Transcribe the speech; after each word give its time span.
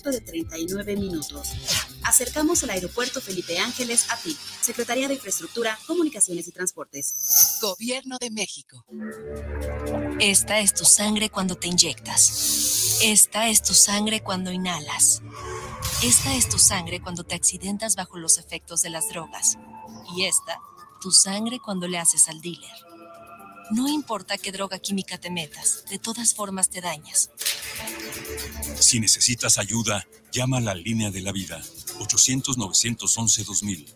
trayecto 0.00 0.10
de 0.10 0.20
39 0.20 0.96
minutos. 0.96 1.48
Acercamos 2.02 2.62
el 2.62 2.70
aeropuerto 2.70 3.20
Felipe 3.20 3.58
Ángeles 3.58 4.10
a 4.10 4.16
ti, 4.16 4.36
Secretaría 4.60 5.08
de 5.08 5.14
Infraestructura, 5.14 5.78
Comunicaciones 5.86 6.48
y 6.48 6.52
Transportes. 6.52 7.58
Gobierno 7.60 8.16
de 8.18 8.30
México. 8.30 8.84
Esta 10.18 10.60
es 10.60 10.74
tu 10.74 10.84
sangre 10.84 11.30
cuando 11.30 11.56
te 11.56 11.68
inyectas. 11.68 12.98
Esta 13.02 13.48
es 13.48 13.62
tu 13.62 13.74
sangre 13.74 14.22
cuando 14.22 14.50
inhalas. 14.50 15.22
Esta 16.02 16.34
es 16.34 16.48
tu 16.48 16.58
sangre 16.58 17.00
cuando 17.00 17.24
te 17.24 17.34
accidentas 17.34 17.96
bajo 17.96 18.18
los 18.18 18.38
efectos 18.38 18.82
de 18.82 18.90
las 18.90 19.08
drogas. 19.08 19.58
Y 20.16 20.24
esta, 20.24 20.60
tu 21.00 21.10
sangre 21.10 21.60
cuando 21.60 21.88
le 21.88 21.98
haces 21.98 22.28
al 22.28 22.40
dealer. 22.40 22.70
No 23.70 23.88
importa 23.88 24.36
qué 24.36 24.50
droga 24.50 24.80
química 24.80 25.18
te 25.18 25.30
metas, 25.30 25.84
de 25.88 25.98
todas 25.98 26.34
formas 26.34 26.70
te 26.70 26.80
dañas. 26.80 27.30
Si 28.80 28.98
necesitas 28.98 29.58
ayuda, 29.58 30.06
llama 30.32 30.56
a 30.56 30.60
la 30.60 30.74
línea 30.74 31.10
de 31.10 31.20
la 31.20 31.32
vida 31.32 31.62
800-911-2000. 31.98 33.86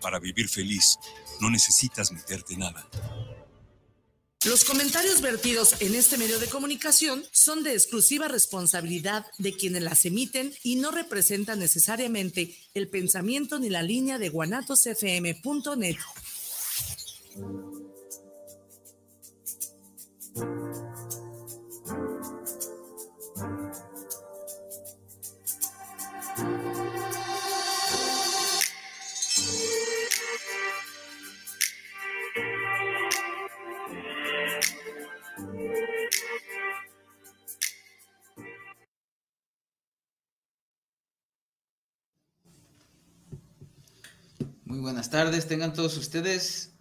Para 0.00 0.18
vivir 0.18 0.48
feliz, 0.50 0.98
no 1.40 1.50
necesitas 1.50 2.12
meterte 2.12 2.56
nada. 2.56 2.86
Los 4.44 4.64
comentarios 4.64 5.22
vertidos 5.22 5.80
en 5.80 5.94
este 5.94 6.18
medio 6.18 6.38
de 6.38 6.48
comunicación 6.48 7.24
son 7.32 7.62
de 7.62 7.72
exclusiva 7.72 8.28
responsabilidad 8.28 9.24
de 9.38 9.54
quienes 9.54 9.82
las 9.82 10.04
emiten 10.04 10.52
y 10.62 10.76
no 10.76 10.90
representan 10.90 11.58
necesariamente 11.58 12.54
el 12.74 12.88
pensamiento 12.88 13.58
ni 13.58 13.70
la 13.70 13.82
línea 13.82 14.18
de 14.18 14.28
guanatosfm.net. 14.28 15.96
buenas 44.84 45.08
tardes, 45.08 45.48
tengan 45.48 45.72
todos 45.72 45.96
ustedes, 45.96 46.76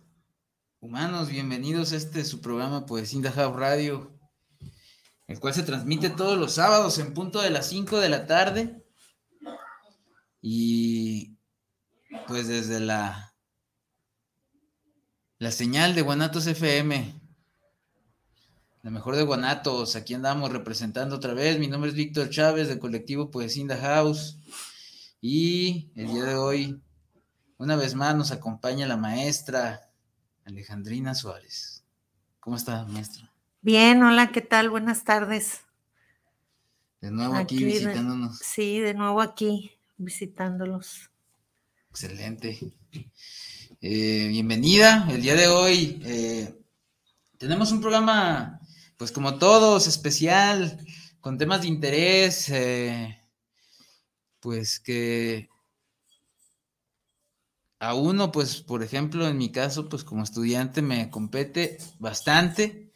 humanos, 0.81 1.29
bienvenidos 1.29 1.93
a 1.93 1.95
este 1.95 2.25
su 2.25 2.41
programa 2.41 2.85
Poesía 2.85 3.31
Hub 3.31 3.55
Radio, 3.55 4.19
el 5.27 5.39
cual 5.39 5.53
se 5.53 5.63
transmite 5.63 6.09
todos 6.09 6.37
los 6.37 6.51
sábados 6.51 6.99
en 6.99 7.13
punto 7.13 7.41
de 7.41 7.49
las 7.49 7.65
5 7.67 8.01
de 8.01 8.09
la 8.09 8.27
tarde. 8.27 8.83
Y 10.41 11.37
pues 12.27 12.49
desde 12.49 12.81
la, 12.81 13.33
la 15.39 15.51
señal 15.51 15.95
de 15.95 16.01
Guanatos 16.01 16.45
FM, 16.45 17.21
la 18.81 18.91
mejor 18.91 19.15
de 19.15 19.23
Guanatos, 19.23 19.95
aquí 19.95 20.13
andamos 20.13 20.51
representando 20.51 21.15
otra 21.15 21.33
vez. 21.33 21.57
Mi 21.57 21.67
nombre 21.69 21.89
es 21.89 21.95
Víctor 21.95 22.29
Chávez 22.29 22.67
del 22.67 22.79
colectivo 22.79 23.31
Poesía 23.31 23.77
House. 23.77 24.39
Y 25.21 25.93
el 25.95 26.07
día 26.07 26.25
de 26.25 26.35
hoy 26.35 26.83
una 27.63 27.77
vez 27.77 27.95
más 27.95 28.13
nos 28.13 28.31
acompaña 28.31 28.85
la 28.85 28.97
maestra 28.97 29.89
Alejandrina 30.43 31.15
Suárez. 31.15 31.85
¿Cómo 32.41 32.57
está, 32.57 32.83
maestra? 32.85 33.31
Bien, 33.61 34.03
hola, 34.03 34.33
¿qué 34.33 34.41
tal? 34.41 34.69
Buenas 34.69 35.05
tardes. 35.05 35.61
De 36.99 37.09
nuevo 37.09 37.35
aquí, 37.35 37.63
visitándonos. 37.63 38.37
sí, 38.39 38.79
de 38.79 38.93
nuevo 38.93 39.21
aquí 39.21 39.71
visitándolos. 39.95 41.09
Excelente. 41.89 42.59
Eh, 43.85 44.27
bienvenida. 44.29 45.07
El 45.09 45.21
día 45.21 45.35
de 45.35 45.47
hoy 45.47 46.01
eh, 46.05 46.53
tenemos 47.37 47.71
un 47.71 47.79
programa, 47.79 48.59
pues 48.97 49.11
como 49.11 49.37
todos, 49.37 49.87
especial, 49.87 50.85
con 51.21 51.37
temas 51.37 51.61
de 51.61 51.67
interés, 51.67 52.49
eh, 52.49 53.21
pues 54.41 54.79
que 54.81 55.49
a 57.83 57.95
uno, 57.95 58.31
pues, 58.31 58.61
por 58.61 58.81
ejemplo, 58.81 59.27
en 59.27 59.37
mi 59.37 59.51
caso, 59.51 59.89
pues 59.89 60.05
como 60.05 60.23
estudiante 60.23 60.81
me 60.81 61.09
compete 61.09 61.77
bastante. 61.99 62.89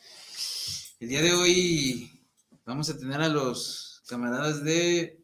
El 1.02 1.10
día 1.10 1.22
de 1.22 1.34
hoy 1.34 2.10
vamos 2.66 2.90
a 2.90 2.98
tener 2.98 3.20
a 3.20 3.28
los 3.28 4.02
camaradas 4.08 4.64
de 4.64 5.22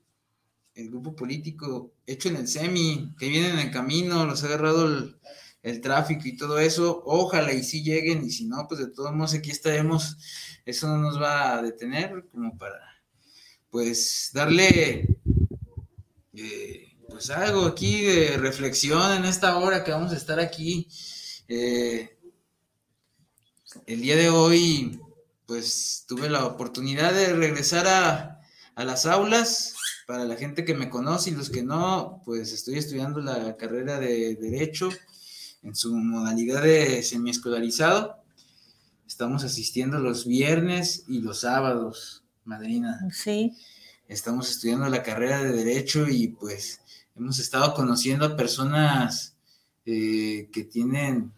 el 0.76 0.90
grupo 0.90 1.16
político 1.16 1.94
hecho 2.06 2.28
en 2.28 2.36
el 2.36 2.48
semi, 2.50 3.16
que 3.18 3.30
vienen 3.30 3.58
en 3.58 3.72
camino, 3.72 4.26
los 4.26 4.44
ha 4.44 4.48
agarrado 4.48 5.16
el, 5.62 5.82
tráfico 5.82 6.24
y 6.26 6.36
todo 6.36 6.60
eso. 6.60 7.02
Ojalá 7.06 7.54
y 7.54 7.64
sí 7.64 7.84
lleguen, 7.84 8.26
y 8.26 8.32
si 8.32 8.44
no, 8.46 8.68
pues 8.68 8.82
de 8.82 8.92
todos 8.92 9.14
modos 9.14 9.34
aquí 9.34 9.52
estaremos. 9.52 10.18
Eso 10.66 10.90
no 10.90 10.98
nos 10.98 11.22
va 11.22 11.54
a 11.58 11.62
detener 11.62 12.28
como 12.34 12.58
para, 12.58 12.82
pues, 13.70 14.30
darle... 14.34 15.08
Eh, 16.34 16.93
pues 17.14 17.30
algo 17.30 17.66
aquí 17.66 18.02
de 18.02 18.38
reflexión 18.38 19.14
en 19.14 19.26
esta 19.26 19.56
hora 19.58 19.84
que 19.84 19.92
vamos 19.92 20.12
a 20.12 20.18
estar 20.18 20.40
aquí. 20.40 20.88
Eh, 21.48 22.18
el 23.86 24.02
día 24.02 24.16
de 24.16 24.30
hoy, 24.30 25.00
pues 25.46 26.06
tuve 26.08 26.28
la 26.28 26.48
oportunidad 26.48 27.14
de 27.14 27.34
regresar 27.34 27.86
a, 27.88 28.42
las 28.84 29.06
aulas. 29.06 29.76
Para 30.08 30.26
la 30.26 30.36
gente 30.36 30.66
que 30.66 30.74
me 30.74 30.90
conoce 30.90 31.30
y 31.30 31.36
los 31.36 31.52
que 31.52 31.62
no, 31.62 32.22
pues 32.26 32.52
estoy 32.52 32.80
estudiando 32.80 33.22
la 33.22 33.56
carrera 33.58 34.00
de 34.00 34.36
Derecho 34.36 34.90
en 35.62 35.76
su 35.76 35.96
modalidad 35.96 36.64
de 36.64 37.04
semiescolarizado. 37.04 38.18
Estamos 39.08 39.44
asistiendo 39.44 40.00
los 40.00 40.26
viernes 40.26 41.06
y 41.08 41.20
los 41.20 41.42
sábados, 41.42 42.24
madrina. 42.44 43.08
Sí. 43.14 43.54
Estamos 44.08 44.50
estudiando 44.50 44.90
la 44.90 45.04
carrera 45.04 45.42
de 45.42 45.54
Derecho 45.54 46.10
y 46.10 46.30
pues 46.30 46.83
hemos 47.16 47.40
estado 47.40 47.74
conociendo 47.74 48.26
a 48.26 48.36
personas 48.36 49.36
eh, 49.86 50.50
que 50.52 50.64
tienen 50.64 51.34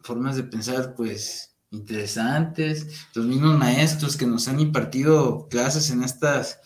formas 0.00 0.36
de 0.36 0.44
pensar, 0.44 0.94
pues, 0.94 1.50
interesantes, 1.70 2.86
los 3.14 3.26
mismos 3.26 3.58
maestros 3.58 4.16
que 4.16 4.26
nos 4.26 4.46
han 4.48 4.60
impartido 4.60 5.48
clases 5.48 5.90
en 5.90 6.04
estas, 6.04 6.60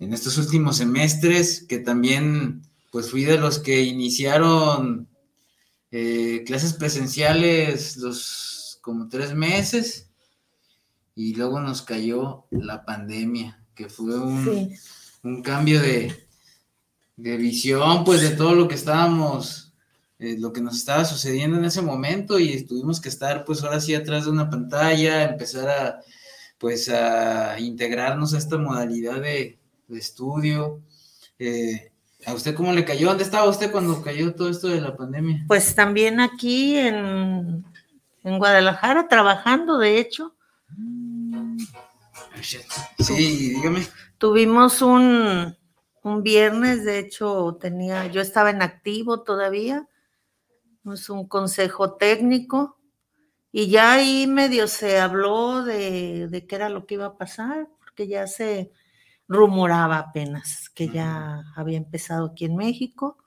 en 0.00 0.12
estos 0.12 0.36
últimos 0.38 0.78
semestres, 0.78 1.64
que 1.68 1.78
también, 1.78 2.62
pues, 2.90 3.10
fui 3.10 3.24
de 3.24 3.38
los 3.38 3.58
que 3.58 3.82
iniciaron 3.82 5.08
eh, 5.90 6.42
clases 6.46 6.72
presenciales 6.72 7.96
los 7.98 8.78
como 8.80 9.08
tres 9.08 9.34
meses 9.34 10.08
y 11.14 11.34
luego 11.34 11.60
nos 11.60 11.82
cayó 11.82 12.46
la 12.50 12.84
pandemia, 12.84 13.64
que 13.74 13.88
fue 13.88 14.18
un 14.18 15.42
cambio 15.42 15.80
de, 15.80 16.26
de 17.22 17.36
visión, 17.36 18.04
pues 18.04 18.20
de 18.20 18.30
todo 18.30 18.54
lo 18.54 18.66
que 18.66 18.74
estábamos, 18.74 19.72
eh, 20.18 20.36
lo 20.40 20.52
que 20.52 20.60
nos 20.60 20.76
estaba 20.76 21.04
sucediendo 21.04 21.56
en 21.56 21.64
ese 21.64 21.80
momento 21.80 22.40
y 22.40 22.64
tuvimos 22.64 23.00
que 23.00 23.08
estar 23.08 23.44
pues 23.44 23.62
ahora 23.62 23.80
sí 23.80 23.94
atrás 23.94 24.24
de 24.24 24.32
una 24.32 24.50
pantalla, 24.50 25.22
empezar 25.22 25.68
a 25.68 26.00
pues 26.58 26.88
a 26.88 27.58
integrarnos 27.60 28.34
a 28.34 28.38
esta 28.38 28.56
modalidad 28.58 29.20
de, 29.20 29.58
estudio. 29.90 30.80
Eh, 31.38 31.92
¿A 32.24 32.34
usted 32.34 32.54
cómo 32.54 32.72
le 32.72 32.84
cayó? 32.84 33.08
¿Dónde 33.08 33.24
estaba 33.24 33.48
usted 33.48 33.70
cuando 33.70 34.00
cayó 34.00 34.34
todo 34.34 34.48
esto 34.48 34.68
de 34.68 34.80
la 34.80 34.96
pandemia? 34.96 35.44
Pues 35.48 35.74
también 35.74 36.18
aquí 36.18 36.76
en, 36.78 37.64
en 38.24 38.38
Guadalajara, 38.38 39.06
trabajando, 39.06 39.76
de 39.76 39.98
hecho. 39.98 40.34
Sí, 42.40 43.54
dígame. 43.54 43.86
Tuvimos 44.18 44.80
un, 44.82 45.56
un 46.02 46.22
viernes, 46.22 46.84
de 46.84 46.98
hecho, 46.98 47.56
tenía, 47.60 48.06
yo 48.06 48.20
estaba 48.20 48.50
en 48.50 48.62
activo 48.62 49.22
todavía, 49.22 49.88
es 50.92 51.08
un 51.10 51.28
consejo 51.28 51.94
técnico, 51.96 52.78
y 53.52 53.68
ya 53.68 53.92
ahí 53.92 54.26
medio 54.26 54.66
se 54.66 54.98
habló 54.98 55.62
de, 55.62 56.28
de 56.28 56.46
qué 56.46 56.56
era 56.56 56.68
lo 56.68 56.86
que 56.86 56.94
iba 56.94 57.06
a 57.06 57.18
pasar, 57.18 57.68
porque 57.78 58.08
ya 58.08 58.26
se 58.26 58.72
rumoraba 59.28 59.98
apenas 59.98 60.68
que 60.70 60.88
ya 60.88 61.42
había 61.54 61.78
empezado 61.78 62.26
aquí 62.26 62.46
en 62.46 62.56
México. 62.56 63.18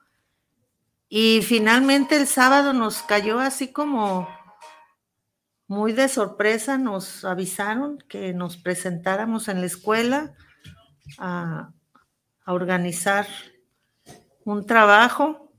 Y 1.07 1.41
finalmente 1.43 2.17
el 2.17 2.27
sábado 2.27 2.73
nos 2.73 3.01
cayó 3.03 3.39
así 3.39 3.71
como 3.71 4.27
muy 5.67 5.93
de 5.93 6.09
sorpresa, 6.09 6.77
nos 6.77 7.23
avisaron 7.25 7.99
que 8.09 8.33
nos 8.33 8.57
presentáramos 8.57 9.47
en 9.47 9.61
la 9.61 9.67
escuela 9.67 10.33
a, 11.17 11.71
a 12.45 12.53
organizar 12.53 13.27
un 14.45 14.65
trabajo 14.65 15.51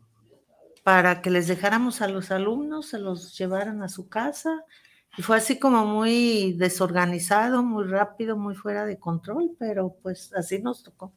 para 0.85 1.21
que 1.21 1.31
les 1.31 1.49
dejáramos 1.49 2.01
a 2.01 2.09
los 2.09 2.31
alumnos, 2.31 2.91
se 2.91 3.01
los 3.01 3.37
llevaran 3.37 3.83
a 3.83 3.89
su 3.89 4.09
casa. 4.09 4.65
Y 5.19 5.23
fue 5.23 5.39
así 5.39 5.59
como 5.59 5.85
muy 5.85 6.53
desorganizado, 6.53 7.63
muy 7.63 7.85
rápido, 7.85 8.37
muy 8.37 8.55
fuera 8.55 8.87
de 8.87 8.99
control, 8.99 9.51
pero 9.59 9.97
pues 10.03 10.33
así 10.35 10.61
nos 10.61 10.85
tocó. 10.85 11.13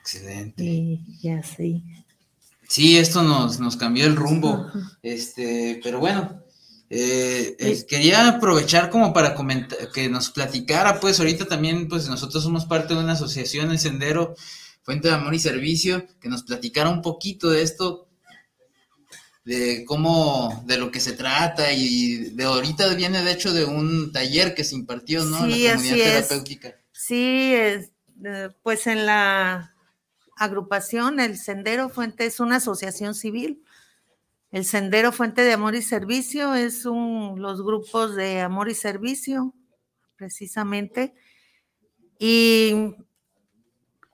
Excelente. 0.00 0.64
Y, 0.64 1.28
así. 1.30 1.84
Sí, 2.68 2.96
esto 2.96 3.22
nos, 3.22 3.60
nos 3.60 3.76
cambió 3.76 4.06
el 4.06 4.16
rumbo. 4.16 4.70
Este, 5.02 5.80
pero 5.82 5.98
bueno, 5.98 6.42
eh, 6.88 7.56
eh, 7.58 7.84
quería 7.86 8.28
aprovechar 8.28 8.90
como 8.90 9.12
para 9.12 9.34
comentar, 9.34 9.90
que 9.92 10.08
nos 10.08 10.30
platicara, 10.30 11.00
pues 11.00 11.18
ahorita 11.18 11.46
también, 11.46 11.88
pues 11.88 12.08
nosotros 12.08 12.44
somos 12.44 12.64
parte 12.64 12.94
de 12.94 13.00
una 13.00 13.12
asociación, 13.12 13.72
el 13.72 13.78
Sendero 13.78 14.36
Fuente 14.86 15.08
de 15.08 15.14
Amor 15.14 15.34
y 15.34 15.40
Servicio, 15.40 16.06
que 16.20 16.28
nos 16.28 16.44
platicara 16.44 16.88
un 16.88 17.02
poquito 17.02 17.50
de 17.50 17.62
esto, 17.62 18.08
de 19.44 19.84
cómo, 19.84 20.62
de 20.64 20.78
lo 20.78 20.92
que 20.92 21.00
se 21.00 21.14
trata 21.14 21.72
y 21.72 22.30
de 22.30 22.44
ahorita 22.44 22.94
viene 22.94 23.20
de 23.24 23.32
hecho 23.32 23.52
de 23.52 23.64
un 23.64 24.12
taller 24.12 24.54
que 24.54 24.62
se 24.62 24.76
impartió, 24.76 25.24
¿no? 25.24 25.44
Sí, 25.44 25.66
en 25.66 25.72
la 25.72 25.74
comunidad 25.74 25.96
terapéutica. 25.96 26.76
Sí, 26.92 27.52
es, 27.52 27.90
eh, 28.24 28.50
pues 28.62 28.86
en 28.86 29.06
la 29.06 29.74
agrupación, 30.36 31.18
el 31.18 31.36
Sendero 31.36 31.88
Fuente 31.88 32.24
es 32.24 32.38
una 32.38 32.56
asociación 32.56 33.16
civil. 33.16 33.64
El 34.52 34.64
Sendero 34.64 35.10
Fuente 35.10 35.42
de 35.42 35.54
Amor 35.54 35.74
y 35.74 35.82
Servicio 35.82 36.54
es 36.54 36.86
un, 36.86 37.42
los 37.42 37.60
grupos 37.60 38.14
de 38.14 38.40
amor 38.40 38.68
y 38.68 38.74
servicio, 38.76 39.52
precisamente. 40.14 41.12
Y 42.20 42.94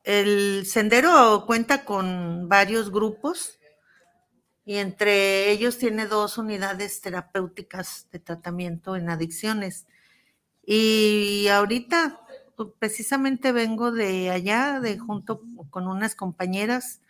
el 0.05 0.67
Sendero 0.67 1.45
cuenta 1.47 1.85
con 1.85 2.49
varios 2.49 2.91
grupos 2.91 3.59
y 4.65 4.77
entre 4.77 5.51
ellos 5.51 5.79
tiene 5.79 6.07
dos 6.07 6.39
unidades 6.39 7.01
terapéuticas 7.01 8.09
de 8.13 8.19
tratamiento 8.19 8.97
en 8.97 9.11
adicciones. 9.11 9.87
Y 10.65 11.49
ahorita 11.49 12.21
pues, 12.57 12.69
precisamente 12.79 13.53
vengo 13.53 13.91
de 13.91 14.31
allá, 14.31 14.81
de 14.81 14.99
junto 14.99 15.43
con 15.71 15.89
unas 15.89 16.15
compañeras 16.15 17.01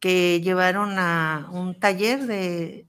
que 0.00 0.40
llevaron 0.40 0.98
a 0.98 1.48
un 1.52 1.78
taller 1.78 2.26
de 2.26 2.88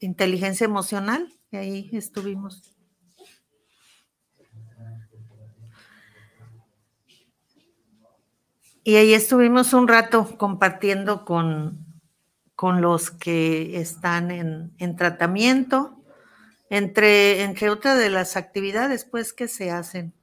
inteligencia 0.00 0.64
emocional 0.64 1.32
y 1.52 1.56
ahí 1.56 1.90
estuvimos. 1.92 2.75
Y 8.86 8.96
ahí 8.96 9.14
estuvimos 9.14 9.72
un 9.72 9.88
rato 9.88 10.38
compartiendo 10.38 11.24
con, 11.24 11.84
con 12.54 12.80
los 12.80 13.10
que 13.10 13.80
están 13.80 14.30
en, 14.30 14.72
en 14.78 14.96
tratamiento, 14.96 16.00
entre, 16.70 17.42
entre 17.42 17.68
otras 17.68 17.98
de 17.98 18.10
las 18.10 18.36
actividades 18.36 19.04
pues 19.04 19.32
que 19.32 19.48
se 19.48 19.70
hacen 19.70 20.14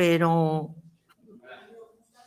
pero 0.00 0.74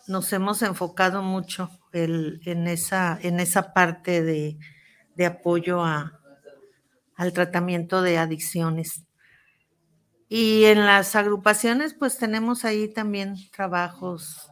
nos 0.08 0.32
hemos 0.32 0.62
enfocado 0.62 1.24
mucho 1.24 1.72
en, 1.92 2.68
esa, 2.68 3.18
en 3.20 3.40
esa 3.40 3.74
parte 3.74 4.22
de, 4.22 5.26
apoyo 5.26 5.84
al 5.84 7.34
tratamiento 7.34 8.04
de 8.04 8.20
adicciones. 8.20 9.06
Y 10.36 10.66
en 10.66 10.84
las 10.88 11.16
agrupaciones, 11.16 11.94
pues 11.94 12.18
tenemos 12.18 12.66
ahí 12.66 12.92
también 12.92 13.38
trabajos 13.52 14.50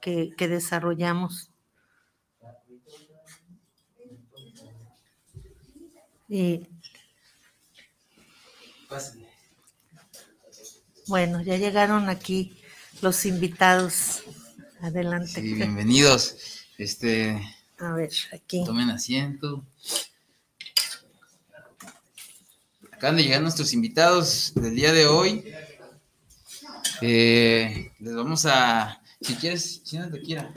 que, 0.00 0.30
que 0.36 0.48
desarrollamos. 0.48 1.52
Y 6.28 6.66
bueno, 11.06 11.40
ya 11.40 11.56
llegaron 11.56 12.08
aquí 12.08 12.60
los 13.00 13.24
invitados. 13.24 14.24
Adelante. 14.80 15.40
Sí, 15.40 15.54
bienvenidos. 15.54 16.66
Este. 16.78 17.40
A 17.78 17.92
ver, 17.92 18.10
aquí. 18.32 18.64
Tomen 18.64 18.90
asiento. 18.90 19.64
Acaban 23.02 23.16
de 23.16 23.24
llegar 23.24 23.42
nuestros 23.42 23.72
invitados 23.72 24.52
del 24.54 24.76
día 24.76 24.92
de 24.92 25.08
hoy. 25.08 25.44
Eh, 27.00 27.90
les 27.98 28.14
vamos 28.14 28.46
a. 28.46 29.02
Si 29.20 29.34
quieres, 29.34 29.80
si 29.82 29.98
no 29.98 30.08
te 30.08 30.20
quiera. 30.20 30.54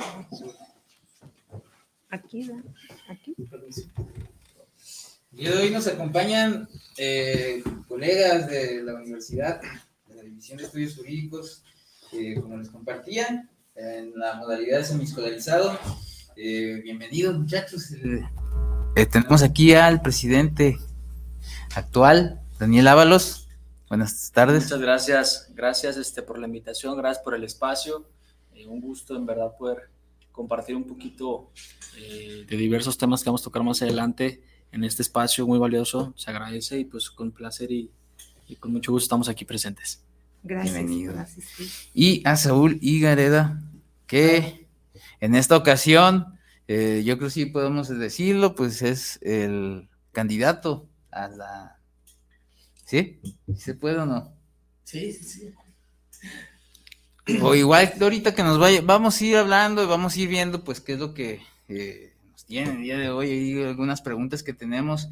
Aquí, 2.07 2.47
aquí. 3.09 3.33
El 5.31 5.37
día 5.39 5.55
de 5.55 5.57
hoy 5.57 5.71
nos 5.71 5.87
acompañan 5.87 6.69
eh, 6.97 7.63
colegas 7.87 8.47
de 8.47 8.83
la 8.83 8.93
universidad 8.93 9.59
División 10.23 10.59
de 10.59 10.65
Estudios 10.65 10.97
Jurídicos, 10.97 11.63
eh, 12.11 12.35
como 12.39 12.57
les 12.57 12.69
compartía, 12.69 13.49
en 13.73 14.15
la 14.19 14.35
modalidad 14.35 14.77
de 14.77 14.83
semiscolarizado. 14.83 15.79
Eh, 16.35 16.79
bienvenidos, 16.83 17.39
muchachos. 17.39 17.91
Eh, 17.91 19.05
tenemos 19.07 19.41
aquí 19.41 19.73
al 19.73 19.99
presidente 20.03 20.77
actual, 21.75 22.41
Daniel 22.59 22.87
Ábalos. 22.87 23.47
Buenas 23.89 24.31
tardes. 24.31 24.63
Muchas 24.63 24.81
gracias, 24.81 25.51
gracias 25.53 25.97
este, 25.97 26.21
por 26.21 26.39
la 26.39 26.47
invitación, 26.47 26.97
gracias 26.97 27.23
por 27.23 27.35
el 27.35 27.43
espacio. 27.43 28.09
un 28.67 28.81
gusto, 28.81 29.15
en 29.15 29.25
verdad, 29.25 29.55
poder 29.57 29.89
compartir 30.31 30.75
un 30.75 30.85
poquito 30.85 31.51
de 31.95 32.57
diversos 32.57 32.97
temas 32.97 33.23
que 33.23 33.29
vamos 33.29 33.41
a 33.41 33.45
tocar 33.45 33.63
más 33.63 33.81
adelante 33.81 34.41
en 34.71 34.83
este 34.83 35.01
espacio 35.01 35.45
muy 35.45 35.59
valioso. 35.59 36.13
Se 36.17 36.31
agradece 36.31 36.79
y 36.79 36.85
pues 36.85 37.09
con 37.09 37.31
placer 37.31 37.71
y, 37.71 37.91
y 38.47 38.55
con 38.55 38.71
mucho 38.71 38.91
gusto 38.91 39.05
estamos 39.05 39.29
aquí 39.29 39.45
presentes. 39.45 40.03
Gracias. 40.43 40.73
Bienvenido. 40.73 41.13
Y 41.93 42.21
a 42.25 42.35
Saúl 42.37 42.77
Igareda, 42.81 43.61
que 44.07 44.67
en 45.19 45.35
esta 45.35 45.57
ocasión, 45.57 46.37
eh, 46.67 47.03
yo 47.05 47.17
creo 47.17 47.27
que 47.27 47.33
sí 47.33 47.45
podemos 47.45 47.87
decirlo, 47.87 48.55
pues 48.55 48.81
es 48.81 49.19
el 49.21 49.89
candidato 50.11 50.87
a 51.15 51.27
la... 51.29 51.79
¿Sí? 52.85 53.19
¿Se 53.57 53.73
puede 53.73 53.97
o 53.97 54.05
no? 54.05 54.33
Sí, 54.83 55.11
sí, 55.13 55.23
sí. 55.23 55.53
O 57.41 57.55
igual 57.55 57.91
ahorita 57.99 58.35
que 58.35 58.43
nos 58.43 58.59
vaya, 58.59 58.81
vamos 58.83 59.19
a 59.19 59.25
ir 59.25 59.37
hablando 59.37 59.83
y 59.83 59.87
vamos 59.87 60.15
a 60.15 60.19
ir 60.19 60.29
viendo 60.29 60.63
pues 60.63 60.79
qué 60.79 60.93
es 60.93 60.99
lo 60.99 61.15
que 61.15 61.41
eh, 61.67 62.13
nos 62.31 62.45
tiene 62.45 62.71
el 62.71 62.81
día 62.83 62.99
de 62.99 63.09
hoy, 63.09 63.31
hay 63.31 63.63
algunas 63.63 64.01
preguntas 64.01 64.43
que 64.43 64.53
tenemos 64.53 65.09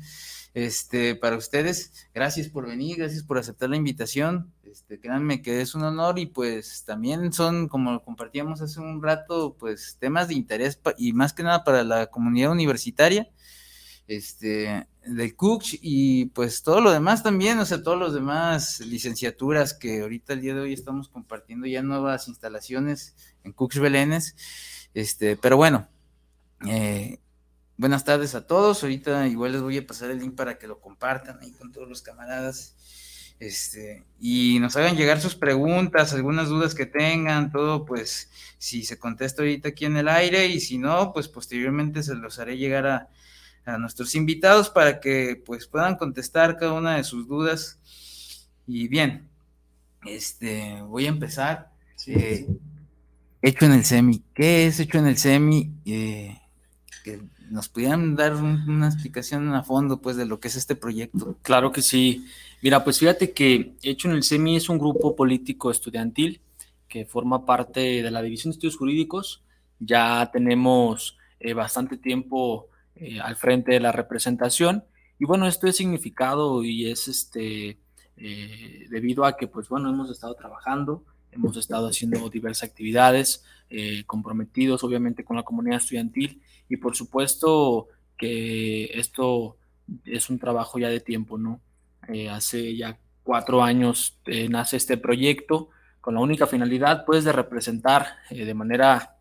este, 0.53 1.15
para 1.15 1.37
ustedes. 1.37 2.07
Gracias 2.13 2.49
por 2.49 2.67
venir, 2.67 2.97
gracias 2.97 3.23
por 3.23 3.39
aceptar 3.39 3.69
la 3.69 3.77
invitación. 3.77 4.53
Este, 4.63 4.99
créanme 4.99 5.41
que 5.41 5.61
es 5.61 5.73
un 5.73 5.83
honor 5.83 6.19
y 6.19 6.27
pues 6.27 6.83
también 6.85 7.33
son, 7.33 7.67
como 7.67 8.03
compartíamos 8.03 8.61
hace 8.61 8.79
un 8.79 9.01
rato, 9.01 9.55
pues 9.57 9.97
temas 9.99 10.27
de 10.27 10.35
interés 10.35 10.79
y 10.97 11.13
más 11.13 11.33
que 11.33 11.43
nada 11.43 11.63
para 11.63 11.83
la 11.83 12.07
comunidad 12.07 12.51
universitaria, 12.51 13.29
este, 14.07 14.87
del 15.05 15.35
CUCH 15.35 15.79
y 15.81 16.25
pues 16.27 16.63
todo 16.63 16.81
lo 16.81 16.91
demás 16.91 17.23
también, 17.23 17.59
o 17.59 17.65
sea, 17.65 17.83
todos 17.83 17.97
los 17.97 18.13
demás 18.13 18.79
licenciaturas 18.81 19.73
que 19.73 20.01
ahorita 20.01 20.33
el 20.33 20.41
día 20.41 20.55
de 20.55 20.61
hoy 20.61 20.73
estamos 20.73 21.09
compartiendo 21.09 21.67
ya 21.67 21.81
nuevas 21.81 22.27
instalaciones 22.27 23.15
en 23.43 23.53
CUCH 23.53 23.79
Belénes, 23.79 24.35
este, 24.93 25.37
pero 25.37 25.57
bueno, 25.57 25.87
eh, 26.67 27.19
Buenas 27.75 28.05
tardes 28.05 28.35
a 28.35 28.45
todos. 28.45 28.83
Ahorita 28.83 29.27
igual 29.27 29.51
les 29.53 29.61
voy 29.61 29.77
a 29.77 29.85
pasar 29.85 30.11
el 30.11 30.19
link 30.19 30.35
para 30.35 30.59
que 30.59 30.67
lo 30.67 30.79
compartan 30.79 31.39
ahí 31.41 31.51
con 31.51 31.71
todos 31.71 31.89
los 31.89 32.03
camaradas. 32.03 32.75
Este, 33.39 34.05
y 34.19 34.59
nos 34.59 34.77
hagan 34.77 34.95
llegar 34.95 35.19
sus 35.19 35.35
preguntas, 35.35 36.13
algunas 36.13 36.49
dudas 36.49 36.75
que 36.75 36.85
tengan, 36.85 37.51
todo, 37.51 37.83
pues 37.83 38.29
si 38.59 38.83
se 38.83 38.99
contesta 38.99 39.41
ahorita 39.41 39.69
aquí 39.69 39.85
en 39.85 39.97
el 39.97 40.07
aire 40.07 40.45
y 40.47 40.59
si 40.59 40.77
no, 40.77 41.11
pues 41.13 41.27
posteriormente 41.27 42.03
se 42.03 42.15
los 42.15 42.39
haré 42.39 42.57
llegar 42.57 42.85
a, 42.85 43.09
nuestros 43.79 44.15
invitados 44.15 44.69
para 44.69 44.99
que 44.99 45.41
pues 45.45 45.67
puedan 45.67 45.95
contestar 45.95 46.57
cada 46.57 46.73
una 46.73 46.97
de 46.97 47.03
sus 47.03 47.27
dudas. 47.27 47.79
Y 48.67 48.87
bien, 48.87 49.29
este, 50.05 50.81
voy 50.81 51.05
a 51.05 51.09
empezar. 51.09 51.71
Eh, 52.07 52.47
hecho 53.41 53.65
en 53.65 53.71
el 53.73 53.85
semi. 53.85 54.21
¿Qué 54.33 54.67
es 54.67 54.79
hecho 54.79 54.97
en 54.97 55.07
el 55.07 55.17
semi? 55.17 55.71
Eh, 55.85 56.37
que 57.03 57.21
nos 57.49 57.69
pudieran 57.69 58.15
dar 58.15 58.33
una 58.35 58.87
explicación 58.87 59.53
a 59.53 59.63
fondo 59.63 60.01
pues 60.01 60.15
de 60.15 60.25
lo 60.25 60.39
que 60.39 60.47
es 60.47 60.55
este 60.55 60.75
proyecto. 60.75 61.37
Claro 61.41 61.71
que 61.71 61.81
sí. 61.81 62.25
Mira, 62.61 62.83
pues 62.83 62.99
fíjate 62.99 63.31
que 63.31 63.75
Hecho 63.83 64.07
en 64.07 64.15
el 64.15 64.23
SEMI 64.23 64.55
es 64.55 64.69
un 64.69 64.79
grupo 64.79 65.15
político 65.15 65.69
estudiantil 65.69 66.41
que 66.87 67.05
forma 67.05 67.45
parte 67.45 68.01
de 68.01 68.11
la 68.11 68.21
División 68.21 68.51
de 68.51 68.55
Estudios 68.55 68.77
Jurídicos. 68.77 69.43
Ya 69.79 70.29
tenemos 70.31 71.17
eh, 71.39 71.53
bastante 71.53 71.97
tiempo 71.97 72.69
eh, 72.95 73.19
al 73.19 73.35
frente 73.35 73.71
de 73.71 73.79
la 73.79 73.91
representación 73.91 74.83
y 75.19 75.25
bueno, 75.25 75.47
esto 75.47 75.67
es 75.67 75.77
significado 75.77 76.63
y 76.63 76.89
es 76.89 77.07
este 77.07 77.77
eh, 78.17 78.87
debido 78.89 79.25
a 79.25 79.37
que 79.37 79.47
pues 79.47 79.69
bueno, 79.69 79.89
hemos 79.89 80.09
estado 80.09 80.35
trabajando, 80.35 81.03
hemos 81.31 81.57
estado 81.57 81.87
haciendo 81.87 82.29
diversas 82.29 82.69
actividades, 82.69 83.43
comprometidos 84.05 84.83
obviamente 84.83 85.23
con 85.23 85.35
la 85.35 85.41
comunidad 85.41 85.77
estudiantil 85.77 86.43
y 86.69 86.77
por 86.77 86.95
supuesto 86.95 87.87
que 88.15 88.85
esto 88.93 89.57
es 90.05 90.29
un 90.29 90.37
trabajo 90.37 90.77
ya 90.77 90.89
de 90.89 90.99
tiempo, 90.99 91.39
¿no? 91.39 91.59
Eh, 92.07 92.29
hace 92.29 92.75
ya 92.75 92.99
cuatro 93.23 93.63
años 93.63 94.19
eh, 94.25 94.49
nace 94.49 94.77
este 94.77 94.97
proyecto 94.97 95.69
con 96.01 96.15
la 96.15 96.19
única 96.19 96.47
finalidad, 96.47 97.05
pues, 97.05 97.23
de 97.23 97.31
representar 97.31 98.17
eh, 98.29 98.43
de 98.43 98.53
manera 98.53 99.15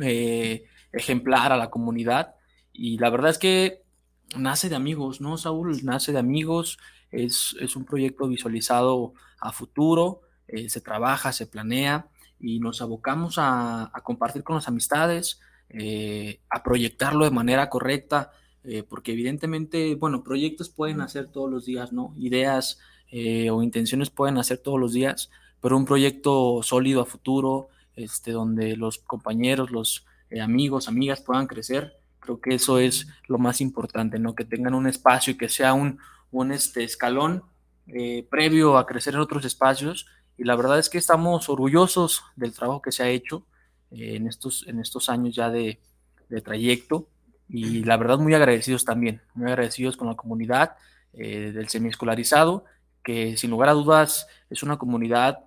eh, 0.00 0.64
ejemplar 0.90 1.52
a 1.52 1.56
la 1.56 1.70
comunidad. 1.70 2.34
Y 2.78 2.96
la 2.98 3.10
verdad 3.10 3.32
es 3.32 3.38
que 3.38 3.82
nace 4.36 4.68
de 4.68 4.76
amigos, 4.76 5.20
¿no, 5.20 5.36
Saúl? 5.36 5.84
Nace 5.84 6.12
de 6.12 6.20
amigos, 6.20 6.78
es, 7.10 7.56
es 7.58 7.74
un 7.74 7.84
proyecto 7.84 8.28
visualizado 8.28 9.14
a 9.40 9.50
futuro, 9.50 10.20
eh, 10.46 10.68
se 10.68 10.80
trabaja, 10.80 11.32
se 11.32 11.48
planea 11.48 12.06
y 12.38 12.60
nos 12.60 12.80
abocamos 12.80 13.34
a, 13.38 13.90
compartir 14.04 14.44
con 14.44 14.54
las 14.54 14.68
amistades, 14.68 15.40
eh, 15.70 16.40
a 16.48 16.62
proyectarlo 16.62 17.24
de 17.24 17.32
manera 17.32 17.68
correcta, 17.68 18.30
eh, 18.62 18.84
porque 18.84 19.12
evidentemente, 19.12 19.96
bueno, 19.96 20.22
proyectos 20.22 20.68
pueden 20.68 21.00
hacer 21.00 21.32
todos 21.32 21.50
los 21.50 21.64
días, 21.64 21.92
¿no? 21.92 22.14
Ideas 22.16 22.78
o 23.50 23.62
intenciones 23.62 24.10
pueden 24.10 24.36
hacer 24.38 24.58
todos 24.58 24.78
los 24.78 24.92
días, 24.92 25.30
pero 25.62 25.78
un 25.78 25.86
proyecto 25.86 26.62
sólido 26.62 27.00
a 27.00 27.06
futuro, 27.06 27.70
este, 27.96 28.30
donde 28.30 28.76
los 28.76 28.98
compañeros, 28.98 29.70
los 29.72 30.04
amigos, 30.38 30.88
amigas 30.88 31.22
puedan 31.22 31.46
crecer, 31.46 31.98
que 32.36 32.54
eso 32.54 32.78
es 32.78 33.08
lo 33.26 33.38
más 33.38 33.60
importante, 33.60 34.18
¿no? 34.18 34.34
Que 34.34 34.44
tengan 34.44 34.74
un 34.74 34.86
espacio 34.86 35.32
y 35.32 35.38
que 35.38 35.48
sea 35.48 35.72
un, 35.72 35.98
un 36.30 36.52
este, 36.52 36.84
escalón 36.84 37.42
previo 38.28 38.76
a 38.76 38.84
crecer 38.84 39.14
en 39.14 39.20
otros 39.20 39.46
espacios 39.46 40.06
y 40.38 40.44
la 40.44 40.54
verdad 40.54 40.78
es 40.78 40.88
que 40.88 40.98
estamos 40.98 41.48
orgullosos 41.48 42.22
del 42.36 42.54
trabajo 42.54 42.80
que 42.80 42.92
se 42.92 43.02
ha 43.02 43.08
hecho 43.08 43.44
eh, 43.90 44.14
en, 44.14 44.28
estos, 44.28 44.64
en 44.68 44.78
estos 44.78 45.08
años 45.10 45.34
ya 45.34 45.50
de, 45.50 45.80
trayecto 46.44 47.08
y 47.48 47.84
la 47.84 47.96
verdad 47.96 48.18
muy 48.18 48.34
agradecidos 48.34 48.84
también, 48.84 49.22
muy 49.34 49.48
agradecidos 49.48 49.96
con 49.96 50.08
la 50.08 50.14
comunidad 50.14 50.76
eh, 51.14 51.52
del 51.52 51.68
semiescolarizado, 51.70 52.66
que 53.02 53.38
sin 53.38 53.50
lugar 53.50 53.70
a 53.70 53.72
dudas 53.72 54.26
es 54.50 54.62
una 54.62 54.76
comunidad 54.76 55.38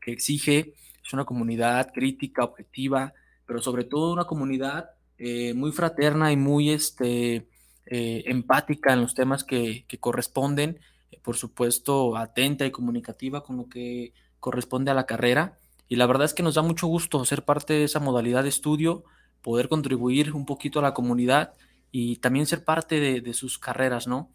que 0.00 0.12
exige, 0.12 0.74
es 1.04 1.12
una 1.12 1.24
comunidad 1.24 1.90
crítica, 1.92 2.44
objetiva, 2.44 3.12
pero 3.46 3.60
sobre 3.60 3.82
todo 3.82 4.12
una 4.12 4.26
comunidad 4.26 4.90
eh, 5.18 5.54
muy 5.54 5.72
fraterna 5.72 6.32
y 6.32 6.36
muy 6.36 6.70
este, 6.70 7.48
empática 7.86 8.92
en 8.92 9.00
los 9.00 9.14
temas 9.14 9.44
que, 9.44 9.84
que 9.86 9.98
corresponden 9.98 10.80
por 11.26 11.36
supuesto, 11.36 12.16
atenta 12.16 12.66
y 12.66 12.70
comunicativa 12.70 13.42
con 13.42 13.56
lo 13.56 13.68
que 13.68 14.12
corresponde 14.38 14.92
a 14.92 14.94
la 14.94 15.06
carrera. 15.06 15.58
Y 15.88 15.96
la 15.96 16.06
verdad 16.06 16.24
es 16.24 16.34
que 16.34 16.44
nos 16.44 16.54
da 16.54 16.62
mucho 16.62 16.86
gusto 16.86 17.24
ser 17.24 17.44
parte 17.44 17.72
de 17.74 17.82
esa 17.82 17.98
modalidad 17.98 18.44
de 18.44 18.48
estudio, 18.48 19.02
poder 19.42 19.68
contribuir 19.68 20.34
un 20.34 20.46
poquito 20.46 20.78
a 20.78 20.82
la 20.82 20.94
comunidad 20.94 21.54
y 21.90 22.18
también 22.18 22.46
ser 22.46 22.64
parte 22.64 23.20
de, 23.20 23.34
sus 23.34 23.58
carreras, 23.58 24.06
¿no? 24.06 24.30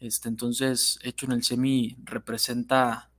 Este, 0.00 0.28
entonces, 0.28 0.98
hecho 1.04 1.26
en 1.26 1.32
el 1.32 1.44
SEMI 1.44 1.96
representa 2.02 3.10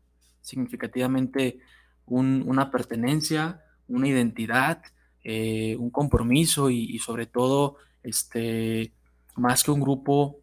significativamente 0.42 1.60
una 2.06 2.72
pertenencia, 2.72 3.64
una 3.88 4.10
identidad, 4.10 4.84
eh, 5.24 5.76
un 5.78 5.90
compromiso 5.90 6.70
y, 6.70 6.84
y, 6.84 7.00
sobre 7.00 7.26
todo, 7.26 7.78
este, 8.04 8.92
más 9.36 9.64
que 9.64 9.72
un 9.72 9.82
grupo 9.82 10.40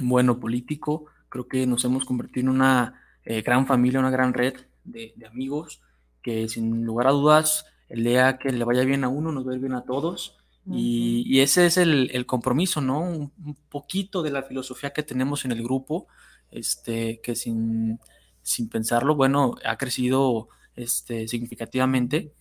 bueno 0.00 0.38
político, 0.38 1.06
Creo 1.28 1.46
que 1.46 1.66
nos 1.66 1.84
hemos 1.84 2.04
convertido 2.04 2.48
en 2.48 2.56
una 2.56 3.02
eh, 3.24 3.42
gran 3.42 3.66
familia, 3.66 4.00
una 4.00 4.10
gran 4.10 4.32
red 4.32 4.54
de, 4.84 5.14
amigos 5.30 5.82
que 6.22 6.48
sin 6.48 6.84
lugar 6.84 7.06
a 7.06 7.10
dudas 7.10 7.66
el 7.88 8.04
día 8.04 8.38
que 8.38 8.50
le 8.50 8.64
vaya 8.64 8.84
bien 8.84 9.04
a 9.04 9.08
uno 9.08 9.32
nos 9.32 9.46
va 9.46 9.52
a 9.52 9.54
ir 9.54 9.60
bien 9.60 9.74
a 9.74 9.84
todos. 9.84 10.36
y, 10.70 11.40
ese 11.40 11.66
es 11.66 11.76
el, 11.78 12.26
compromiso, 12.26 12.80
¿no? 12.80 13.00
Un, 13.00 13.56
poquito 13.70 14.22
de 14.22 14.30
la 14.30 14.42
filosofía 14.42 14.92
que 14.92 15.02
tenemos 15.02 15.44
en 15.44 15.52
el 15.52 15.62
grupo, 15.62 16.06
este, 16.50 17.20
que 17.22 17.34
sin, 17.34 17.98
sin 18.42 18.68
pensarlo, 18.68 19.14
bueno, 19.14 19.54
ha 19.64 19.76
crecido 19.78 20.48
este, 20.76 21.28
significativamente 21.28 22.32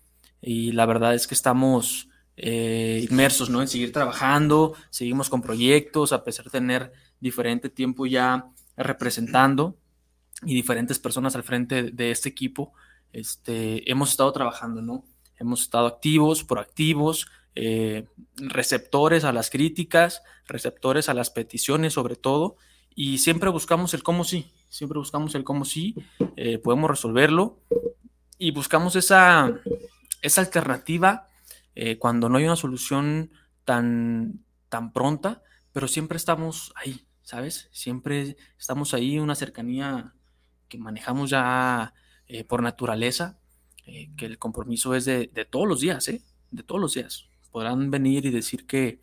y 0.42 0.72
la 0.72 0.86
verdad 0.86 1.14
es 1.16 1.28
que 1.28 1.36
estamos 1.36 2.10
eh, 2.36 3.06
inmersos, 3.10 3.50
¿no? 3.50 3.62
En 3.62 3.68
seguir 3.68 3.92
trabajando, 3.92 4.76
seguimos 4.90 5.30
con 5.30 5.42
proyectos, 5.42 6.14
a 6.14 6.24
pesar 6.24 6.46
de 6.46 6.52
tener 6.52 6.92
diferente 7.20 7.70
tiempo 7.70 8.06
ya 8.06 8.46
representando 8.76 9.78
y 10.44 10.54
diferentes 10.54 11.00
personas 11.00 11.36
al 11.36 11.44
frente 11.44 11.92
de 11.92 12.12
este 12.12 12.30
equipo, 12.30 12.74
este, 13.12 13.90
hemos 13.90 14.12
estado 14.12 14.32
trabajando, 14.32 14.82
¿no? 14.82 15.04
Hemos 15.40 15.62
estado 15.62 15.88
activos, 15.88 16.44
proactivos, 16.44 17.28
eh, 17.56 18.06
receptores 18.36 19.24
a 19.24 19.34
las 19.34 19.50
críticas, 19.50 20.22
receptores 20.46 21.10
a 21.10 21.16
las 21.16 21.32
peticiones 21.32 21.94
sobre 21.94 22.16
todo, 22.16 22.58
y 22.94 23.18
siempre 23.18 23.50
buscamos 23.50 23.96
el 23.96 24.04
cómo 24.04 24.24
sí, 24.24 24.52
siempre 24.70 25.00
buscamos 25.00 25.34
el 25.34 25.44
cómo 25.44 25.66
sí, 25.66 25.96
eh, 26.36 26.60
podemos 26.60 26.90
resolverlo, 26.90 27.60
y 28.38 28.52
buscamos 28.52 28.96
esa, 28.96 29.60
esa 30.22 30.42
alternativa 30.42 31.28
eh, 31.80 32.00
cuando 32.00 32.28
no 32.28 32.40
hay 32.40 32.46
una 32.46 32.56
solución 32.56 33.30
tan, 33.64 34.44
tan 34.68 34.92
pronta, 34.94 35.44
pero 35.72 35.88
siempre 35.88 36.18
estamos 36.18 36.74
ahí, 36.76 37.06
¿sabes? 37.22 37.70
Siempre 37.72 38.36
estamos 38.58 38.96
ahí, 38.96 39.20
una 39.20 39.36
cercanía 39.36 40.16
que 40.70 40.80
manejamos 40.80 41.30
ya 41.30 41.94
eh, 42.28 42.44
por 42.44 42.64
naturaleza, 42.64 43.38
eh, 43.86 44.10
que 44.18 44.26
el 44.26 44.40
compromiso 44.40 44.96
es 44.96 45.06
de, 45.06 45.28
todos 45.50 45.68
los 45.68 45.80
días, 45.80 46.08
¿eh? 46.08 46.24
De 46.50 46.64
todos 46.64 46.82
los 46.82 46.96
días. 46.96 47.30
Podrán 47.52 47.92
venir 47.92 48.26
y 48.26 48.32
decir 48.32 48.66
que 48.66 49.00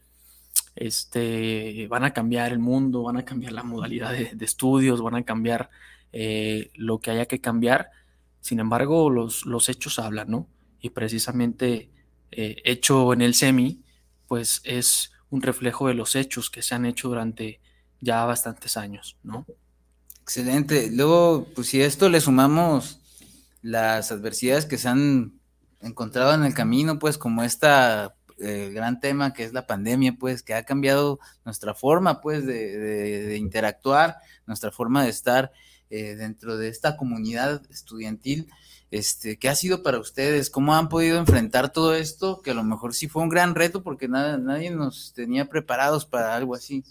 este, 0.75 1.87
van 1.89 2.03
a 2.03 2.13
cambiar 2.13 2.51
el 2.51 2.59
mundo, 2.59 3.05
van 3.05 3.19
a 3.19 3.25
cambiar 3.25 3.53
la 3.53 3.63
modalidad 3.63 4.11
de, 4.11 4.45
estudios, 4.45 5.01
van 5.01 5.15
a 5.15 5.25
cambiar 5.25 5.71
lo 6.75 6.99
que 6.99 7.13
haya 7.13 7.27
que 7.27 7.41
cambiar. 7.41 7.91
Sin 8.41 8.59
embargo, 8.59 9.11
los, 9.11 9.47
los 9.47 9.69
hechos 9.69 10.01
hablan, 10.01 10.29
¿no? 10.29 10.49
Y 10.85 10.91
precisamente 10.91 11.91
hecho 12.31 13.15
en 13.15 13.23
el 13.23 13.33
SEMI, 13.35 13.83
pues 14.27 14.61
es 14.65 15.13
un 15.31 15.41
reflejo 15.41 15.89
de 15.89 15.95
los 15.95 16.15
hechos 16.15 16.51
que 16.51 16.61
se 16.61 16.75
han 16.75 16.85
hecho 16.85 17.09
durante 17.09 17.61
ya 18.01 18.25
bastantes 18.27 18.77
años, 18.77 19.17
¿no? 19.23 19.47
Excelente. 20.21 20.91
Luego, 20.91 21.47
pues 21.55 21.69
si 21.69 21.81
a 21.81 21.87
esto 21.87 22.11
le 22.11 22.21
sumamos 22.21 23.01
las 23.63 24.13
adversidades 24.13 24.67
que 24.67 24.77
se 24.77 24.89
han 24.89 25.41
encontrado 25.81 26.35
en 26.35 26.45
el 26.45 26.53
camino, 26.53 26.99
pues 26.99 27.17
como 27.17 27.43
esta 27.43 28.15
eh, 28.39 28.71
gran 28.75 29.01
tema 29.01 29.33
que 29.33 29.45
es 29.45 29.53
la 29.53 29.67
pandemia, 29.67 30.17
pues 30.19 30.43
que 30.43 30.55
ha 30.55 30.65
cambiado 30.65 31.19
nuestra 31.45 31.75
forma, 31.75 32.21
pues 32.21 32.45
de, 32.45 33.37
interactuar, 33.39 34.19
nuestra 34.47 34.71
forma 34.71 35.05
de 35.05 35.11
estar 35.11 35.51
eh, 35.89 36.15
dentro 36.17 36.59
de 36.59 36.69
esta 36.69 36.97
comunidad 36.97 37.63
estudiantil. 37.71 38.51
Este, 38.95 39.41
¿Qué 39.41 39.49
ha 39.49 39.57
sido 39.57 39.83
para 39.83 39.99
ustedes? 39.99 40.51
¿Cómo 40.51 40.73
han 40.73 40.89
podido 40.89 41.19
enfrentar 41.19 41.73
todo 41.73 41.97
esto? 41.97 42.41
Que 42.43 42.53
a 42.53 42.55
lo 42.55 42.63
mejor 42.63 42.95
sí 42.95 43.09
fue 43.09 43.25
un 43.25 43.29
gran 43.29 43.57
reto 43.57 43.83
porque 43.83 44.07
nada, 44.07 44.39
nadie 44.39 44.71
nos 44.71 45.13
tenía 45.13 45.49
preparados 45.49 46.07
para 46.07 46.37
algo 46.37 46.55
así. 46.55 46.85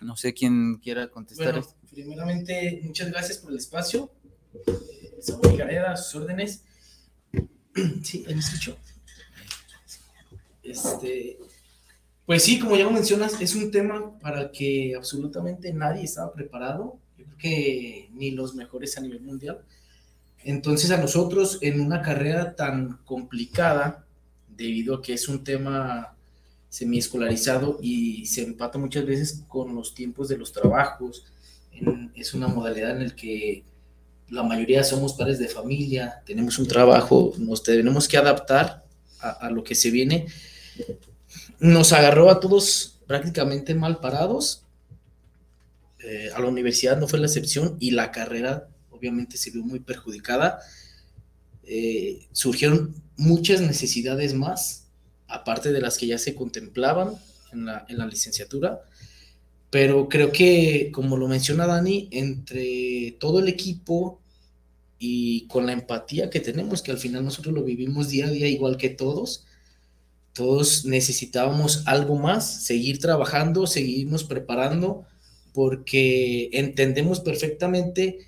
No 0.00 0.16
sé 0.16 0.32
quién 0.32 0.76
quiera 0.76 1.08
contestar. 1.08 1.52
Bueno, 1.52 1.68
primeramente, 1.90 2.80
muchas 2.84 3.10
gracias 3.10 3.36
por 3.36 3.50
el 3.50 3.58
espacio. 3.58 4.10
Eh, 4.66 5.18
Samuel 5.20 5.58
Gareda, 5.58 5.94
sus 5.98 6.22
órdenes. 6.22 6.62
Sí, 8.02 8.24
¿me 8.26 8.32
escuchó? 8.34 8.78
Este, 10.62 11.38
pues 12.24 12.44
sí, 12.44 12.58
como 12.58 12.76
ya 12.76 12.84
lo 12.84 12.92
mencionas, 12.92 13.38
es 13.42 13.54
un 13.54 13.70
tema 13.70 14.18
para 14.20 14.40
el 14.40 14.50
que 14.52 14.94
absolutamente 14.96 15.70
nadie 15.74 16.04
estaba 16.04 16.32
preparado. 16.32 16.98
Yo 17.18 17.26
creo 17.26 17.36
que 17.36 18.08
ni 18.14 18.30
los 18.30 18.54
mejores 18.54 18.96
a 18.96 19.02
nivel 19.02 19.20
mundial. 19.20 19.62
Entonces 20.44 20.90
a 20.90 20.98
nosotros 20.98 21.58
en 21.62 21.80
una 21.80 22.02
carrera 22.02 22.54
tan 22.54 22.98
complicada, 23.04 24.04
debido 24.48 24.94
a 24.94 25.02
que 25.02 25.14
es 25.14 25.28
un 25.28 25.42
tema 25.42 26.14
semiescolarizado 26.68 27.78
y 27.80 28.26
se 28.26 28.42
empata 28.42 28.78
muchas 28.78 29.06
veces 29.06 29.42
con 29.48 29.74
los 29.74 29.94
tiempos 29.94 30.28
de 30.28 30.36
los 30.36 30.52
trabajos. 30.52 31.24
es 32.14 32.34
una 32.34 32.46
modalidad 32.46 32.90
en 32.90 33.08
la 33.08 33.16
que 33.16 33.64
la 34.28 34.42
mayoría 34.42 34.84
somos 34.84 35.14
padres 35.14 35.38
de 35.38 35.48
familia, 35.48 36.22
tenemos 36.26 36.58
un 36.58 36.66
trabajo, 36.66 37.32
nos 37.38 37.62
tenemos 37.62 38.08
que 38.08 38.16
adaptar 38.16 38.84
a, 39.20 39.50
lo 39.50 39.64
que 39.64 39.74
se 39.74 39.90
viene. 39.90 40.26
Nos 41.58 41.92
agarró 41.92 42.30
a 42.30 42.40
todos 42.40 42.98
prácticamente 43.06 43.74
mal 43.74 44.00
parados. 44.00 44.62
Eh, 46.00 46.30
a 46.34 46.40
la 46.40 46.48
universidad 46.48 46.98
no 46.98 47.08
fue 47.08 47.18
la 47.18 47.26
excepción 47.26 47.76
y 47.80 47.92
la 47.92 48.10
carrera 48.10 48.68
obviamente 48.94 49.36
se 49.36 49.50
vio 49.50 49.62
muy 49.62 49.80
perjudicada. 49.80 50.60
Eh, 51.64 52.26
surgieron 52.32 52.94
muchas 53.16 53.60
necesidades 53.60 54.34
más 54.34 54.84
aparte 55.28 55.72
de 55.72 55.80
las 55.80 55.98
que 55.98 56.06
ya 56.06 56.18
se 56.18 56.34
contemplaban 56.34 57.14
en 57.52 57.66
la, 57.66 58.06
licenciatura. 58.06 58.82
Pero 59.70 60.08
creo 60.08 60.30
que, 60.32 60.90
como 60.92 61.16
lo 61.16 61.28
menciona 61.28 61.66
Dani, 61.66 62.08
entre 62.12 63.16
todo 63.18 63.40
el 63.40 63.48
equipo 63.48 64.20
y 64.98 65.46
con 65.48 65.66
la 65.66 65.72
empatía 65.72 66.30
que 66.30 66.40
tenemos, 66.40 66.82
que 66.82 66.92
al 66.92 66.98
final 66.98 67.24
nosotros 67.24 67.54
lo 67.54 67.64
vivimos 67.64 68.08
día 68.08 68.26
a 68.26 68.30
día 68.30 68.48
igual 68.48 68.76
que 68.76 68.90
todos, 68.90 69.44
todos 70.32 70.84
necesitábamos 70.84 71.82
algo 71.86 72.16
más, 72.16 72.64
seguir 72.64 72.98
trabajando, 72.98 73.66
seguirnos 73.66 74.24
preparando, 74.24 75.04
porque 75.52 76.50
entendemos 76.52 77.20
perfectamente 77.20 78.18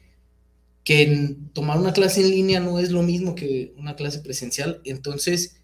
que 0.87 1.37
tomar 1.53 1.79
una 1.79 1.93
clase 1.93 2.21
en 2.21 2.31
línea 2.31 2.61
no 2.61 2.79
es 2.79 2.93
lo 2.93 3.03
mismo 3.03 3.35
que 3.35 3.75
una 3.77 3.97
clase 3.97 4.21
presencial. 4.21 4.81
Entonces, 4.85 5.57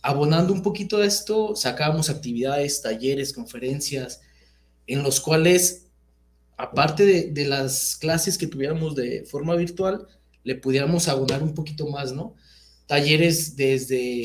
abonando 0.00 0.54
un 0.54 0.62
poquito 0.62 0.96
a 0.96 1.04
esto, 1.04 1.54
sacábamos 1.54 2.08
actividades, 2.08 2.80
talleres, 2.80 3.34
conferencias, 3.34 4.22
en 4.86 5.02
los 5.02 5.20
cuales, 5.20 5.88
aparte 6.56 7.30
de, 7.30 7.44
las 7.44 7.94
clases 7.96 8.38
que 8.38 8.46
tuviéramos 8.46 8.94
de 8.94 9.26
forma 9.26 9.54
virtual, 9.54 10.06
le 10.44 10.54
pudiéramos 10.54 11.08
abonar 11.08 11.42
un 11.42 11.52
poquito 11.52 11.86
más, 11.86 12.14
¿no? 12.14 12.34
Talleres 12.86 13.56
desde, 13.56 14.22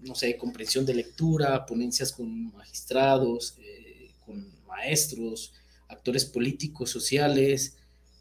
no 0.00 0.14
sé, 0.14 0.38
comprensión 0.38 0.86
de 0.86 0.94
lectura, 0.94 1.66
ponencias 1.66 2.10
con 2.10 2.54
magistrados, 2.54 3.54
eh, 3.58 4.12
con 4.24 4.50
maestros, 4.66 5.52
actores 5.88 6.24
políticos, 6.24 6.88
sociales, 6.88 7.76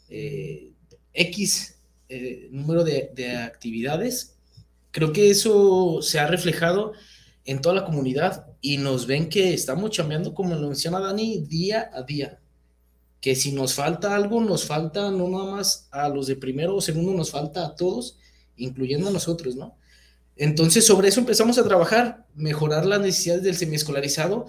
eh, 0.09 0.73
X 1.17 1.75
eh, 2.09 2.47
número 2.51 2.83
de, 2.83 3.37
actividades. 3.37 4.37
Creo 4.91 5.11
que 5.11 5.29
eso 5.29 6.01
se 6.01 6.19
ha 6.19 6.27
reflejado 6.27 6.93
en 7.43 7.61
toda 7.61 7.75
la 7.75 7.85
comunidad 7.85 8.47
y 8.61 8.77
nos 8.77 9.07
ven 9.07 9.27
que 9.27 9.53
estamos 9.53 9.91
chambeando, 9.91 10.33
como 10.33 10.55
lo 10.55 10.67
menciona 10.67 10.99
Dani, 10.99 11.39
día 11.41 11.89
a 11.93 12.03
día. 12.03 12.39
Que 13.19 13.35
si 13.35 13.51
nos 13.51 13.73
falta 13.73 14.15
algo, 14.15 14.41
nos 14.41 14.65
falta 14.65 15.11
no 15.11 15.27
nada 15.27 15.51
más 15.51 15.87
a 15.91 16.07
los 16.07 16.27
de 16.27 16.35
primero 16.35 16.75
o 16.75 16.81
segundo, 16.81 17.13
nos 17.13 17.31
falta 17.31 17.65
a 17.65 17.75
todos, 17.75 18.19
incluyendo 18.55 19.09
a 19.09 19.11
nosotros, 19.11 19.55
¿no? 19.55 19.75
Entonces, 20.35 20.85
sobre 20.85 21.09
eso 21.09 21.19
empezamos 21.19 21.57
a 21.57 21.63
trabajar, 21.63 22.27
mejorar 22.35 22.85
las 22.85 23.01
necesidades 23.01 23.41
del 23.41 23.55
semiescolarizado 23.55 24.45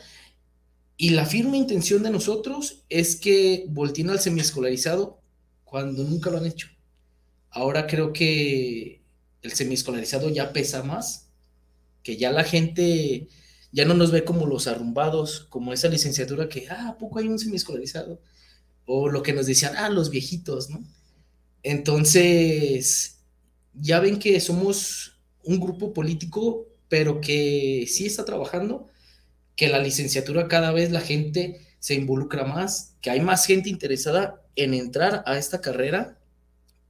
y 0.99 1.11
la 1.11 1.25
firme 1.25 1.57
intención 1.57 2.03
de 2.03 2.11
nosotros 2.11 2.85
es 2.91 3.17
que 3.17 3.65
volteen 3.71 4.11
al 4.11 4.21
semiescolarizado 4.21 5.19
cuando 5.69 6.05
nunca 6.05 6.31
lo 6.31 6.39
han 6.39 6.47
hecho. 6.47 6.69
Ahora 7.51 7.87
creo 7.87 8.13
que 8.13 9.03
el 9.43 9.53
semiescolarizado 9.53 10.31
ya 10.31 10.53
pesa 10.53 10.83
más, 10.83 11.29
que 12.03 12.17
ya 12.17 12.33
la 12.33 12.45
gente 12.45 13.29
ya 13.71 13.85
no 13.85 13.95
nos 13.95 14.11
ve 14.11 14.25
como 14.25 14.47
los 14.47 14.67
arrumbados, 14.67 15.47
como 15.51 15.73
esa 15.73 15.89
licenciatura 15.89 16.49
que, 16.49 16.69
ah, 16.71 16.89
¿a 16.89 16.99
poco 16.99 17.19
hay 17.19 17.29
un 17.29 17.39
semiescolarizado? 17.39 18.21
O 18.87 19.09
lo 19.09 19.23
que 19.23 19.35
nos 19.35 19.47
decían, 19.47 19.75
ah, 19.77 19.91
los 19.91 20.11
viejitos, 20.11 20.71
¿no? 20.71 20.83
Entonces, 21.63 23.19
ya 23.75 24.01
ven 24.01 24.19
que 24.19 24.41
somos 24.41 25.19
un 25.45 25.61
grupo 25.61 25.93
político, 25.93 26.67
pero 26.89 27.21
que 27.21 27.87
sí 27.89 28.07
está 28.07 28.25
trabajando, 28.25 28.87
que 29.55 29.69
la 29.69 29.81
licenciatura 29.81 30.49
cada 30.49 30.73
vez 30.73 30.91
la 30.91 31.01
gente 31.01 31.68
se 31.79 31.95
involucra 31.95 32.45
más, 32.45 32.95
que 33.01 33.11
hay 33.11 33.21
más 33.21 33.45
gente 33.47 33.69
interesada 33.69 34.43
en 34.57 34.75
entrar 34.75 35.23
a 35.27 35.39
esta 35.39 35.61
carrera, 35.61 36.19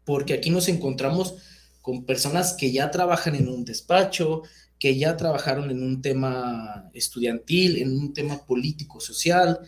porque 0.05 0.35
aquí 0.35 0.51
nos 0.51 0.69
encontramos 0.69 1.37
con 1.83 2.05
personas 2.05 2.55
que 2.55 2.73
ya 2.73 2.91
trabajan 2.91 3.35
en 3.35 3.49
un 3.49 3.65
despacho, 3.65 4.43
que 4.79 4.97
ya 4.97 5.17
trabajaron 5.17 5.71
en 5.71 5.83
un 5.83 6.01
tema 6.01 6.89
estudiantil, 6.95 7.79
en 7.79 7.99
un 7.99 8.13
tema 8.13 8.45
político, 8.47 9.01
social, 9.01 9.61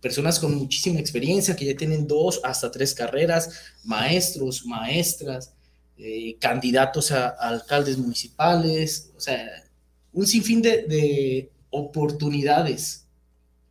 personas 0.00 0.38
con 0.38 0.54
muchísima 0.54 0.98
experiencia, 0.98 1.54
que 1.54 1.64
ya 1.66 1.76
tienen 1.76 2.06
dos 2.06 2.40
hasta 2.42 2.70
tres 2.70 2.94
carreras, 2.94 3.50
maestros, 3.84 4.66
maestras, 4.66 5.52
eh, 5.98 6.36
candidatos 6.40 7.12
a, 7.12 7.28
alcaldes 7.28 7.96
municipales, 7.96 9.12
o 9.16 9.20
sea, 9.20 9.64
un 10.12 10.26
sinfín 10.26 10.60
de, 10.62 10.82
de 10.82 11.50
oportunidades, 11.70 13.05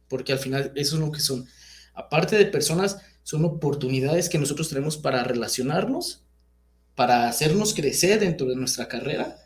porque 0.08 0.34
al 0.34 0.40
final 0.40 0.72
eso 0.76 0.96
es 0.96 1.02
lo 1.02 1.12
que 1.12 1.20
son. 1.20 1.48
Aparte 1.94 2.38
de 2.38 2.46
personas 2.46 2.98
son 3.24 3.46
oportunidades 3.46 4.30
que 4.30 4.38
nosotros 4.38 4.70
tenemos 4.70 4.98
para 4.98 5.24
relacionarnos, 5.24 6.24
para 6.96 7.28
hacernos 7.28 7.74
crecer 7.74 8.20
dentro 8.20 8.48
de 8.48 8.56
nuestra 8.56 8.88
carrera 8.88 9.38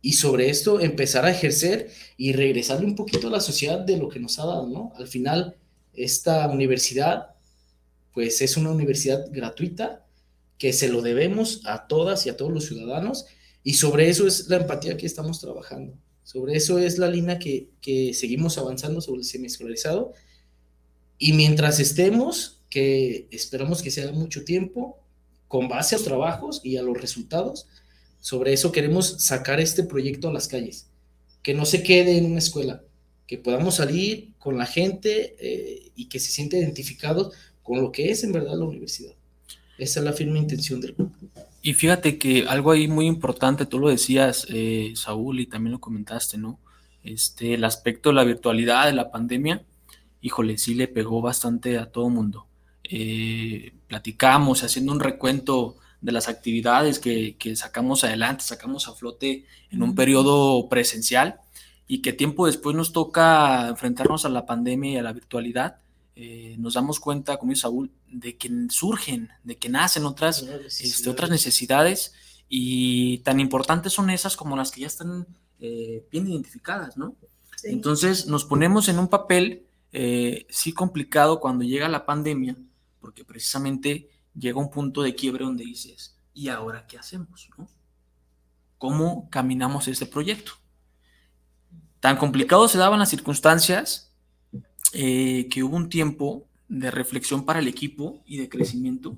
y 0.00 0.12
sobre 0.12 0.50
esto 0.50 0.80
empezar 0.80 1.24
a 1.24 1.30
ejercer 1.30 1.90
y 2.16 2.32
regresarle 2.32 2.86
un 2.86 2.94
poquito 2.94 3.28
a 3.28 3.32
la 3.32 3.40
sociedad 3.40 3.80
de 3.80 3.96
lo 3.96 4.08
que 4.08 4.20
nos 4.20 4.38
ha 4.38 4.46
dado, 4.46 4.66
¿no? 4.68 4.92
Al 4.96 5.08
final, 5.08 5.56
esta 5.92 6.46
universidad, 6.48 7.34
pues 8.12 8.40
es 8.40 8.56
una 8.56 8.70
universidad 8.70 9.26
gratuita 9.30 10.04
que 10.58 10.72
se 10.72 10.88
lo 10.88 11.02
debemos 11.02 11.62
a 11.64 11.86
todas 11.86 12.26
y 12.26 12.30
a 12.30 12.36
todos 12.36 12.52
los 12.52 12.66
ciudadanos 12.66 13.26
y 13.62 13.74
sobre 13.74 14.08
eso 14.08 14.26
es 14.26 14.48
la 14.48 14.56
empatía 14.56 14.96
que 14.96 15.06
estamos 15.06 15.40
trabajando. 15.40 15.94
Sobre 16.28 16.56
eso 16.56 16.78
es 16.78 16.98
la 16.98 17.08
línea 17.08 17.38
que, 17.38 17.70
que 17.80 18.12
seguimos 18.12 18.58
avanzando 18.58 19.00
sobre 19.00 19.20
el 19.20 19.24
semiescolarizado. 19.24 20.12
Y 21.16 21.32
mientras 21.32 21.80
estemos 21.80 22.60
que 22.68 23.28
esperamos 23.30 23.80
que 23.80 23.90
sea 23.90 24.12
mucho 24.12 24.44
tiempo, 24.44 24.98
con 25.46 25.70
base 25.70 25.94
a 25.94 25.98
los 25.98 26.06
trabajos 26.06 26.60
y 26.62 26.76
a 26.76 26.82
los 26.82 27.00
resultados. 27.00 27.66
Sobre 28.20 28.52
eso 28.52 28.72
queremos 28.72 29.22
sacar 29.24 29.58
este 29.58 29.84
proyecto 29.84 30.28
a 30.28 30.32
las 30.34 30.48
calles, 30.48 30.90
que 31.42 31.54
no 31.54 31.64
se 31.64 31.82
quede 31.82 32.18
en 32.18 32.26
una 32.26 32.40
escuela, 32.40 32.82
que 33.26 33.38
podamos 33.38 33.76
salir 33.76 34.34
con 34.38 34.58
la 34.58 34.66
gente 34.66 35.34
eh, 35.38 35.92
y 35.96 36.10
que 36.10 36.20
se 36.20 36.30
siente 36.30 36.58
identificados 36.58 37.34
con 37.62 37.80
lo 37.80 37.90
que 37.90 38.10
es 38.10 38.22
en 38.22 38.32
verdad 38.32 38.58
la 38.58 38.66
universidad. 38.66 39.14
Esa 39.78 40.00
es 40.00 40.04
la 40.04 40.12
firme 40.12 40.38
intención 40.38 40.82
del 40.82 40.92
grupo. 40.92 41.16
Y 41.68 41.74
fíjate 41.74 42.16
que 42.16 42.46
algo 42.48 42.70
ahí 42.70 42.88
muy 42.88 43.06
importante, 43.06 43.66
tú 43.66 43.78
lo 43.78 43.90
decías, 43.90 44.46
eh, 44.48 44.94
Saúl, 44.96 45.38
y 45.38 45.46
también 45.46 45.72
lo 45.72 45.80
comentaste, 45.80 46.38
¿no? 46.38 46.58
Este, 47.04 47.52
el 47.52 47.64
aspecto 47.64 48.08
de 48.08 48.14
la 48.14 48.24
virtualidad, 48.24 48.86
de 48.86 48.94
la 48.94 49.10
pandemia, 49.10 49.66
híjole, 50.22 50.56
sí 50.56 50.72
le 50.72 50.88
pegó 50.88 51.20
bastante 51.20 51.76
a 51.76 51.92
todo 51.92 52.08
mundo 52.08 52.46
eh, 52.84 53.74
platicamos, 53.86 54.64
haciendo 54.64 54.92
un 54.92 55.00
recuento 55.00 55.76
de 56.00 56.12
las 56.12 56.28
actividades 56.30 56.98
que, 56.98 57.36
sacamos 57.54 58.02
adelante, 58.02 58.44
sacamos 58.44 58.88
a 58.88 58.94
flote 58.94 59.44
en 59.70 59.82
un 59.82 59.94
periodo 59.94 60.70
presencial 60.70 61.38
y 61.86 62.00
que 62.00 62.14
tiempo 62.14 62.46
después 62.46 62.74
nos 62.76 62.94
toca 62.94 63.68
enfrentarnos 63.68 64.24
a 64.24 64.30
la 64.30 64.46
pandemia 64.46 64.92
y 64.92 64.96
a 64.96 65.02
la 65.02 65.12
virtualidad, 65.12 65.76
eh, 66.20 66.56
nos 66.58 66.74
damos 66.74 66.98
cuenta, 66.98 67.36
como 67.36 67.50
dice 67.50 67.62
Saúl, 67.62 67.92
de 68.08 68.36
que 68.36 68.50
surgen, 68.70 69.28
de 69.44 69.56
que 69.56 69.68
nacen 69.68 70.04
otras, 70.04 70.42
este, 70.42 71.08
otras 71.08 71.30
necesidades 71.30 72.12
y 72.48 73.18
tan 73.18 73.38
importantes 73.38 73.92
son 73.92 74.10
esas 74.10 74.36
como 74.36 74.56
las 74.56 74.72
que 74.72 74.80
ya 74.80 74.88
están 74.88 75.28
eh, 75.60 76.04
bien 76.10 76.26
identificadas, 76.26 76.96
¿no? 76.96 77.14
Entonces 77.62 78.26
nos 78.26 78.44
ponemos 78.44 78.88
en 78.88 78.98
un 78.98 79.06
papel 79.06 79.64
eh, 79.92 80.44
sí 80.50 80.72
complicado 80.72 81.38
cuando 81.38 81.62
llega 81.62 81.88
la 81.88 82.04
pandemia, 82.04 82.56
porque 83.00 83.24
precisamente 83.24 84.10
llega 84.36 84.58
un 84.58 84.70
punto 84.72 85.02
de 85.02 85.14
quiebre 85.14 85.44
donde 85.44 85.62
dices, 85.62 86.16
¿y 86.34 86.48
ahora 86.48 86.88
qué 86.88 86.98
hacemos? 86.98 87.48
¿Cómo 88.76 89.30
caminamos 89.30 89.86
este 89.86 90.06
proyecto? 90.06 90.50
Tan 92.00 92.16
complicado 92.16 92.66
se 92.66 92.78
daban 92.78 92.98
las 92.98 93.10
circunstancias 93.10 94.07
eh, 94.92 95.48
que 95.50 95.62
hubo 95.62 95.76
un 95.76 95.88
tiempo 95.88 96.46
de 96.68 96.90
reflexión 96.90 97.44
para 97.44 97.60
el 97.60 97.68
equipo 97.68 98.22
y 98.26 98.38
de 98.38 98.48
crecimiento, 98.48 99.16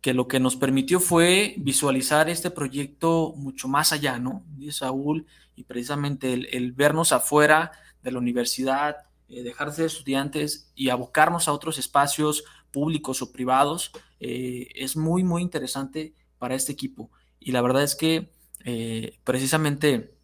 que 0.00 0.14
lo 0.14 0.28
que 0.28 0.40
nos 0.40 0.56
permitió 0.56 1.00
fue 1.00 1.54
visualizar 1.58 2.28
este 2.28 2.50
proyecto 2.50 3.34
mucho 3.36 3.66
más 3.66 3.92
allá, 3.92 4.18
¿no? 4.18 4.44
Dice 4.56 4.78
Saúl, 4.78 5.26
y 5.56 5.64
precisamente 5.64 6.32
el, 6.32 6.72
vernos 6.72 7.12
afuera 7.12 7.72
de 8.02 8.12
la 8.12 8.18
universidad, 8.18 8.96
eh, 9.28 9.42
dejar 9.42 9.74
de 9.74 9.86
estudiantes 9.86 10.70
y 10.76 10.90
abocarnos 10.90 11.48
a 11.48 11.52
otros 11.52 11.78
espacios 11.78 12.44
públicos 12.70 13.22
o 13.22 13.32
privados, 13.32 13.90
eh, 14.20 14.68
es 14.74 14.96
muy, 14.96 15.24
muy 15.24 15.42
interesante 15.42 16.14
para 16.38 16.54
este 16.54 16.72
equipo. 16.72 17.10
Y 17.40 17.52
la 17.52 17.62
verdad 17.62 17.82
es 17.82 17.96
que 17.96 18.30
eh, 18.64 19.18
precisamente 19.24 20.14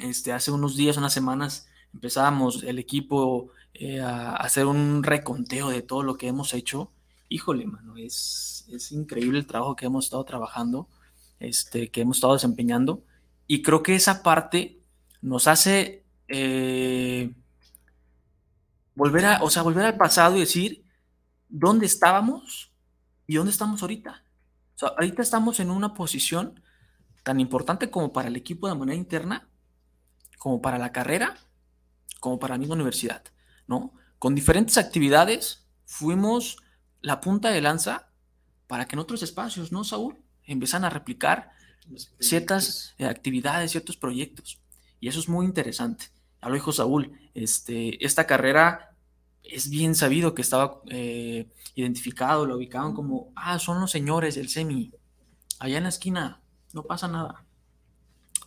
este, 0.00 0.32
hace 0.32 0.52
unos 0.52 0.76
días, 0.76 0.96
unas 0.96 1.12
semanas, 1.12 1.68
empezábamos 1.92 2.62
el 2.62 2.78
equipo 2.78 3.50
eh, 3.78 4.00
a 4.00 4.36
hacer 4.36 4.66
un 4.66 5.02
reconteo 5.02 5.70
de 5.70 5.82
todo 5.82 6.02
lo 6.02 6.16
que 6.16 6.28
hemos 6.28 6.54
hecho. 6.54 6.92
Híjole, 7.28 7.66
mano, 7.66 7.96
es, 7.96 8.66
es 8.70 8.92
increíble 8.92 9.38
el 9.38 9.46
trabajo 9.46 9.76
que 9.76 9.86
hemos 9.86 10.06
estado 10.06 10.24
trabajando, 10.24 10.88
este, 11.40 11.90
que 11.90 12.02
hemos 12.02 12.16
estado 12.16 12.34
desempeñando. 12.34 13.04
Y 13.46 13.62
creo 13.62 13.82
que 13.82 13.94
esa 13.94 14.22
parte 14.22 14.82
nos 15.22 15.46
hace 15.48 16.04
volver 18.94 19.24
a, 19.26 19.42
o 19.42 19.50
sea, 19.50 19.62
volver 19.62 19.86
al 19.86 19.96
pasado 19.96 20.36
y 20.36 20.40
decir, 20.40 20.84
dónde 21.48 21.86
estábamos 21.86 22.72
y 23.28 23.36
dónde 23.36 23.52
estamos 23.52 23.80
ahorita. 23.80 24.24
Ahorita 24.80 25.22
estamos 25.22 25.60
en 25.60 25.70
una 25.70 25.94
posición 25.94 26.60
tan 27.22 27.40
importante 27.40 27.90
como 27.90 28.12
para 28.12 28.28
el 28.28 28.36
equipo 28.36 28.68
de 28.68 28.74
manera 28.74 28.96
interna, 28.96 29.48
como 30.38 30.60
para 30.60 30.78
la 30.78 30.92
carrera, 30.92 31.36
como 32.20 32.38
para 32.38 32.54
la 32.54 32.58
misma 32.58 32.74
universidad, 32.74 33.22
¿no? 33.68 33.94
Con 34.18 34.34
diferentes 34.34 34.76
actividades 34.78 35.64
fuimos 35.86 36.56
la 37.00 37.20
punta 37.20 37.50
de 37.50 37.60
lanza 37.60 38.08
para 38.66 38.86
que 38.86 38.96
en 38.96 39.00
otros 39.00 39.22
espacios, 39.22 39.70
¿no, 39.70 39.84
Saúl? 39.84 40.16
Empiezan 40.44 40.84
a 40.84 40.90
replicar 40.90 41.52
ciertas 42.18 42.94
actividades, 42.98 43.70
ciertos 43.70 43.96
proyectos. 43.96 44.60
Y 45.00 45.08
eso 45.08 45.20
es 45.20 45.28
muy 45.28 45.46
interesante. 45.46 46.06
Ya 46.42 46.48
lo 46.48 46.54
dijo 46.54 46.72
Saúl, 46.72 47.18
este, 47.34 48.04
esta 48.04 48.26
carrera 48.26 48.96
es 49.42 49.70
bien 49.70 49.94
sabido 49.94 50.34
que 50.34 50.42
estaba 50.42 50.82
eh, 50.88 51.48
identificado, 51.74 52.46
lo 52.46 52.56
ubicaban 52.56 52.94
como, 52.94 53.32
ah, 53.34 53.58
son 53.58 53.80
los 53.80 53.90
señores 53.90 54.34
del 54.34 54.48
semi. 54.48 54.92
allá 55.58 55.78
en 55.78 55.84
la 55.84 55.88
esquina, 55.88 56.40
no 56.72 56.82
pasa 56.84 57.08
nada. 57.08 57.44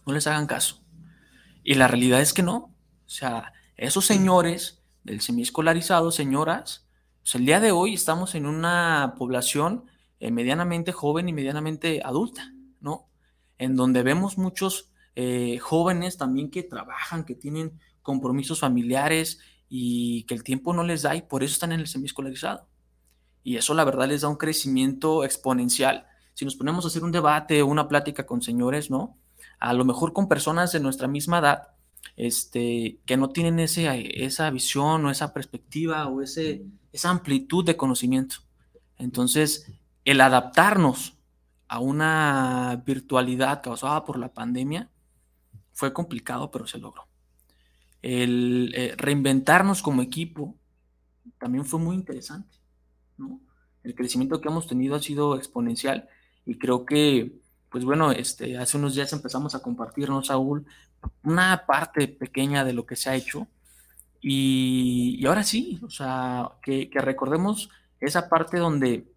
No 0.06 0.14
les 0.14 0.28
hagan 0.28 0.48
caso. 0.48 0.82
Y 1.64 1.76
la 1.76 1.88
realidad 1.88 2.22
es 2.22 2.34
que 2.34 2.44
no. 2.44 2.76
O 3.06 3.10
sea, 3.10 3.54
esos 3.76 4.06
señores 4.06 4.81
del 5.04 5.22
semiescolarizado, 5.22 6.12
señoras, 6.12 6.88
pues 7.22 7.36
el 7.36 7.46
día 7.46 7.60
de 7.60 7.72
hoy 7.72 7.94
estamos 7.94 8.36
en 8.36 8.46
una 8.46 9.16
población 9.18 9.86
eh, 10.20 10.32
medianamente 10.32 10.92
joven 10.92 11.30
y 11.30 11.34
medianamente 11.34 12.02
adulta, 12.04 12.54
¿no? 12.80 13.08
En 13.58 13.76
donde 13.76 14.04
vemos 14.04 14.38
muchos 14.38 14.92
eh, 15.16 15.60
jóvenes 15.60 16.18
también 16.18 16.50
que 16.50 16.64
trabajan, 16.64 17.26
que 17.26 17.36
tienen 17.36 17.80
compromisos 18.02 18.60
familiares 18.60 19.40
y 19.70 20.24
que 20.24 20.34
el 20.34 20.44
tiempo 20.44 20.74
no 20.74 20.84
les 20.84 21.04
da 21.04 21.16
y 21.16 21.22
por 21.22 21.44
eso 21.44 21.54
están 21.54 21.72
en 21.72 21.80
el 21.80 21.88
semiescolarizado. 21.88 22.68
Y 23.44 23.58
eso 23.58 23.74
la 23.74 23.84
verdad 23.84 24.08
les 24.08 24.22
da 24.22 24.30
un 24.30 24.36
crecimiento 24.36 25.24
exponencial. 25.24 26.06
Si 26.34 26.46
nos 26.46 26.56
ponemos 26.56 26.86
a 26.86 26.88
hacer 26.88 27.04
un 27.04 27.12
debate 27.12 27.62
o 27.62 27.68
una 27.68 27.88
plática 27.88 28.26
con 28.26 28.42
señores, 28.42 28.90
¿no? 28.90 29.18
A 29.60 29.74
lo 29.74 29.86
mejor 29.86 30.14
con 30.14 30.28
personas 30.28 30.72
de 30.72 30.80
nuestra 30.80 31.08
misma 31.08 31.40
edad, 31.40 31.71
este, 32.16 33.00
que 33.06 33.18
no 33.18 33.30
tienen 33.30 33.60
ese, 33.60 34.24
esa 34.24 34.50
visión 34.50 35.06
o 35.06 35.12
esa 35.12 35.34
perspectiva 35.34 36.08
o 36.08 36.22
ese, 36.22 36.66
esa 36.92 37.10
amplitud 37.10 37.66
de 37.66 37.78
conocimiento. 37.78 38.38
Entonces, 38.98 39.72
el 40.06 40.22
adaptarnos 40.22 41.18
a 41.68 41.80
una 41.80 42.84
virtualidad 42.86 43.64
causada 43.64 44.04
por 44.04 44.20
la 44.20 44.34
pandemia 44.34 44.90
fue 45.72 45.94
complicado, 45.94 46.52
pero 46.52 46.68
se 46.68 46.78
logró. 46.78 47.08
El 48.02 48.74
eh, 48.76 48.94
reinventarnos 48.98 49.82
como 49.82 50.02
equipo 50.02 50.56
también 51.40 51.66
fue 51.66 51.80
muy 51.80 51.96
interesante. 51.96 52.58
El 53.84 53.96
crecimiento 53.96 54.42
que 54.42 54.50
hemos 54.50 54.68
tenido 54.68 54.96
ha 54.96 55.02
sido 55.02 55.36
exponencial 55.38 56.08
y 56.46 56.58
creo 56.58 56.86
que, 56.86 57.41
pues 57.72 57.86
bueno, 57.86 58.12
este, 58.12 58.58
hace 58.58 58.78
unos 58.78 58.96
días 58.96 59.14
empezamos 59.14 59.56
a 59.56 59.62
compartirnos, 59.62 60.28
Saúl, 60.28 60.66
una 61.24 61.66
parte 61.66 62.10
pequeña 62.10 62.66
de 62.66 62.74
lo 62.74 62.86
que 62.86 62.98
se 62.98 63.10
ha 63.10 63.16
hecho. 63.16 63.48
Y, 64.20 65.26
ahora 65.26 65.44
sí, 65.44 65.80
o 65.82 65.90
sea, 65.90 66.52
que, 66.62 66.90
recordemos 66.94 67.70
esa 68.02 68.28
parte 68.28 68.58
donde 68.58 69.08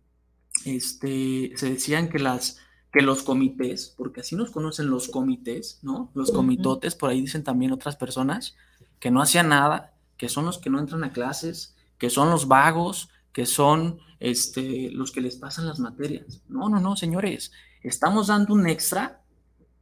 este, 0.65 1.53
se 1.57 1.71
decían 1.71 2.09
que, 2.09 2.21
las, 2.21 2.61
que 2.93 3.03
los 3.03 3.25
comités, 3.25 3.93
porque 3.97 4.21
así 4.21 4.37
nos 4.37 4.53
conocen 4.53 4.89
los 4.89 5.09
comités, 5.09 5.81
¿no? 5.83 6.13
Los 6.15 6.31
comitotes, 6.31 6.95
por 6.95 7.11
ahí 7.11 7.21
dicen 7.21 7.43
también 7.43 7.73
otras 7.73 7.97
personas, 7.97 8.57
que 9.01 9.11
no 9.11 9.21
hacían 9.21 9.49
nada, 9.49 9.95
que 10.17 10.29
son 10.29 10.45
los 10.45 10.59
que 10.59 10.71
no 10.71 10.79
entran 10.79 11.03
a 11.03 11.13
clases, 11.13 11.75
que 11.99 12.09
son 12.09 12.31
los 12.31 12.47
vagos, 12.47 13.11
que 13.33 13.47
son 13.47 13.99
este, 14.21 14.91
los 14.93 15.11
que 15.11 15.21
les 15.21 15.37
pasan 15.37 15.67
las 15.67 15.81
materias. 15.81 16.41
No, 16.49 16.69
no, 16.69 16.79
no, 16.79 16.95
señores, 16.95 17.51
estamos 17.89 18.27
dando 18.29 18.55
un 18.55 18.67
extra 18.67 19.21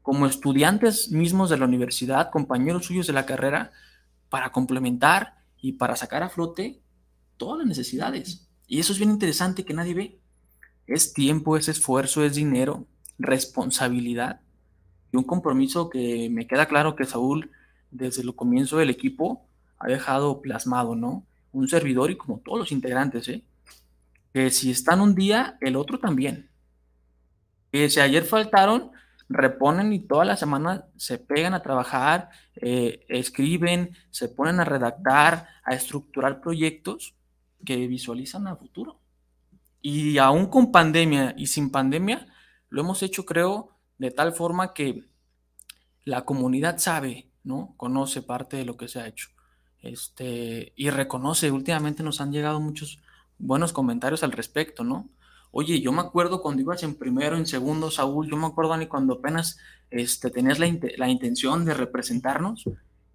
como 0.03 0.27
estudiantes 0.27 1.11
mismos 1.11 1.49
de 1.49 1.57
la 1.57 1.65
universidad, 1.65 2.31
compañeros 2.31 2.87
suyos 2.87 3.07
de 3.07 3.13
la 3.13 3.25
carrera, 3.25 3.73
para 4.29 4.51
complementar 4.51 5.37
y 5.61 5.73
para 5.73 5.97
sacar 5.97 6.23
a 6.23 6.29
flote 6.29 6.81
todas 7.37 7.59
las 7.59 7.69
necesidades. 7.69 8.49
Y 8.67 8.81
eso 8.81 8.93
es 8.93 8.99
bien 8.99 9.11
interesante 9.11 9.65
que 9.65 9.75
nadie 9.75 9.95
ve. 9.95 10.21
Es 10.87 11.13
tiempo, 11.13 11.57
es 11.57 11.69
esfuerzo, 11.69 12.25
es 12.25 12.35
dinero, 12.35 12.87
responsabilidad 13.19 14.41
y 15.13 15.17
un 15.19 15.25
compromiso 15.25 15.91
que 15.91 16.29
me 16.31 16.47
queda 16.47 16.67
claro 16.67 16.97
que 16.97 17.05
Saúl, 17.05 17.51
desde 17.91 18.23
el 18.23 18.35
comienzo 18.35 18.79
del 18.79 18.91
equipo, 18.91 19.47
ha 19.79 19.87
dejado 19.87 20.41
plasmado, 20.41 20.97
¿no? 20.97 21.27
Un 21.53 21.69
servidor 21.69 22.11
y 22.11 22.17
como 22.17 22.39
todos 22.39 22.59
los 22.59 22.73
integrantes, 22.73 23.29
¿eh? 23.29 23.45
Que 24.33 24.51
si 24.51 24.71
están 24.71 25.03
un 25.03 25.15
día, 25.15 25.59
el 25.61 25.77
otro 25.77 25.99
también. 25.99 26.49
Si 27.73 28.01
ayer 28.01 28.25
faltaron, 28.25 28.93
reponen 29.31 29.93
y 29.93 30.01
toda 30.01 30.25
la 30.25 30.37
semana 30.37 30.87
se 30.97 31.19
pegan 31.19 31.55
a 31.55 31.63
trabajar, 31.63 32.29
eh, 32.57 33.05
escriben, 33.09 33.97
se 34.11 34.29
ponen 34.29 34.61
a 34.61 34.65
redactar, 34.65 35.49
a 35.65 35.75
estructurar 35.75 36.41
proyectos 36.41 37.15
que 37.65 37.87
visualizan 37.87 38.47
a 38.47 38.57
futuro. 38.57 39.01
Y 39.81 40.19
aún 40.19 40.47
con 40.47 40.71
pandemia 40.71 41.35
y 41.37 41.47
sin 41.47 41.71
pandemia, 41.71 42.27
lo 42.69 42.83
hemos 42.83 43.03
hecho, 43.03 43.25
creo, 43.25 43.71
de 43.99 44.11
tal 44.11 44.33
forma 44.33 44.75
que 44.75 45.05
la 46.05 46.25
comunidad 46.25 46.79
sabe, 46.79 47.31
¿no? 47.43 47.75
Conoce 47.77 48.23
parte 48.23 48.57
de 48.57 48.65
lo 48.65 48.77
que 48.77 48.89
se 48.89 49.01
ha 49.01 49.07
hecho. 49.07 49.29
Este, 49.81 50.73
y 50.77 50.91
reconoce, 50.91 51.51
últimamente 51.51 52.03
nos 52.03 52.21
han 52.21 52.33
llegado 52.33 52.61
muchos 52.61 53.01
buenos 53.39 53.73
comentarios 53.73 54.23
al 54.23 54.33
respecto, 54.33 54.85
¿no? 54.85 55.09
Oye, 55.53 55.81
yo 55.81 55.93
me 55.93 56.01
acuerdo 56.01 56.41
cuando 56.41 56.63
ibas 56.63 56.83
en 56.83 56.95
primero, 56.95 57.37
en 57.37 57.47
segundo, 57.47 57.91
Saúl, 57.91 58.29
yo 58.29 58.37
me 58.37 58.47
acuerdo, 58.47 58.75
ni 58.77 58.87
cuando 58.87 59.15
apenas 59.15 59.59
este, 59.91 60.31
tenías 60.31 60.59
la, 60.59 60.67
la, 60.97 61.09
intención 61.09 61.67
de 61.67 61.75
representarnos 61.75 62.65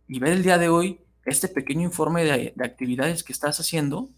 y 0.08 0.19
ver 0.19 0.34
el 0.34 0.43
día 0.43 0.60
de 0.60 0.69
hoy 0.69 1.00
este 1.26 1.47
pequeño 1.47 1.82
informe 1.82 2.23
de, 2.23 2.54
de, 2.56 2.65
actividades 2.65 3.23
que 3.23 3.34
estás 3.34 3.60
haciendo, 3.60 4.10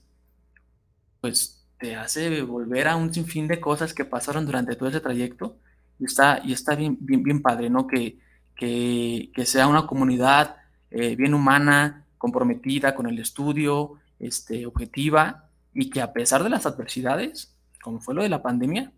pues 1.21 1.65
te 1.79 1.95
hace 1.95 2.41
volver 2.41 2.89
a 2.89 2.97
un 2.97 3.13
sinfín 3.13 3.47
de 3.47 3.61
cosas 3.61 3.93
que 3.93 4.03
pasaron 4.03 4.45
durante 4.45 4.75
todo 4.75 4.89
ese 4.89 4.99
trayecto 4.99 5.57
y 5.97 6.05
está, 6.05 6.41
y 6.43 6.51
está 6.51 6.75
bien, 6.75 6.97
bien, 6.99 7.23
bien 7.23 7.41
padre, 7.41 7.69
¿no? 7.69 7.87
Que, 7.87 8.19
que, 8.55 9.31
que 9.33 9.45
sea 9.45 9.67
una 9.67 9.87
comunidad 9.87 10.57
eh, 10.91 11.15
bien 11.15 11.33
humana, 11.33 12.05
comprometida 12.17 12.95
con 12.95 13.07
el 13.07 13.17
estudio, 13.17 13.93
este, 14.19 14.65
objetiva 14.65 15.49
y 15.73 15.89
que 15.89 16.01
a 16.01 16.11
pesar 16.11 16.43
de 16.43 16.49
las 16.49 16.65
adversidades, 16.65 17.48
como 17.81 17.99
fue 17.99 18.15
lo 18.15 18.23
de 18.23 18.29
la 18.29 18.41
pandemia, 18.41 18.91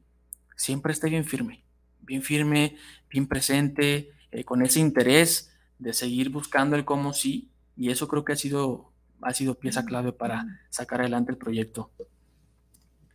siempre 0.56 0.94
esté 0.94 1.10
bien 1.10 1.26
firme, 1.26 1.64
bien 2.02 2.22
firme, 2.22 2.76
bien 3.10 3.28
presente, 3.28 4.12
eh, 4.32 4.44
con 4.44 4.62
ese 4.62 4.80
interés 4.80 5.52
de 5.80 5.94
seguir 5.94 6.30
buscando 6.30 6.76
el 6.76 6.86
cómo 6.86 7.14
sí, 7.14 7.50
y 7.76 7.90
eso 7.90 8.08
creo 8.08 8.24
que 8.24 8.34
ha 8.34 8.38
sido, 8.38 8.92
ha 9.22 9.34
sido 9.34 9.56
pieza 9.56 9.86
clave 9.86 10.12
para 10.12 10.46
sacar 10.70 11.02
adelante 11.02 11.32
el 11.32 11.38
proyecto. 11.38 11.92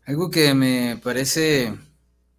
Algo 0.04 0.30
que 0.30 0.54
me 0.54 1.00
parece 1.02 1.74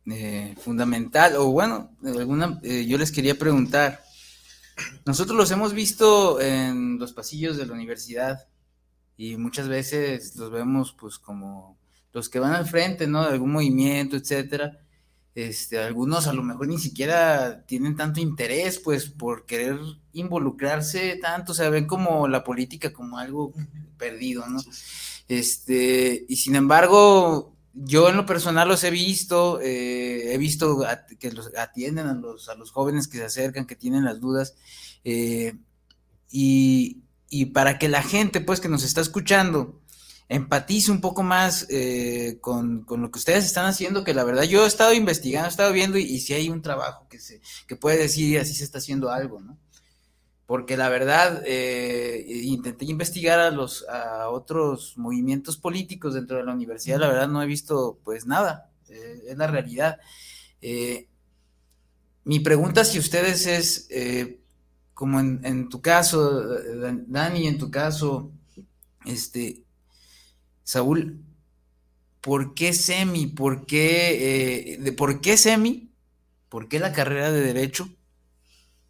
eh, 0.06 0.56
fundamental, 0.60 1.36
o 1.38 1.52
bueno, 1.52 1.92
alguna, 2.04 2.60
eh, 2.64 2.86
yo 2.86 2.98
les 2.98 3.12
quería 3.12 3.38
preguntar, 3.38 4.02
nosotros 5.06 5.38
los 5.38 5.52
hemos 5.52 5.74
visto 5.74 6.40
en 6.40 7.00
los 7.00 7.14
pasillos 7.14 7.58
de 7.58 7.66
la 7.66 7.74
universidad 7.74 8.48
y 9.18 9.36
muchas 9.38 9.68
veces 9.68 10.36
los 10.36 10.52
vemos 10.52 10.96
pues 10.98 11.18
como 11.18 11.78
los 12.14 12.30
que 12.30 12.40
van 12.40 12.54
al 12.54 12.68
frente, 12.68 13.08
¿no? 13.08 13.24
De 13.24 13.34
algún 13.34 13.52
movimiento, 13.52 14.16
etcétera. 14.16 14.80
Este, 15.36 15.78
algunos 15.78 16.26
a 16.26 16.34
lo 16.34 16.42
mejor 16.42 16.68
ni 16.68 16.80
siquiera 16.80 17.64
tienen 17.68 17.96
tanto 17.96 18.20
interés, 18.20 18.80
pues, 18.80 19.06
por 19.06 19.46
querer 19.46 19.78
involucrarse 20.14 21.20
tanto, 21.22 21.52
o 21.52 21.56
sea, 21.56 21.70
ven 21.70 21.86
como 21.86 22.28
la 22.28 22.44
política 22.44 22.92
como 22.92 23.20
algo 23.20 23.54
perdido, 24.00 24.48
¿no? 24.48 24.60
Este, 25.28 26.26
y 26.28 26.38
sin 26.38 26.56
embargo, 26.56 27.56
yo 27.76 28.10
en 28.10 28.18
lo 28.18 28.26
personal 28.26 28.68
los 28.68 28.84
he 28.84 28.90
visto, 28.90 29.60
eh, 29.62 30.34
he 30.34 30.38
visto 30.40 30.84
que 31.20 31.32
los 31.32 31.56
atienden 31.56 32.08
a 32.08 32.16
los, 32.16 32.50
a 32.50 32.56
los 32.56 32.72
jóvenes 32.72 33.08
que 33.08 33.20
se 33.20 33.26
acercan, 33.26 33.68
que 33.68 33.76
tienen 33.76 34.06
las 34.06 34.20
dudas, 34.20 34.56
eh, 35.04 35.54
y, 36.32 37.04
y 37.30 37.46
para 37.48 37.78
que 37.78 37.90
la 37.90 38.02
gente, 38.02 38.42
pues, 38.42 38.60
que 38.60 38.70
nos 38.70 38.84
está 38.84 39.02
escuchando, 39.02 39.80
empatice 40.30 40.92
un 40.92 41.00
poco 41.00 41.24
más 41.24 41.66
eh, 41.70 42.38
con, 42.42 42.86
lo 42.88 43.12
que 43.12 43.20
ustedes 43.20 43.46
están 43.46 43.66
haciendo, 43.66 44.04
que 44.04 44.14
la 44.14 44.24
verdad 44.24 44.44
yo 44.44 44.66
he 44.66 44.68
estado 44.68 44.94
investigando, 44.94 45.48
he 45.48 45.50
estado 45.50 45.72
viendo 45.72 45.98
y, 45.98 46.20
si 46.20 46.34
hay 46.34 46.50
un 46.50 46.62
trabajo 46.62 47.08
que, 47.10 47.20
se, 47.20 47.42
que 47.66 47.76
puede 47.76 47.98
decir 47.98 48.40
así 48.40 48.54
se 48.54 48.64
está 48.64 48.80
haciendo 48.80 49.10
algo, 49.10 49.40
¿no? 49.40 49.58
Porque 50.46 50.78
la 50.78 50.88
verdad, 50.90 51.44
eh, 51.46 52.26
intenté 52.44 52.86
investigar 52.86 53.40
a 53.40 53.52
los 53.52 53.86
a 53.90 54.30
otros 54.30 54.98
movimientos 54.98 55.58
políticos 55.58 56.14
dentro 56.14 56.38
de 56.38 56.44
la 56.44 56.54
universidad, 56.54 57.00
la 57.00 57.08
verdad 57.08 57.28
no 57.28 57.42
he 57.42 57.46
visto 57.46 58.00
pues 58.04 58.26
nada, 58.26 58.70
eh, 58.90 59.24
es 59.28 59.38
la 59.38 59.48
realidad. 59.48 59.98
mi 62.24 62.40
pregunta 62.40 62.84
si 62.86 63.00
ustedes 63.00 63.46
es, 63.46 63.90
como 64.94 65.20
en, 65.20 65.42
en 65.44 65.70
tu 65.70 65.82
caso, 65.82 66.46
Dani, 67.08 67.48
en 67.48 67.58
tu 67.58 67.70
caso, 67.70 68.32
este, 69.06 69.67
Saúl, 70.68 71.24
¿por 72.20 72.54
qué 72.54 72.74
semi? 72.74 73.26
¿Por 73.26 73.66
qué, 73.66 74.74
eh, 74.74 74.78
de, 74.80 74.92
¿por 74.92 75.22
qué 75.22 75.38
semi? 75.38 75.94
¿Por 76.50 76.68
qué 76.68 76.78
la 76.78 76.92
carrera 76.92 77.32
de 77.32 77.40
derecho? 77.40 77.90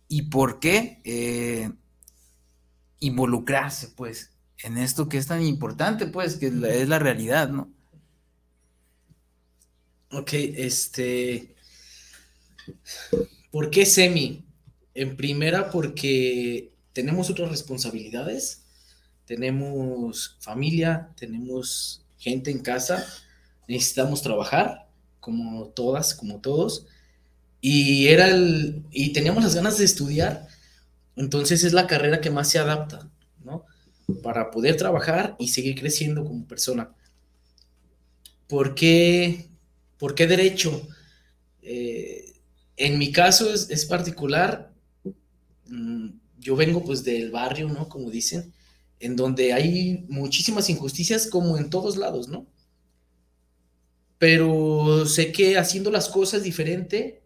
¿Y 0.08 0.24
por 0.24 0.60
qué 0.60 1.00
eh, 1.04 1.70
involucrarse, 3.00 3.90
pues, 3.90 4.32
en 4.63 4.80
esto 4.80 5.08
que 5.08 5.20
es 5.20 5.28
tan 5.28 5.44
importante, 5.44 6.08
pues, 6.08 6.38
que 6.38 6.48
es 6.48 6.90
la, 6.90 6.98
realidad, 6.98 7.50
¿no? 7.50 7.72
Ok, 10.10 10.34
este. 10.34 11.56
¿Por 13.52 13.70
qué 13.70 13.86
semi? 13.86 14.48
En 14.96 15.16
primera, 15.16 15.70
porque 15.70 16.74
tenemos 16.94 17.30
otras 17.30 17.52
responsabilidades 17.52 18.63
tenemos 19.28 20.38
familia, 20.40 21.10
tenemos 21.20 22.02
gente 22.18 22.50
en 22.50 22.60
casa, 22.60 23.06
necesitamos 23.68 24.22
trabajar, 24.22 24.88
como 25.20 25.68
todas, 25.68 26.16
como 26.16 26.40
todos, 26.40 26.88
Y 27.60 28.08
era 28.08 28.30
el, 28.30 28.84
y 28.92 29.13
teníamos 29.13 29.44
las 29.44 29.56
ganas 29.56 29.78
de 29.78 29.86
estudiar, 29.86 30.48
entonces 31.16 31.63
es 31.63 31.74
la 31.74 31.88
carrera 31.88 32.22
que 32.22 32.30
más 32.30 32.50
se 32.50 32.60
adapta, 32.60 33.10
¿no? 33.44 33.66
Para 34.24 34.52
poder 34.52 34.78
trabajar 34.78 35.36
y 35.40 35.50
seguir 35.50 35.76
creciendo 35.76 36.24
como 36.24 36.48
persona. 36.48 36.94
¿Por 38.48 38.76
qué, 38.76 39.50
por 39.98 40.16
qué 40.16 40.28
derecho? 40.28 40.88
Eh, 41.62 42.34
en 42.78 42.98
mi 43.00 43.12
caso 43.12 43.54
es, 43.54 43.70
es 43.70 43.86
particular, 43.86 44.72
mm, 45.68 46.10
yo 46.40 46.56
vengo 46.56 46.84
pues 46.86 47.04
del 47.04 47.32
barrio, 47.32 47.68
¿no? 47.70 47.90
Como 47.90 48.10
dicen, 48.12 48.54
en 49.00 49.16
donde 49.16 49.54
hay 49.54 50.06
muchísimas 50.10 50.70
injusticias 50.70 51.28
como 51.28 51.58
en 51.58 51.70
todos 51.70 51.98
lados, 51.98 52.28
¿no? 52.28 52.48
Pero 54.18 55.06
sé 55.06 55.32
que 55.32 55.58
haciendo 55.58 55.92
las 55.92 56.10
cosas 56.10 56.44
diferente, 56.44 57.22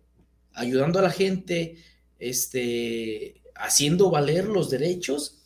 ayudando 0.54 1.00
a 1.00 1.04
la 1.04 1.12
gente, 1.12 1.78
este, 2.20 3.42
haciendo 3.56 4.12
valer 4.12 4.46
los 4.46 4.70
derechos, 4.70 5.40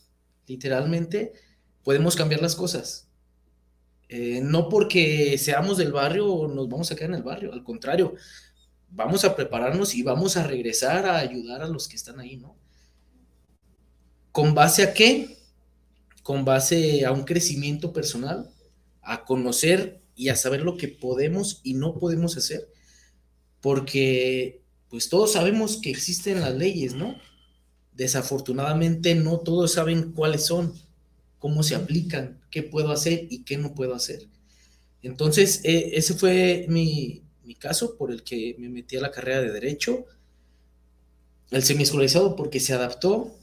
literalmente, 0.48 1.34
podemos 1.84 2.16
cambiar 2.16 2.42
las 2.42 2.56
cosas. 2.56 3.08
Eh, 4.10 4.40
no 4.42 4.70
porque 4.70 5.38
seamos 5.38 5.78
del 5.78 5.92
barrio 5.92 6.48
nos 6.48 6.70
vamos 6.70 6.92
a 6.92 6.96
quedar 6.96 7.10
en 7.12 7.16
el 7.18 7.24
barrio, 7.24 7.54
al 7.54 7.64
contrario, 7.64 8.14
vamos 8.90 9.26
a 9.26 9.36
prepararnos 9.36 9.96
y 9.96 10.04
vamos 10.04 10.38
a 10.38 10.46
regresar 10.46 11.06
a 11.06 11.18
ayudar 11.18 11.62
a 11.62 11.68
los 11.68 11.88
que 11.88 11.96
están 11.96 12.20
ahí, 12.20 12.38
¿no? 12.38 12.56
¿Con 14.32 14.54
base 14.54 14.84
a 14.84 14.94
qué? 14.94 15.38
Con 16.26 16.44
base 16.44 17.06
a 17.06 17.12
un 17.12 17.24
crecimiento 17.24 17.94
personal, 17.94 18.50
a 19.04 19.26
conocer 19.26 20.02
y 20.16 20.30
a 20.30 20.36
saber 20.36 20.62
lo 20.62 20.76
que 20.76 20.88
podemos 20.88 21.62
y 21.62 21.76
no 21.76 22.00
podemos 22.00 22.36
hacer, 22.36 22.68
porque 23.62 24.64
pues 24.90 25.08
todos 25.10 25.34
sabemos 25.34 25.78
que 25.78 25.92
existen 25.92 26.42
las 26.42 26.56
leyes, 26.56 26.96
¿no? 26.96 27.16
Desafortunadamente 27.94 29.14
no 29.14 29.42
todos 29.42 29.74
saben 29.74 30.14
cuáles 30.14 30.46
son, 30.48 30.74
cómo 31.38 31.62
se 31.62 31.76
aplican, 31.76 32.42
qué 32.50 32.64
puedo 32.64 32.92
hacer 32.92 33.28
y 33.30 33.44
qué 33.44 33.58
no 33.58 33.76
puedo 33.76 33.94
hacer. 33.94 34.28
Entonces, 35.04 35.62
eh, 35.64 35.92
ese 35.94 36.16
fue 36.16 36.66
mi, 36.68 37.22
mi, 37.44 37.54
caso 37.54 37.98
por 37.98 38.12
el 38.12 38.24
que 38.24 38.56
me 38.58 38.70
metí 38.70 38.98
a 38.98 39.02
la 39.02 39.12
carrera 39.12 39.44
de 39.44 39.52
Derecho, 39.52 40.06
el 41.52 41.62
semiescolarizado 41.62 42.36
porque 42.36 42.60
se 42.60 42.74
adaptó, 42.74 43.38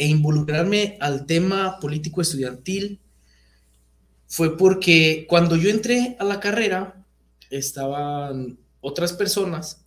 e 0.00 0.06
involucrarme 0.06 0.96
al 0.98 1.26
tema 1.26 1.78
político 1.78 2.22
estudiantil 2.22 2.98
fue 4.26 4.56
porque 4.56 5.26
cuando 5.28 5.56
yo 5.56 5.68
entré 5.68 6.16
a 6.18 6.24
la 6.24 6.40
carrera, 6.40 7.04
estaban 7.50 8.58
otras 8.80 9.12
personas 9.12 9.84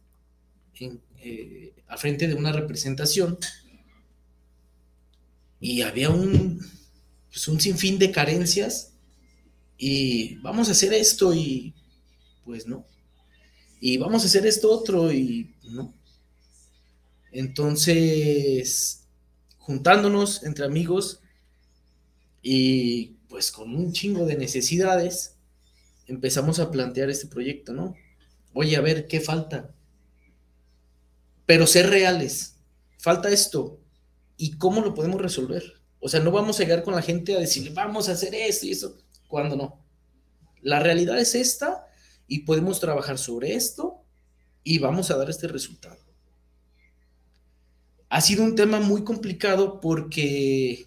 eh, 0.79 1.73
al 1.87 1.97
frente 1.97 2.27
de 2.27 2.35
una 2.35 2.51
representación 2.51 3.39
y 5.59 5.81
había 5.81 6.11
un, 6.11 6.63
pues 7.31 7.47
un 7.47 7.59
sinfín 7.59 7.97
de 7.97 8.11
carencias 8.11 8.93
y 9.79 10.35
vamos 10.43 10.69
a 10.69 10.73
hacer 10.73 10.93
esto 10.93 11.33
y 11.33 11.73
pues 12.45 12.67
no. 12.67 12.85
Y 13.81 13.97
vamos 13.97 14.21
a 14.21 14.27
hacer 14.27 14.45
esto 14.45 14.71
otro 14.71 15.11
y 15.11 15.55
no. 15.63 15.91
Entonces, 17.31 19.02
juntándonos 19.63 20.43
entre 20.43 20.65
amigos 20.65 21.21
y 22.41 23.15
pues 23.29 23.49
con 23.51 23.73
un 23.73 23.93
chingo 23.93 24.25
de 24.25 24.35
necesidades, 24.35 25.37
empezamos 26.05 26.59
a 26.59 26.69
plantear 26.69 27.09
este 27.09 27.27
proyecto, 27.27 27.71
¿no? 27.71 27.95
Oye, 28.53 28.75
a 28.75 28.81
ver, 28.81 29.07
¿qué 29.07 29.21
falta? 29.21 29.73
Pero 31.45 31.65
ser 31.65 31.89
reales. 31.89 32.57
Falta 32.97 33.29
esto. 33.29 33.79
¿Y 34.35 34.57
cómo 34.57 34.81
lo 34.81 34.93
podemos 34.93 35.21
resolver? 35.21 35.81
O 35.99 36.09
sea, 36.09 36.19
no 36.19 36.31
vamos 36.31 36.59
a 36.59 36.63
llegar 36.63 36.83
con 36.83 36.93
la 36.93 37.01
gente 37.01 37.33
a 37.33 37.39
decirle, 37.39 37.71
vamos 37.71 38.09
a 38.09 38.11
hacer 38.11 38.35
esto 38.35 38.65
y 38.65 38.71
eso, 38.71 38.97
cuando 39.29 39.55
no. 39.55 39.81
La 40.61 40.81
realidad 40.81 41.17
es 41.19 41.35
esta 41.35 41.87
y 42.27 42.39
podemos 42.39 42.81
trabajar 42.81 43.17
sobre 43.17 43.55
esto 43.55 44.03
y 44.61 44.79
vamos 44.79 45.09
a 45.09 45.17
dar 45.17 45.29
este 45.29 45.47
resultado. 45.47 46.03
Ha 48.13 48.21
sido 48.21 48.43
un 48.43 48.53
tema 48.53 48.79
muy 48.79 49.03
complicado 49.03 49.81
porque, 49.81 50.85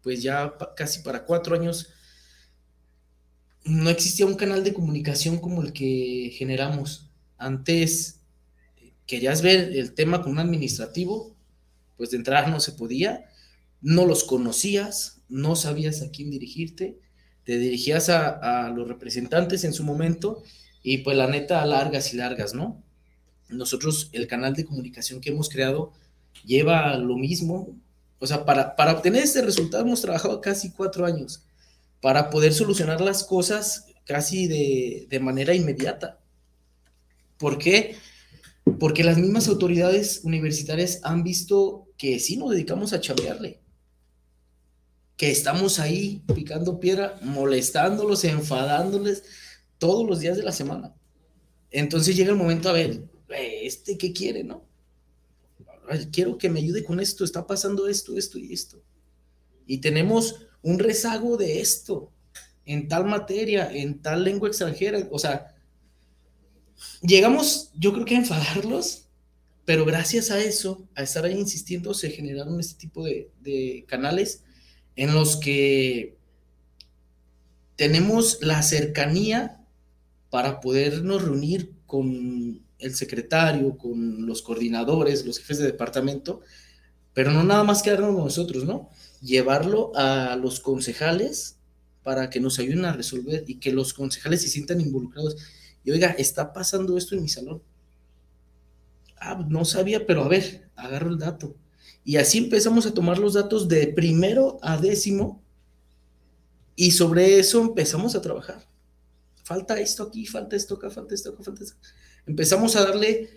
pues 0.00 0.22
ya 0.22 0.54
casi 0.74 1.02
para 1.02 1.26
cuatro 1.26 1.54
años, 1.54 1.90
no 3.66 3.90
existía 3.90 4.24
un 4.24 4.36
canal 4.36 4.64
de 4.64 4.72
comunicación 4.72 5.38
como 5.38 5.60
el 5.60 5.74
que 5.74 6.32
generamos. 6.34 7.10
Antes 7.36 8.22
querías 9.06 9.42
ver 9.42 9.76
el 9.76 9.92
tema 9.92 10.22
con 10.22 10.32
un 10.32 10.38
administrativo, 10.38 11.36
pues 11.98 12.12
de 12.12 12.16
entrada 12.16 12.46
no 12.46 12.60
se 12.60 12.72
podía 12.72 13.26
no 13.82 14.06
los 14.06 14.24
conocías, 14.24 15.20
no 15.28 15.54
sabías 15.54 16.00
a 16.00 16.10
quién 16.10 16.30
dirigirte, 16.30 16.98
te 17.44 17.58
dirigías 17.58 18.08
a, 18.08 18.70
los 18.70 18.88
representantes 18.88 19.64
en 19.64 19.74
su 19.74 19.84
momento 19.84 20.42
y 20.82 20.98
pues 20.98 21.14
la 21.14 21.26
neta 21.26 21.66
largas 21.66 22.14
y 22.14 22.16
largas, 22.16 22.54
¿no? 22.54 22.82
Nosotros, 23.50 24.08
el 24.12 24.28
canal 24.28 24.54
de 24.54 24.64
comunicación 24.64 25.20
que 25.20 25.28
hemos 25.28 25.50
creado 25.50 25.92
lleva 26.44 26.96
lo 26.96 27.16
mismo, 27.16 27.76
o 28.18 28.26
sea, 28.26 28.44
para, 28.44 28.76
para 28.76 28.92
obtener 28.92 29.22
este 29.22 29.42
resultado 29.42 29.84
hemos 29.84 30.00
trabajado 30.00 30.40
casi 30.40 30.70
cuatro 30.70 31.04
años, 31.04 31.44
para 32.00 32.30
poder 32.30 32.52
solucionar 32.52 33.00
las 33.00 33.24
cosas 33.24 33.86
casi 34.04 34.46
de, 34.46 35.06
de 35.08 35.20
manera 35.20 35.54
inmediata. 35.54 36.18
¿Por 37.38 37.58
qué? 37.58 37.96
Porque 38.78 39.04
las 39.04 39.18
mismas 39.18 39.48
autoridades 39.48 40.20
universitarias 40.24 41.00
han 41.02 41.22
visto 41.22 41.88
que 41.96 42.18
sí 42.18 42.36
nos 42.36 42.50
dedicamos 42.50 42.92
a 42.92 43.00
chambearle 43.00 43.62
que 45.22 45.30
estamos 45.30 45.78
ahí 45.78 46.24
picando 46.34 46.80
piedra, 46.80 47.16
molestándolos, 47.22 48.24
enfadándoles 48.24 49.22
todos 49.78 50.04
los 50.04 50.18
días 50.18 50.36
de 50.36 50.42
la 50.42 50.50
semana. 50.50 50.96
Entonces 51.70 52.16
llega 52.16 52.32
el 52.32 52.36
momento 52.36 52.68
a 52.68 52.72
ver, 52.72 53.04
este 53.28 53.96
qué 53.96 54.12
quiere, 54.12 54.42
¿no? 54.42 54.64
Quiero 56.10 56.38
que 56.38 56.50
me 56.50 56.60
ayude 56.60 56.84
con 56.84 57.00
esto, 57.00 57.24
está 57.24 57.46
pasando 57.46 57.86
esto, 57.88 58.16
esto 58.16 58.38
y 58.38 58.52
esto. 58.52 58.82
Y 59.66 59.78
tenemos 59.78 60.46
un 60.62 60.78
rezago 60.78 61.36
de 61.36 61.60
esto, 61.60 62.10
en 62.64 62.88
tal 62.88 63.04
materia, 63.06 63.70
en 63.72 64.00
tal 64.00 64.24
lengua 64.24 64.48
extranjera, 64.48 65.08
o 65.10 65.18
sea, 65.18 65.54
llegamos, 67.02 67.70
yo 67.74 67.92
creo 67.92 68.04
que 68.04 68.14
a 68.14 68.18
enfadarlos, 68.18 69.08
pero 69.64 69.84
gracias 69.84 70.30
a 70.30 70.40
eso, 70.40 70.86
a 70.94 71.02
estar 71.02 71.24
ahí 71.24 71.38
insistiendo, 71.38 71.94
se 71.94 72.10
generaron 72.10 72.58
este 72.60 72.78
tipo 72.78 73.04
de, 73.04 73.30
de 73.40 73.84
canales 73.88 74.44
en 74.96 75.14
los 75.14 75.36
que 75.36 76.16
tenemos 77.76 78.38
la 78.42 78.62
cercanía 78.62 79.64
para 80.30 80.60
podernos 80.60 81.22
reunir 81.22 81.72
con 81.86 82.62
el 82.82 82.94
secretario, 82.94 83.76
con 83.76 84.26
los 84.26 84.42
coordinadores, 84.42 85.24
los 85.24 85.38
jefes 85.38 85.58
de 85.58 85.66
departamento, 85.66 86.40
pero 87.14 87.30
no 87.30 87.44
nada 87.44 87.64
más 87.64 87.82
quedarnos 87.82 88.14
nosotros, 88.14 88.64
¿no? 88.64 88.90
Llevarlo 89.20 89.92
a 89.94 90.36
los 90.36 90.60
concejales 90.60 91.56
para 92.02 92.30
que 92.30 92.40
nos 92.40 92.58
ayuden 92.58 92.84
a 92.84 92.92
resolver 92.92 93.44
y 93.46 93.56
que 93.56 93.72
los 93.72 93.94
concejales 93.94 94.42
se 94.42 94.48
sientan 94.48 94.80
involucrados. 94.80 95.36
Y 95.84 95.90
oiga, 95.90 96.10
está 96.10 96.52
pasando 96.52 96.96
esto 96.96 97.14
en 97.14 97.22
mi 97.22 97.28
salón. 97.28 97.62
Ah, 99.20 99.44
no 99.48 99.64
sabía, 99.64 100.06
pero 100.06 100.24
a 100.24 100.28
ver, 100.28 100.68
agarro 100.74 101.10
el 101.10 101.18
dato. 101.18 101.54
Y 102.04 102.16
así 102.16 102.38
empezamos 102.38 102.86
a 102.86 102.94
tomar 102.94 103.18
los 103.18 103.34
datos 103.34 103.68
de 103.68 103.86
primero 103.88 104.58
a 104.62 104.76
décimo 104.76 105.40
y 106.74 106.90
sobre 106.90 107.38
eso 107.38 107.60
empezamos 107.60 108.16
a 108.16 108.22
trabajar. 108.22 108.66
Falta 109.44 109.78
esto 109.78 110.04
aquí, 110.04 110.26
falta 110.26 110.56
esto 110.56 110.74
acá, 110.74 110.90
falta 110.90 111.14
esto 111.14 111.30
acá, 111.30 111.42
falta 111.44 111.62
esto. 111.62 111.76
Empezamos 112.26 112.76
a 112.76 112.84
darle 112.84 113.30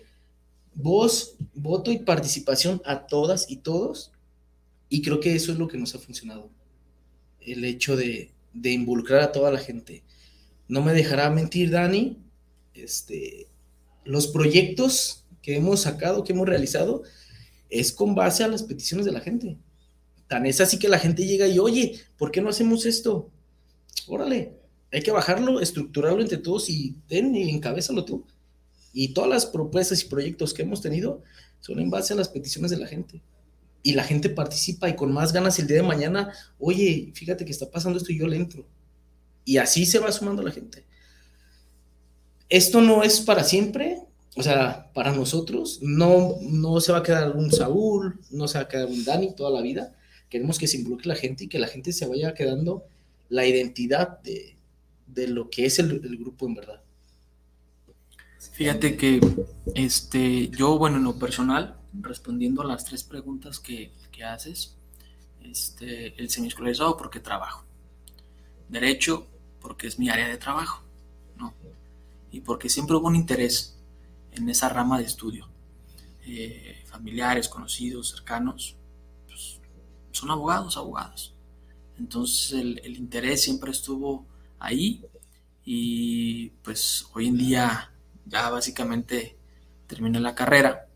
voz, 0.74 1.34
voto 1.54 1.90
y 1.90 1.98
participación 1.98 2.80
a 2.84 3.06
todas 3.06 3.50
y 3.50 3.56
todos 3.56 4.12
y 4.88 5.02
creo 5.02 5.20
que 5.20 5.34
eso 5.34 5.52
es 5.52 5.58
lo 5.58 5.68
que 5.68 5.78
nos 5.78 5.94
ha 5.94 5.98
funcionado. 5.98 6.50
El 7.40 7.64
hecho 7.64 7.96
de, 7.96 8.30
involucrar 8.62 9.20
a 9.20 9.32
toda 9.32 9.50
la 9.50 9.58
gente. 9.58 10.02
No 10.68 10.82
me 10.82 10.92
dejará 10.92 11.30
mentir 11.30 11.70
Dani, 11.70 12.18
este, 12.74 13.48
los 14.04 14.28
proyectos 14.28 15.24
que 15.42 15.56
hemos 15.56 15.80
sacado, 15.80 16.24
que 16.24 16.32
hemos 16.32 16.48
realizado, 16.48 17.02
es 17.68 17.92
con 17.92 18.14
base 18.14 18.44
a 18.44 18.48
las 18.48 18.62
peticiones 18.62 19.06
de 19.06 19.12
la 19.12 19.20
gente. 19.20 19.56
Tan 20.28 20.46
es 20.46 20.60
así 20.60 20.78
que 20.78 20.88
la 20.88 20.98
gente 20.98 21.26
llega 21.26 21.46
y, 21.46 21.58
oye, 21.58 22.00
¿por 22.16 22.30
qué 22.30 22.40
no 22.40 22.48
hacemos 22.48 22.86
esto? 22.86 23.30
Órale, 24.08 24.54
hay 24.92 25.02
que 25.02 25.12
bajarlo, 25.12 25.60
estructurarlo 25.60 26.20
entre 26.20 26.38
todos 26.38 26.68
y 26.68 26.96
ten 27.08 27.34
y 27.34 27.50
encabézalo 27.50 28.04
tú. 28.04 28.24
Y 28.98 29.08
todas 29.08 29.28
las 29.28 29.44
propuestas 29.44 30.02
y 30.02 30.06
proyectos 30.06 30.54
que 30.54 30.62
hemos 30.62 30.80
tenido 30.80 31.22
son 31.60 31.80
en 31.80 31.90
base 31.90 32.14
a 32.14 32.16
las 32.16 32.30
peticiones 32.30 32.70
de 32.70 32.78
la 32.78 32.86
gente. 32.86 33.20
Y 33.82 33.92
la 33.92 34.02
gente 34.02 34.30
participa 34.30 34.88
y 34.88 34.96
con 34.96 35.12
más 35.12 35.34
ganas 35.34 35.58
el 35.58 35.66
día 35.66 35.76
de 35.76 35.82
mañana, 35.82 36.32
oye, 36.58 37.12
fíjate 37.14 37.44
que 37.44 37.52
está 37.52 37.70
pasando 37.70 37.98
esto 37.98 38.10
y 38.10 38.18
yo 38.18 38.26
le 38.26 38.36
entro. 38.36 38.66
Y 39.44 39.58
así 39.58 39.84
se 39.84 39.98
va 39.98 40.10
sumando 40.10 40.42
la 40.42 40.50
gente. 40.50 40.86
Esto 42.48 42.80
no 42.80 43.02
es 43.02 43.20
para 43.20 43.44
siempre, 43.44 43.98
o 44.34 44.42
sea, 44.42 44.90
para 44.94 45.12
nosotros 45.12 45.80
no, 45.82 46.36
no 46.40 46.80
se 46.80 46.92
va 46.92 46.98
a 46.98 47.02
quedar 47.02 47.36
un 47.36 47.52
Saúl, 47.52 48.18
no 48.30 48.48
se 48.48 48.56
va 48.56 48.64
a 48.64 48.68
quedar 48.68 48.86
un 48.86 49.04
Dani 49.04 49.34
toda 49.36 49.50
la 49.50 49.60
vida. 49.60 49.94
Queremos 50.30 50.58
que 50.58 50.68
se 50.68 50.78
involucre 50.78 51.08
la 51.08 51.16
gente 51.16 51.44
y 51.44 51.48
que 51.48 51.58
la 51.58 51.68
gente 51.68 51.92
se 51.92 52.06
vaya 52.06 52.32
quedando 52.32 52.86
la 53.28 53.44
identidad 53.44 54.20
de, 54.22 54.56
lo 55.28 55.50
que 55.50 55.66
es 55.66 55.78
el, 55.78 56.00
grupo 56.18 56.46
en 56.46 56.54
verdad. 56.54 56.80
Fíjate 58.52 58.96
que 58.96 59.20
este, 59.74 60.48
yo, 60.48 60.78
bueno, 60.78 60.96
en 60.96 61.04
lo 61.04 61.18
personal, 61.18 61.78
respondiendo 61.92 62.62
a 62.62 62.66
las 62.66 62.84
tres 62.84 63.04
preguntas 63.04 63.58
que, 63.60 63.92
que 64.10 64.24
haces, 64.24 64.76
este, 65.42 66.20
el 66.20 66.30
semiescolarizado 66.30 66.96
porque 66.96 67.20
trabajo. 67.20 67.64
Derecho 68.68 69.26
porque 69.60 69.86
es 69.86 69.98
mi 69.98 70.08
área 70.08 70.28
de 70.28 70.36
trabajo, 70.36 70.82
¿no? 71.36 71.54
Y 72.30 72.40
porque 72.40 72.68
siempre 72.68 72.96
hubo 72.96 73.08
un 73.08 73.16
interés 73.16 73.78
en 74.32 74.48
esa 74.48 74.68
rama 74.68 74.98
de 74.98 75.04
estudio. 75.04 75.48
Eh, 76.26 76.82
familiares, 76.86 77.48
conocidos, 77.48 78.10
cercanos, 78.10 78.76
pues, 79.26 79.60
son 80.12 80.30
abogados, 80.30 80.76
abogados. 80.76 81.34
Entonces 81.98 82.52
el, 82.52 82.80
el, 82.84 82.96
interés 82.96 83.42
siempre 83.42 83.70
estuvo 83.70 84.26
ahí 84.58 85.04
y 85.64 86.50
pues 86.62 87.06
hoy 87.14 87.28
en 87.28 87.38
día 87.38 87.90
ya 88.26 88.50
básicamente 88.50 89.36
terminé 89.86 90.20
la 90.20 90.34
carrera 90.34 90.86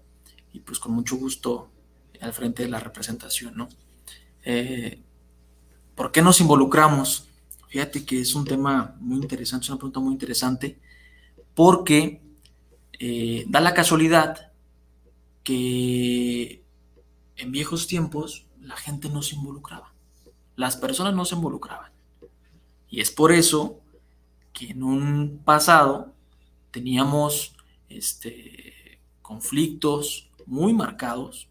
y 0.53 0.61
pues 0.61 0.79
con 0.79 0.93
mucho 0.93 1.17
gusto 1.17 1.71
al 2.21 2.33
frente 2.33 2.65
de 2.65 2.69
la 2.69 2.81
representación, 2.81 3.57
¿no? 3.57 3.69
Eh, 4.45 5.01
¿Por 5.95 6.13
qué 6.13 6.23
nos 6.23 6.41
involucramos? 6.41 7.27
Fíjate 7.69 8.05
que 8.05 8.21
es 8.21 8.35
un 8.35 8.45
tema 8.45 8.97
muy 9.01 9.19
interesante, 9.21 9.65
es 9.65 9.71
una 9.71 9.79
pregunta 9.79 10.01
muy 10.01 10.13
interesante, 10.13 10.79
porque 11.55 12.21
eh, 12.99 13.45
da 13.49 13.61
la 13.61 13.75
casualidad 13.75 14.53
que 15.45 16.63
en 17.37 17.53
viejos 17.53 17.87
tiempos 17.87 18.47
la 18.61 18.77
gente 18.77 19.09
no 19.09 19.23
se 19.23 19.37
involucraba, 19.37 19.95
las 20.57 20.77
personas 20.77 21.15
no 21.15 21.25
se 21.25 21.37
involucraban. 21.37 21.93
Y 22.89 23.01
es 23.01 23.11
por 23.11 23.33
eso 23.33 23.81
que 24.53 24.71
en 24.71 24.83
un 24.83 25.41
pasado 25.45 26.10
teníamos 26.71 27.55
este, 27.89 29.01
conflictos 29.23 30.31
muy 30.47 30.73
marcados 30.73 31.51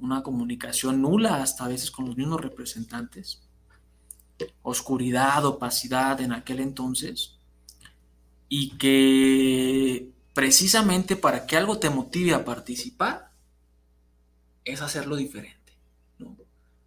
una 0.00 0.22
comunicación 0.22 1.02
nula 1.02 1.42
hasta 1.42 1.64
a 1.64 1.68
veces 1.68 1.90
con 1.90 2.06
los 2.06 2.16
mismos 2.16 2.40
representantes, 2.40 3.42
oscuridad, 4.62 5.44
opacidad 5.44 6.20
en 6.20 6.32
aquel 6.32 6.60
entonces, 6.60 7.34
y 8.48 8.70
que 8.78 10.10
precisamente 10.34 11.16
para 11.16 11.46
que 11.46 11.56
algo 11.56 11.78
te 11.78 11.90
motive 11.90 12.34
a 12.34 12.44
participar 12.44 13.32
es 14.64 14.80
hacerlo 14.80 15.16
diferente, 15.16 15.72
¿no? 16.18 16.36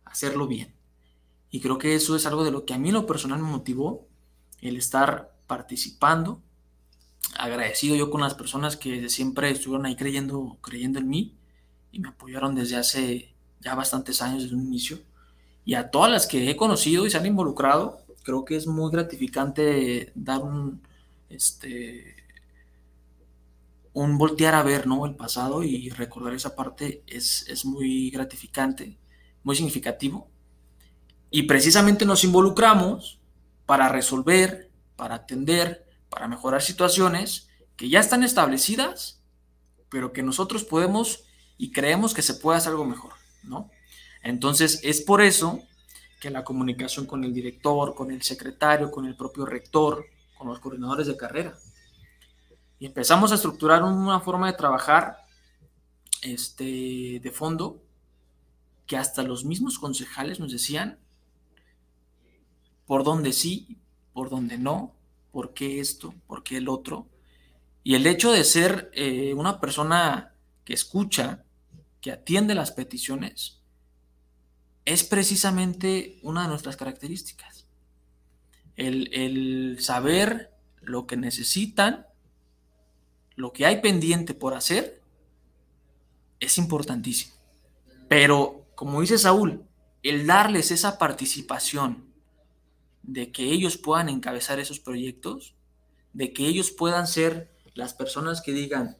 hacerlo 0.05 0.47
bien. 0.47 0.73
Y 1.49 1.59
creo 1.59 1.77
que 1.77 1.95
eso 1.95 2.15
es 2.15 2.25
algo 2.25 2.43
de 2.43 2.51
lo 2.51 2.65
que 2.65 2.73
a 2.73 2.77
mí 2.77 2.91
lo 2.91 3.05
personal 3.05 3.39
me 3.39 3.49
motivó, 3.49 4.07
el 4.61 4.77
estar 4.77 5.35
participando, 5.47 6.41
agradecido 7.37 7.95
yo 7.95 8.09
con 8.09 8.21
las 8.21 8.33
personas 8.33 8.77
que 8.77 9.09
siempre 9.09 9.49
estuvieron 9.49 9.85
ahí 9.85 9.95
creyendo, 9.95 10.57
creyendo 10.61 10.99
en 10.99 11.09
mí 11.09 11.35
y 11.91 11.99
me 11.99 12.09
apoyaron 12.09 12.55
desde 12.55 12.77
hace 12.77 13.33
ya 13.59 13.75
bastantes 13.75 14.21
años, 14.21 14.43
desde 14.43 14.55
un 14.55 14.67
inicio. 14.67 14.99
Y 15.65 15.75
a 15.75 15.91
todas 15.91 16.11
las 16.11 16.27
que 16.27 16.49
he 16.49 16.55
conocido 16.55 17.05
y 17.05 17.09
se 17.09 17.17
han 17.17 17.25
involucrado, 17.25 18.01
creo 18.23 18.45
que 18.45 18.55
es 18.55 18.67
muy 18.67 18.91
gratificante 18.91 20.11
dar 20.15 20.41
un, 20.41 20.81
este, 21.29 22.15
un 23.93 24.17
voltear 24.17 24.55
a 24.55 24.63
ver 24.63 24.87
¿no? 24.87 25.05
el 25.05 25.15
pasado 25.15 25.63
y 25.63 25.89
recordar 25.89 26.33
esa 26.33 26.55
parte 26.55 27.03
es, 27.07 27.47
es 27.47 27.65
muy 27.65 28.09
gratificante, 28.09 28.97
muy 29.43 29.55
significativo. 29.55 30.27
Y 31.29 31.43
precisamente 31.43 32.05
nos 32.05 32.23
involucramos 32.23 33.19
para 33.65 33.87
resolver, 33.87 34.69
para 34.95 35.15
atender, 35.15 35.87
para 36.11 36.27
mejorar 36.27 36.61
situaciones 36.61 37.49
que 37.77 37.89
ya 37.89 37.99
están 37.99 38.23
establecidas, 38.23 39.23
pero 39.89 40.11
que 40.13 40.21
nosotros 40.21 40.63
podemos 40.63 41.23
y 41.57 41.71
creemos 41.71 42.13
que 42.13 42.21
se 42.21 42.35
puede 42.35 42.57
hacer 42.57 42.71
algo 42.71 42.85
mejor, 42.85 43.13
¿no? 43.43 43.71
Entonces, 44.21 44.81
es 44.83 45.01
por 45.01 45.21
eso 45.21 45.63
que 46.19 46.29
la 46.29 46.43
comunicación 46.43 47.07
con 47.07 47.23
el 47.23 47.33
director, 47.33 47.95
con 47.95 48.11
el 48.11 48.21
secretario, 48.21 48.91
con 48.91 49.05
el 49.05 49.15
propio 49.15 49.45
rector, 49.45 50.05
con 50.37 50.47
los 50.47 50.59
coordinadores 50.59 51.07
de 51.07 51.17
carrera. 51.17 51.57
Y 52.77 52.85
empezamos 52.85 53.31
a 53.31 53.35
estructurar 53.35 53.83
una 53.83 54.19
forma 54.19 54.47
de 54.47 54.57
trabajar 54.57 55.17
este, 56.21 57.19
de 57.21 57.31
fondo 57.31 57.81
que 58.85 58.97
hasta 58.97 59.23
los 59.23 59.45
mismos 59.45 59.79
concejales 59.79 60.39
nos 60.39 60.51
decían 60.51 60.99
por 62.85 63.03
dónde 63.03 63.31
sí, 63.33 63.77
por 64.13 64.29
dónde 64.29 64.57
no, 64.57 64.93
por 65.31 65.53
qué 65.53 65.79
esto, 65.79 66.13
por 66.27 66.43
qué 66.43 66.57
el 66.57 66.69
otro. 66.69 67.07
Y 67.83 67.95
el 67.95 68.05
hecho 68.05 68.31
de 68.31 68.43
ser 68.43 68.91
eh, 68.93 69.33
una 69.33 69.59
persona 69.59 70.35
que 70.63 70.73
escucha, 70.73 71.43
que 71.99 72.11
atiende 72.11 72.55
las 72.55 72.71
peticiones 72.71 73.61
es 74.85 75.03
precisamente 75.03 76.19
una 76.23 76.43
de 76.43 76.47
nuestras 76.49 76.75
características. 76.75 77.67
El, 78.75 79.77
saber 79.79 80.51
lo 80.81 81.05
que 81.05 81.17
necesitan, 81.17 82.07
lo 83.35 83.53
que 83.53 83.65
hay 83.65 83.79
pendiente 83.81 84.33
por 84.33 84.55
hacer, 84.55 85.01
es 86.39 86.57
importantísimo. 86.57 87.35
Pero, 88.09 88.65
como 88.73 89.01
dice 89.01 89.19
Saúl, 89.19 89.63
el 90.01 90.25
darles 90.25 90.71
esa 90.71 90.97
participación 90.97 92.10
de 93.03 93.31
que 93.31 93.43
ellos 93.43 93.77
puedan 93.77 94.09
encabezar 94.09 94.59
esos 94.59 94.79
proyectos, 94.79 95.55
de 96.13 96.33
que 96.33 96.47
ellos 96.47 96.71
puedan 96.71 97.07
ser 97.07 97.51
las 97.73 97.93
personas 97.93 98.41
que 98.41 98.53
digan, 98.53 98.97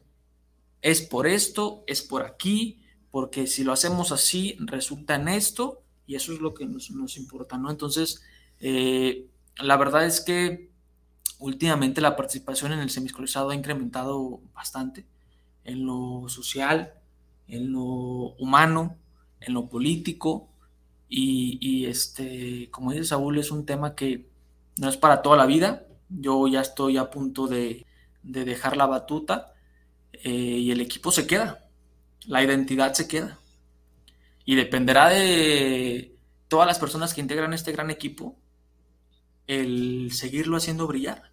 es 0.80 1.02
por 1.02 1.26
esto, 1.26 1.84
es 1.86 2.02
por 2.02 2.22
aquí, 2.22 2.80
porque 3.10 3.46
si 3.46 3.62
lo 3.64 3.72
hacemos 3.72 4.10
así, 4.10 4.56
resulta 4.60 5.14
en 5.14 5.28
esto, 5.28 5.82
y 6.06 6.16
eso 6.16 6.32
es 6.32 6.40
lo 6.40 6.54
que 6.54 6.66
nos, 6.66 7.16
importa, 7.16 7.56
¿no? 7.56 7.70
Entonces, 7.70 8.22
eh, 8.58 9.28
la 9.58 9.76
verdad 9.76 10.06
es 10.06 10.20
que 10.20 10.70
últimamente 11.38 12.00
la 12.00 12.16
participación 12.16 12.72
en 12.72 12.80
el 12.80 12.90
semiscolarizado 12.90 13.50
ha 13.50 13.54
incrementado 13.54 14.40
bastante 14.54 15.06
en 15.64 15.86
lo 15.86 16.28
social, 16.28 16.94
en 17.46 17.72
lo 17.72 17.82
humano, 17.82 18.96
en 19.40 19.54
lo 19.54 19.68
político, 19.68 20.51
y, 21.14 21.86
este, 21.86 22.70
como 22.70 22.92
dice 22.92 23.04
Saúl, 23.04 23.38
es 23.38 23.50
un 23.50 23.66
tema 23.66 23.94
que 23.94 24.28
no 24.78 24.88
es 24.88 24.96
para 24.96 25.20
toda 25.22 25.36
la 25.36 25.46
vida. 25.46 25.86
Yo 26.08 26.48
ya 26.48 26.60
estoy 26.62 26.96
a 26.96 27.10
punto 27.10 27.46
de, 27.46 27.84
dejar 28.22 28.76
la 28.76 28.86
batuta 28.86 29.52
eh, 30.12 30.30
y 30.30 30.70
el 30.70 30.80
equipo 30.80 31.12
se 31.12 31.26
queda 31.26 31.62
la 32.26 32.42
identidad 32.42 32.92
se 32.94 33.08
queda. 33.08 33.38
Y 34.44 34.54
dependerá 34.54 35.08
de 35.08 36.16
todas 36.48 36.66
las 36.66 36.78
personas 36.78 37.14
que 37.14 37.20
integran 37.20 37.52
este 37.52 37.72
gran 37.72 37.90
equipo 37.90 38.36
el 39.46 40.10
seguirlo 40.12 40.56
haciendo 40.56 40.86
brillar. 40.86 41.30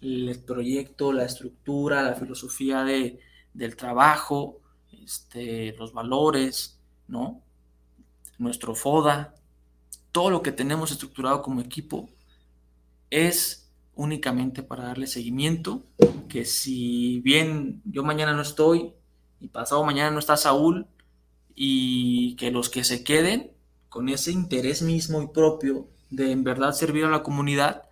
El 0.00 0.42
proyecto, 0.46 1.12
la 1.12 1.24
estructura, 1.24 2.02
la 2.02 2.14
filosofía 2.14 2.84
de, 2.84 3.20
del 3.52 3.76
trabajo, 3.76 4.60
este, 5.02 5.74
los 5.78 5.92
valores, 5.92 6.78
¿no? 7.08 7.42
Nuestro 8.40 8.74
FODA, 8.74 9.34
todo 10.12 10.30
lo 10.30 10.40
que 10.40 10.50
tenemos 10.50 10.90
estructurado 10.90 11.42
como 11.42 11.60
equipo 11.60 12.08
es 13.10 13.70
únicamente 13.94 14.62
para 14.62 14.84
darle 14.84 15.06
seguimiento, 15.06 15.84
que 16.26 16.46
si 16.46 17.20
bien 17.20 17.82
yo 17.84 18.02
mañana 18.02 18.32
no 18.32 18.40
estoy, 18.40 18.94
y 19.40 19.48
pasado 19.48 19.84
mañana 19.84 20.10
no 20.10 20.18
está 20.18 20.38
Saúl 20.38 20.86
y 21.54 22.34
que 22.36 22.50
los 22.50 22.70
que 22.70 22.82
se 22.82 23.04
queden 23.04 23.52
con 23.90 24.08
ese 24.08 24.32
interés 24.32 24.80
mismo 24.80 25.20
y 25.20 25.28
propio 25.28 25.88
de 26.08 26.32
en 26.32 26.42
verdad 26.42 26.72
servir 26.72 27.04
a 27.04 27.10
la 27.10 27.22
comunidad 27.22 27.82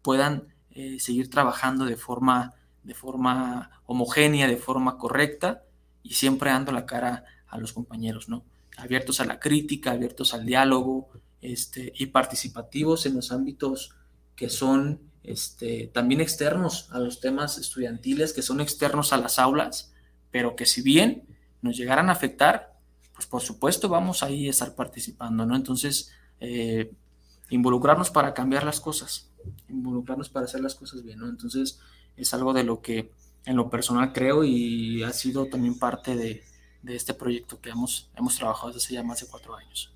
puedan 0.00 0.54
eh, 0.70 0.98
seguir 0.98 1.28
trabajando 1.28 1.84
de 1.84 1.98
forma, 1.98 2.54
de 2.84 2.94
forma 2.94 3.82
homogénea, 3.84 4.48
de 4.48 4.56
forma 4.56 4.96
correcta 4.96 5.62
y 6.02 6.14
siempre 6.14 6.50
dando 6.50 6.72
la 6.72 6.86
cara 6.86 7.26
a 7.48 7.58
los 7.58 7.74
compañeros, 7.74 8.30
¿no? 8.30 8.44
Abiertos 8.80 9.20
a 9.20 9.24
la 9.24 9.38
crítica, 9.38 9.92
abiertos 9.92 10.34
al 10.34 10.46
diálogo 10.46 11.08
este, 11.40 11.92
y 11.96 12.06
participativos 12.06 13.06
en 13.06 13.14
los 13.14 13.32
ámbitos 13.32 13.94
que 14.36 14.48
son 14.48 15.00
este, 15.22 15.88
también 15.88 16.20
externos 16.20 16.88
a 16.90 16.98
los 16.98 17.20
temas 17.20 17.58
estudiantiles, 17.58 18.32
que 18.32 18.42
son 18.42 18.60
externos 18.60 19.12
a 19.12 19.18
las 19.18 19.38
aulas, 19.38 19.92
pero 20.30 20.56
que 20.56 20.66
si 20.66 20.82
bien 20.82 21.24
nos 21.62 21.76
llegaran 21.76 22.08
a 22.08 22.12
afectar, 22.12 22.78
pues 23.14 23.26
por 23.26 23.42
supuesto 23.42 23.88
vamos 23.88 24.22
ahí 24.22 24.46
a 24.46 24.50
estar 24.50 24.74
participando, 24.74 25.44
¿no? 25.44 25.56
Entonces, 25.56 26.10
eh, 26.40 26.90
involucrarnos 27.50 28.10
para 28.10 28.32
cambiar 28.32 28.64
las 28.64 28.80
cosas, 28.80 29.28
involucrarnos 29.68 30.30
para 30.30 30.46
hacer 30.46 30.60
las 30.60 30.74
cosas 30.74 31.02
bien, 31.02 31.18
¿no? 31.18 31.28
Entonces, 31.28 31.78
es 32.16 32.32
algo 32.32 32.54
de 32.54 32.64
lo 32.64 32.80
que 32.80 33.10
en 33.44 33.56
lo 33.56 33.68
personal 33.68 34.12
creo 34.12 34.44
y 34.44 35.02
ha 35.02 35.12
sido 35.12 35.46
también 35.46 35.78
parte 35.78 36.16
de, 36.16 36.42
de 36.82 36.96
este 36.96 37.14
proyecto 37.14 37.60
que 37.60 37.70
hemos, 37.70 38.08
hemos 38.16 38.36
trabajado 38.36 38.68
desde 38.68 38.84
hace 38.84 38.94
ya 38.94 39.02
más 39.02 39.20
de 39.20 39.26
cuatro 39.26 39.54
años. 39.54 39.92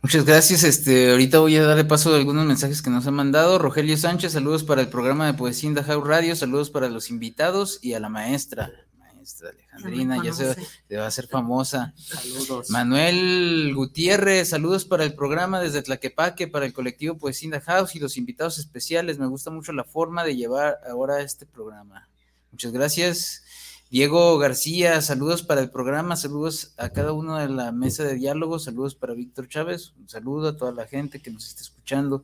Muchas 0.00 0.24
gracias. 0.24 0.62
Este, 0.62 1.10
ahorita 1.10 1.40
voy 1.40 1.56
a 1.56 1.64
darle 1.64 1.84
paso 1.84 2.14
a 2.14 2.16
algunos 2.16 2.46
mensajes 2.46 2.82
que 2.82 2.90
nos 2.90 3.06
han 3.06 3.14
mandado. 3.14 3.58
Rogelio 3.58 3.96
Sánchez, 3.96 4.32
saludos 4.32 4.62
para 4.62 4.80
el 4.80 4.88
programa 4.88 5.26
de 5.26 5.34
Poesía 5.34 5.70
in 5.70 5.76
Radio, 5.76 6.36
saludos 6.36 6.70
para 6.70 6.88
los 6.88 7.10
invitados 7.10 7.80
y 7.82 7.94
a 7.94 8.00
la 8.00 8.08
maestra. 8.08 8.70
Maestra 8.96 9.50
Alejandrina, 9.50 10.22
ya 10.22 10.32
se, 10.32 10.96
va 10.96 11.06
a 11.06 11.10
ser 11.10 11.26
famosa. 11.26 11.94
Saludos. 11.96 12.70
Manuel 12.70 13.72
Gutiérrez, 13.74 14.50
saludos 14.50 14.84
para 14.84 15.02
el 15.02 15.14
programa 15.14 15.60
desde 15.60 15.82
Tlaquepaque, 15.82 16.46
para 16.46 16.64
el 16.64 16.72
colectivo 16.72 17.18
Poesía 17.18 17.60
House 17.60 17.96
y 17.96 17.98
los 17.98 18.16
invitados 18.16 18.58
especiales. 18.58 19.18
Me 19.18 19.26
gusta 19.26 19.50
mucho 19.50 19.72
la 19.72 19.84
forma 19.84 20.22
de 20.22 20.36
llevar 20.36 20.78
ahora 20.88 21.22
este 21.22 21.44
programa. 21.44 22.08
Muchas 22.52 22.70
gracias. 22.70 23.42
Diego 23.90 24.36
García, 24.36 25.00
saludos 25.00 25.42
para 25.42 25.62
el 25.62 25.70
programa, 25.70 26.14
saludos 26.14 26.74
a 26.76 26.90
cada 26.90 27.14
uno 27.14 27.38
de 27.38 27.48
la 27.48 27.72
mesa 27.72 28.04
de 28.04 28.16
diálogo, 28.16 28.58
saludos 28.58 28.94
para 28.94 29.14
Víctor 29.14 29.48
Chávez, 29.48 29.94
un 29.98 30.06
saludo 30.06 30.48
a 30.48 30.56
toda 30.58 30.72
la 30.72 30.86
gente 30.86 31.20
que 31.20 31.30
nos 31.30 31.46
está 31.46 31.62
escuchando. 31.62 32.22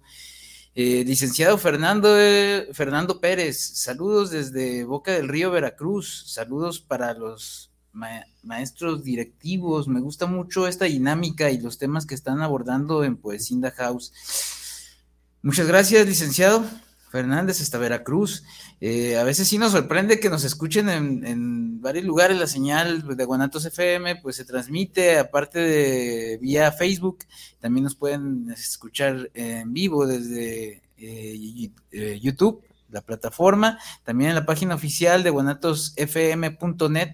Eh, 0.75 1.05
licenciado 1.07 1.57
Fernando, 1.57 2.21
eh, 2.21 2.69
Fernando 2.75 3.19
Pérez, 3.19 3.59
saludos 3.59 4.31
desde 4.31 4.85
Boca 4.85 5.13
del 5.13 5.29
Río, 5.29 5.51
Veracruz, 5.51 6.25
saludos 6.27 6.81
para 6.81 7.15
los 7.15 7.71
maestros 8.43 9.03
directivos, 9.03 9.89
me 9.89 10.01
gusta 10.01 10.27
mucho 10.27 10.67
esta 10.67 10.85
dinámica 10.85 11.51
y 11.51 11.59
los 11.59 11.79
temas 11.79 12.05
que 12.05 12.15
están 12.15 12.43
abordando 12.43 13.05
en 13.05 13.17
Poesinda 13.17 13.71
House. 13.71 14.13
Muchas 15.41 15.67
gracias, 15.67 16.07
licenciado. 16.07 16.63
Fernández 17.15 17.61
hasta 17.61 17.79
Veracruz. 17.79 18.43
Eh, 18.81 19.17
a 19.17 19.23
veces 19.23 19.47
sí 19.47 19.57
nos 19.57 19.71
sorprende 19.71 20.19
que 20.19 20.29
nos 20.29 20.43
escuchen 20.43 20.89
en, 20.89 21.81
varios 21.81 22.05
lugares. 22.05 22.37
La 22.37 22.49
señal 22.49 23.17
de 23.17 23.25
Guanatos 23.25 23.65
FM 23.67 24.17
pues 24.17 24.35
se 24.35 24.45
transmite 24.45 25.21
aparte 25.21 25.61
de 25.61 26.39
vía 26.39 26.73
Facebook. 26.73 27.19
También 27.61 27.85
nos 27.85 27.95
pueden 27.95 28.51
escuchar 28.51 29.31
en 29.33 29.73
vivo 29.73 30.09
desde 30.09 30.83
eh, 30.97 31.71
eh, 31.93 32.19
YouTube, 32.21 32.65
la 32.91 33.01
plataforma. 33.01 33.79
También 34.03 34.31
en 34.31 34.35
la 34.35 34.45
página 34.45 34.75
oficial 34.75 35.23
de 35.23 35.31
guanatosfm.net, 35.31 37.11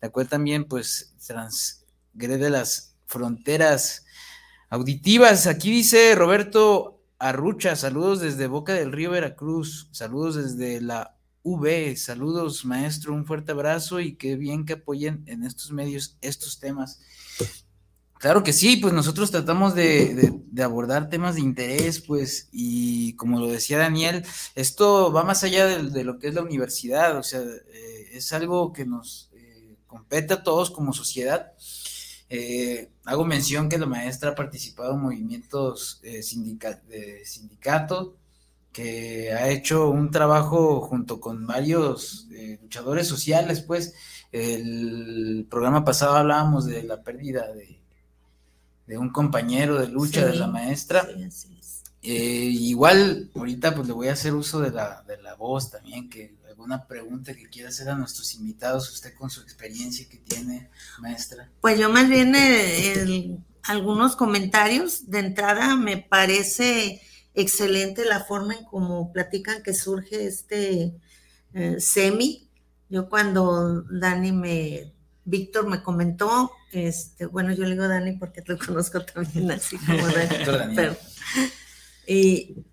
la 0.00 0.08
cual 0.08 0.26
también 0.26 0.64
pues 0.64 1.14
transgrede 1.24 2.50
las 2.50 2.96
fronteras 3.06 4.04
auditivas. 4.68 5.46
Aquí 5.46 5.70
dice 5.70 6.16
Roberto 6.16 7.03
Arrucha, 7.18 7.76
saludos 7.76 8.20
desde 8.20 8.46
Boca 8.46 8.74
del 8.74 8.92
Río 8.92 9.10
Veracruz, 9.10 9.88
saludos 9.92 10.34
desde 10.34 10.80
la 10.80 11.16
V, 11.42 11.96
saludos 11.96 12.64
maestro, 12.64 13.14
un 13.14 13.26
fuerte 13.26 13.52
abrazo 13.52 14.00
y 14.00 14.16
qué 14.16 14.36
bien 14.36 14.64
que 14.64 14.74
apoyen 14.74 15.22
en 15.26 15.44
estos 15.44 15.70
medios 15.70 16.16
estos 16.20 16.58
temas. 16.58 17.00
Claro 18.18 18.42
que 18.42 18.54
sí, 18.54 18.78
pues 18.78 18.94
nosotros 18.94 19.30
tratamos 19.30 19.74
de, 19.74 20.32
abordar 20.62 21.10
temas 21.10 21.34
de 21.34 21.42
interés, 21.42 22.00
pues, 22.00 22.48
y 22.50 23.14
como 23.16 23.38
lo 23.38 23.48
decía 23.48 23.76
Daniel, 23.76 24.24
esto 24.54 25.12
va 25.12 25.24
más 25.24 25.44
allá 25.44 25.66
de, 25.66 26.04
lo 26.04 26.18
que 26.18 26.28
es 26.28 26.34
la 26.34 26.42
universidad, 26.42 27.18
o 27.18 27.22
sea, 27.22 27.40
eh, 27.40 28.08
es 28.12 28.32
algo 28.32 28.72
que 28.72 28.86
nos 28.86 29.30
eh, 29.34 29.76
compete 29.86 30.34
a 30.34 30.42
todos 30.42 30.70
como 30.70 30.94
sociedad 30.94 31.52
eh, 32.28 32.90
hago 33.04 33.24
mención 33.24 33.68
que 33.68 33.78
la 33.78 33.86
maestra 33.86 34.30
ha 34.30 34.34
participado 34.34 34.94
en 34.94 35.00
movimientos 35.00 36.00
eh, 36.02 36.22
de 36.88 37.24
sindicato, 37.24 38.16
que 38.72 39.32
ha 39.32 39.48
hecho 39.50 39.88
un 39.90 40.10
trabajo 40.10 40.80
junto 40.80 41.20
con 41.20 41.46
varios 41.46 42.26
eh, 42.32 42.58
luchadores 42.60 43.06
sociales, 43.06 43.60
pues 43.60 43.94
el 44.32 45.46
programa 45.48 45.84
pasado 45.84 46.16
hablábamos 46.16 46.66
de 46.66 46.82
la 46.82 47.02
pérdida 47.02 47.46
de, 47.52 48.98
un 48.98 49.10
compañero 49.10 49.78
de 49.78 49.88
lucha 49.88 50.26
de 50.26 50.34
la 50.34 50.46
maestra. 50.46 51.06
Igual, 52.12 53.30
ahorita 53.34 53.74
pues 53.74 53.86
le 53.86 53.94
voy 53.94 54.08
a 54.08 54.12
hacer 54.12 54.34
uso 54.34 54.60
de 54.60 54.70
la, 54.70 55.02
de 55.06 55.20
la 55.22 55.34
voz 55.34 55.70
también, 55.70 56.10
que 56.10 56.36
alguna 56.48 56.86
pregunta 56.86 57.34
que 57.34 57.48
quiera 57.48 57.68
hacer 57.68 57.88
a 57.88 57.96
nuestros 57.96 58.34
invitados, 58.34 58.90
usted 58.90 59.12
con 59.14 59.28
su 59.28 59.40
experiencia 59.40 60.08
que 60.08 60.18
tiene, 60.18 60.70
maestra. 61.00 61.50
Pues 61.60 61.78
yo 61.78 61.90
más 61.90 62.08
bien 62.08 62.34
eh, 62.36 63.36
algunos 63.64 64.16
comentarios. 64.16 65.10
De 65.10 65.18
entrada, 65.18 65.76
me 65.76 65.98
parece 65.98 67.00
excelente 67.34 68.04
la 68.04 68.20
forma 68.20 68.54
en 68.54 68.64
cómo 68.64 69.12
platican 69.12 69.62
que 69.62 69.74
surge 69.74 70.26
este 70.26 70.94
eh, 71.54 71.76
semi. 71.80 72.48
Yo 72.88 73.08
cuando 73.08 73.82
Dani 73.82 74.32
me, 74.32 74.92
Víctor 75.24 75.66
me 75.68 75.82
comentó, 75.82 76.52
este, 76.70 77.26
bueno, 77.26 77.52
yo 77.52 77.64
le 77.64 77.72
digo 77.72 77.88
Dani 77.88 78.12
porque 78.12 78.42
te 78.42 78.56
conozco 78.66 79.04
también 79.04 79.50
así 79.50 79.76
como 79.78 80.06
Dani. 80.06 80.74
pero, 80.76 80.96
y 82.06 82.64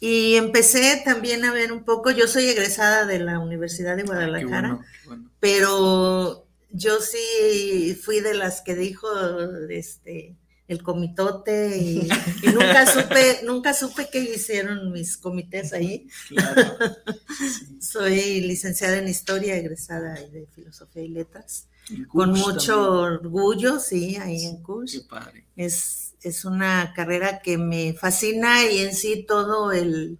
y 0.00 0.36
empecé 0.36 1.02
también 1.04 1.44
a 1.44 1.52
ver 1.52 1.72
un 1.72 1.84
poco, 1.84 2.10
yo 2.10 2.28
soy 2.28 2.44
egresada 2.44 3.06
de 3.06 3.18
la 3.18 3.38
Universidad 3.38 3.96
de 3.96 4.02
ah, 4.02 4.06
Guadalajara, 4.06 4.78
pero 5.40 6.46
yo 6.70 7.00
sí 7.00 7.98
fui 8.00 8.20
de 8.20 8.34
las 8.34 8.60
que 8.60 8.74
dijo 8.74 9.08
este 9.70 10.36
el 10.68 10.82
comitote 10.82 11.78
y, 11.78 12.08
nunca 12.52 12.86
supe, 12.92 13.40
nunca 13.44 13.72
supe 13.72 14.08
qué 14.10 14.18
hicieron 14.20 14.90
mis 14.90 15.16
comités 15.16 15.72
ahí. 15.72 16.08
Soy 17.80 18.40
licenciada 18.40 18.98
en 18.98 19.08
historia, 19.08 19.56
egresada 19.56 20.14
de 20.14 20.46
filosofía 20.54 21.02
y 21.02 21.08
letras. 21.08 21.68
Con 22.08 22.32
mucho 22.32 23.00
orgullo, 23.00 23.78
sí, 23.78 24.16
ahí 24.16 24.44
en 24.44 24.60
CUSH. 24.60 25.02
Es, 25.56 26.05
es 26.22 26.44
una 26.44 26.92
carrera 26.94 27.40
que 27.40 27.58
me 27.58 27.94
fascina 27.94 28.64
y 28.64 28.80
en 28.80 28.94
sí 28.94 29.24
todo 29.26 29.72
el, 29.72 30.18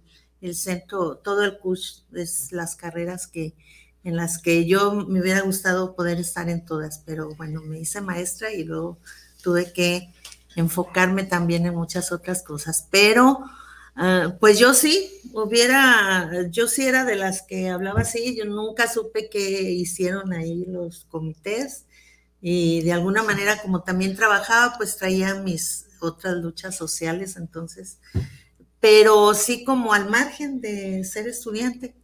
centro, 0.53 1.17
todo 1.17 1.43
el 1.43 1.57
CUSH 1.57 2.03
es 2.13 2.51
las 2.51 2.75
carreras 2.75 3.27
que 3.27 3.55
en 4.03 4.15
las 4.15 4.37
que 4.37 4.65
yo 4.65 4.93
me 4.93 5.19
hubiera 5.19 5.41
gustado 5.41 5.93
poder 5.93 6.17
estar 6.17 6.47
en 6.49 6.63
todas, 6.63 7.03
pero 7.05 7.35
bueno, 7.35 7.61
me 7.61 7.79
hice 7.79 7.99
maestra 7.99 8.53
y 8.53 8.63
luego 8.63 8.99
tuve 9.41 9.73
que 9.73 10.13
enfocarme 10.55 11.23
también 11.23 11.65
en 11.65 11.75
muchas 11.75 12.13
otras 12.13 12.41
cosas, 12.41 12.87
pero 12.89 13.39
ah, 13.97 14.37
pues 14.39 14.59
yo 14.59 14.73
sí, 14.73 15.09
hubiera, 15.33 16.47
yo 16.49 16.69
sí 16.69 16.85
era 16.85 17.03
de 17.03 17.17
las 17.17 17.41
que 17.41 17.69
hablaba 17.69 18.01
así, 18.01 18.37
yo 18.37 18.45
nunca 18.45 18.87
supe 18.89 19.29
qué 19.29 19.71
hicieron 19.71 20.31
ahí 20.31 20.63
los 20.65 21.03
comités 21.09 21.83
y 22.39 22.81
de 22.83 22.93
alguna 22.93 23.23
manera 23.23 23.61
como 23.61 23.83
también 23.83 24.15
trabajaba, 24.15 24.77
pues 24.77 24.95
traía 24.95 25.35
mis 25.35 25.86
otras 25.99 26.35
luchas 26.37 26.75
sociales, 26.75 27.35
entonces, 27.37 27.99
pero 28.79 29.33
sí 29.33 29.63
como 29.63 29.93
al 29.93 30.09
margen 30.09 30.61
de 30.61 31.03
ser 31.03 31.27
estudiante. 31.27 31.95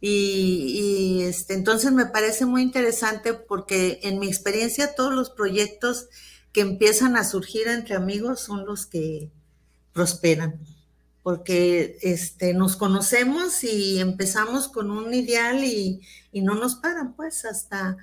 Y, 0.00 1.20
y, 1.20 1.22
este, 1.22 1.54
entonces 1.54 1.90
me 1.92 2.06
parece 2.06 2.44
muy 2.44 2.62
interesante 2.62 3.32
porque 3.32 4.00
en 4.02 4.18
mi 4.18 4.26
experiencia 4.26 4.94
todos 4.94 5.14
los 5.14 5.30
proyectos 5.30 6.08
que 6.54 6.60
empiezan 6.60 7.16
a 7.16 7.24
surgir 7.24 7.68
entre 7.68 7.96
amigos 7.96 8.40
son 8.40 8.64
los 8.64 8.86
que 8.86 9.32
prosperan, 9.94 10.60
porque 11.22 11.98
este, 12.02 12.54
nos 12.54 12.76
conocemos 12.76 13.64
y 13.64 13.98
empezamos 13.98 14.68
con 14.68 14.90
un 14.90 15.12
ideal 15.14 15.64
y, 15.64 16.00
no 16.32 16.54
nos 16.54 16.76
paran, 16.76 17.14
pues 17.14 17.44
hasta 17.44 17.96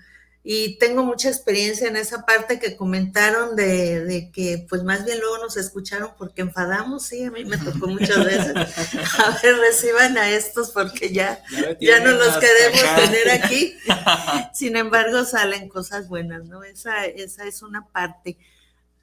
y 0.44 0.80
tengo 0.80 1.04
mucha 1.04 1.30
experiencia 1.30 1.88
en 1.88 1.96
esa 1.96 2.26
parte 2.26 2.58
que 2.58 2.76
comentaron 2.76 3.56
de, 3.56 4.32
que 4.34 4.66
pues 4.68 4.84
más 4.84 5.06
bien 5.06 5.20
luego 5.20 5.38
nos 5.38 5.56
escucharon 5.56 6.12
porque 6.18 6.42
enfadamos, 6.42 7.06
sí, 7.06 7.24
a 7.24 7.30
mí 7.30 7.46
me 7.46 7.60
tocó 7.60 7.88
muchas 7.88 8.26
veces. 8.26 8.56
A 9.20 9.40
ver, 9.42 9.58
reciban 9.58 10.18
a 10.18 10.30
estos 10.32 10.72
porque 10.72 11.14
ya, 11.14 11.44
ya, 11.80 12.00
no 12.00 12.12
los 12.12 12.38
queremos 12.38 12.96
tener 12.96 13.30
aquí. 13.30 13.76
Sin 14.54 14.78
embargo, 14.78 15.26
salen 15.26 15.70
cosas 15.70 16.08
buenas, 16.08 16.46
¿no? 16.46 16.64
Esa, 16.64 17.06
esa 17.06 17.46
es 17.46 17.62
una 17.62 17.86
parte. 17.88 18.38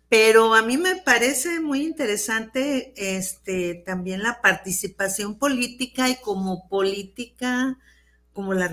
Pero 0.09 0.55
a 0.55 0.63
mí 0.63 0.77
me 0.77 0.97
parece 0.97 1.61
muy 1.61 1.85
interesante 1.85 2.95
este, 2.97 3.75
también 3.87 4.25
la 4.25 4.41
participación 4.41 5.39
política 5.39 6.09
y 6.09 6.17
como 6.17 6.69
política 6.69 7.79
como 8.39 8.55
la, 8.55 8.71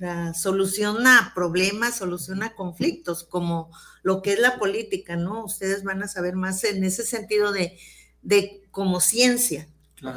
la, 0.00 0.34
solución 0.34 1.06
a 1.06 1.32
problemas, 1.34 1.96
solución 1.96 2.42
a 2.42 2.54
conflictos, 2.54 3.24
como 3.24 3.70
lo 4.02 4.20
que 4.20 4.34
es 4.34 4.38
la 4.38 4.58
política, 4.58 5.16
¿no? 5.16 5.46
Ustedes 5.46 5.82
van 5.82 6.02
a 6.02 6.08
saber 6.08 6.36
más 6.36 6.62
en 6.64 6.84
ese 6.84 7.06
sentido 7.06 7.50
de, 7.50 7.78
de 8.20 8.60
como 8.70 9.00
ciencia, 9.00 9.66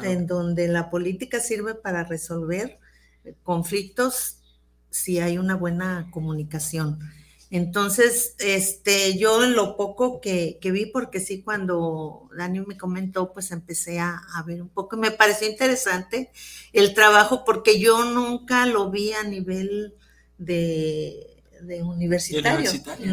en 0.02 0.26
donde 0.26 0.68
la 0.68 0.90
política 0.90 1.40
sirve 1.40 1.74
para 1.74 2.04
resolver 2.04 2.80
conflictos 3.44 4.36
si 4.90 5.20
hay 5.20 5.38
una 5.38 5.54
buena 5.54 6.08
comunicación. 6.10 6.98
Entonces, 7.54 8.34
este, 8.38 9.18
yo 9.18 9.44
en 9.44 9.52
lo 9.52 9.76
poco 9.76 10.22
que, 10.22 10.58
vi, 10.62 10.86
porque 10.86 11.20
sí, 11.20 11.42
cuando 11.42 12.30
Daniel 12.34 12.64
me 12.66 12.78
comentó, 12.78 13.34
pues 13.34 13.50
empecé 13.50 14.00
a, 14.00 14.22
ver 14.46 14.62
un 14.62 14.70
poco. 14.70 14.96
Me 14.96 15.10
pareció 15.10 15.46
interesante 15.50 16.32
el 16.72 16.94
trabajo, 16.94 17.44
porque 17.44 17.78
yo 17.78 18.06
nunca 18.06 18.64
lo 18.64 18.90
vi 18.90 19.12
a 19.12 19.22
nivel 19.24 19.94
de, 20.38 21.42
universitario, 21.82 22.70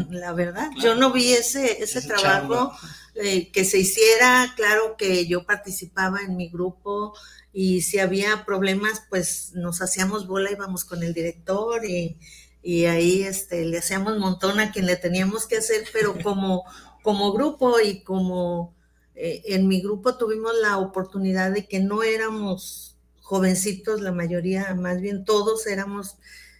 la 0.09 0.31
verdad. 0.31 0.69
Yo 0.81 0.95
no 0.95 1.11
vi 1.11 1.33
ese, 1.33 1.83
ese, 1.83 2.01
trabajo 2.01 2.71
eh, 3.15 3.51
que 3.51 3.65
se 3.65 3.79
hiciera, 3.79 4.53
claro 4.55 4.95
que 4.97 5.27
yo 5.27 5.45
participaba 5.45 6.21
en 6.21 6.37
mi 6.37 6.47
grupo 6.47 7.13
y 7.51 7.81
si 7.81 7.99
había 7.99 8.45
problemas, 8.45 9.03
pues 9.09 9.51
nos 9.53 9.81
hacíamos 9.81 10.27
bola, 10.27 10.49
íbamos 10.49 10.85
con 10.85 11.03
el 11.03 11.13
director 11.13 11.83
y 11.83 12.17
y 12.61 12.85
ahí 12.85 13.23
este, 13.23 13.65
le 13.65 13.79
hacíamos 13.79 14.13
un 14.13 14.19
montón 14.19 14.59
a 14.59 14.71
quien 14.71 14.85
le 14.85 14.95
teníamos 14.95 15.47
que 15.47 15.57
hacer, 15.57 15.85
pero 15.93 16.15
como, 16.23 16.63
como 17.03 17.33
grupo 17.33 17.79
y 17.79 18.03
como 18.03 18.75
eh, 19.15 19.43
en 19.45 19.67
mi 19.67 19.81
grupo 19.81 20.17
tuvimos 20.17 20.53
la 20.61 20.77
oportunidad 20.77 21.51
de 21.51 21.67
que 21.67 21.79
no 21.79 22.03
éramos 22.03 22.97
jovencitos, 23.21 24.01
la 24.01 24.11
mayoría, 24.11 24.73
más 24.75 25.01
bien 25.01 25.23
todos 25.23 25.67
éramos 25.67 26.17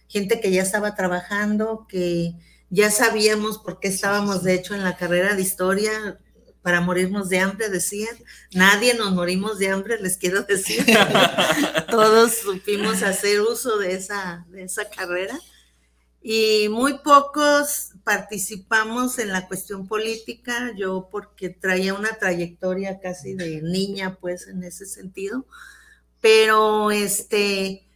gente 0.08 0.40
que 0.40 0.50
ya 0.50 0.62
estaba 0.62 0.94
trabajando, 0.94 1.86
que 1.88 2.34
ya 2.68 2.90
sabíamos 2.90 3.58
por 3.58 3.80
qué 3.80 3.88
estábamos, 3.88 4.42
de 4.42 4.54
hecho, 4.54 4.74
en 4.74 4.84
la 4.84 4.96
carrera 4.96 5.34
de 5.34 5.42
historia, 5.42 6.20
para 6.62 6.80
morirnos 6.80 7.28
de 7.28 7.38
hambre, 7.38 7.68
decían. 7.70 8.16
Nadie 8.52 8.94
nos 8.94 9.12
morimos 9.12 9.58
de 9.58 9.70
hambre, 9.70 10.00
les 10.00 10.16
quiero 10.16 10.42
decir. 10.42 10.84
Todos 11.90 12.34
supimos 12.34 13.02
hacer 13.02 13.40
uso 13.40 13.78
de 13.78 13.94
esa, 13.94 14.46
de 14.50 14.64
esa 14.64 14.88
carrera 14.88 15.38
y 16.22 16.68
muy 16.68 16.98
pocos 16.98 17.92
participamos 18.04 19.18
en 19.18 19.28
la 19.28 19.48
cuestión 19.48 19.86
política, 19.86 20.72
yo 20.76 21.08
porque 21.10 21.50
traía 21.50 21.94
una 21.94 22.18
trayectoria 22.18 23.00
casi 23.00 23.34
de 23.34 23.62
niña, 23.62 24.18
pues 24.20 24.46
en 24.48 24.62
ese 24.62 24.86
sentido, 24.86 25.46
pero 26.20 26.90
este, 26.90 27.86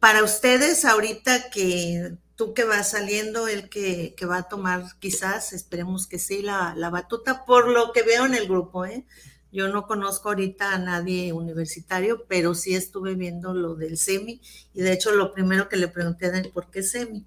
para 0.00 0.22
ustedes 0.22 0.84
ahorita 0.84 1.50
que 1.50 2.16
tú 2.36 2.54
que 2.54 2.64
vas 2.64 2.90
saliendo, 2.90 3.48
el 3.48 3.68
que, 3.68 4.14
va 4.28 4.38
a 4.38 4.48
tomar 4.48 4.84
quizás, 4.98 5.52
esperemos 5.52 6.06
que 6.06 6.18
sí, 6.18 6.42
la, 6.42 6.74
la 6.76 6.90
batuta, 6.90 7.44
por 7.44 7.68
lo 7.68 7.92
que 7.92 8.02
veo 8.02 8.26
en 8.26 8.34
el 8.34 8.48
grupo, 8.48 8.84
¿eh? 8.84 9.06
Yo 9.52 9.68
no 9.68 9.86
conozco 9.86 10.30
ahorita 10.30 10.72
a 10.74 10.78
nadie 10.78 11.34
universitario, 11.34 12.24
pero 12.26 12.54
sí 12.54 12.74
estuve 12.74 13.14
viendo 13.14 13.52
lo 13.52 13.74
del 13.74 13.98
SEMI 13.98 14.40
y 14.72 14.80
de 14.80 14.92
hecho 14.92 15.12
lo 15.12 15.34
primero 15.34 15.68
que 15.68 15.76
le 15.76 15.88
pregunté 15.88 16.26
a 16.26 16.38
él, 16.38 16.50
¿por 16.52 16.70
qué 16.70 16.82
SEMI? 16.82 17.26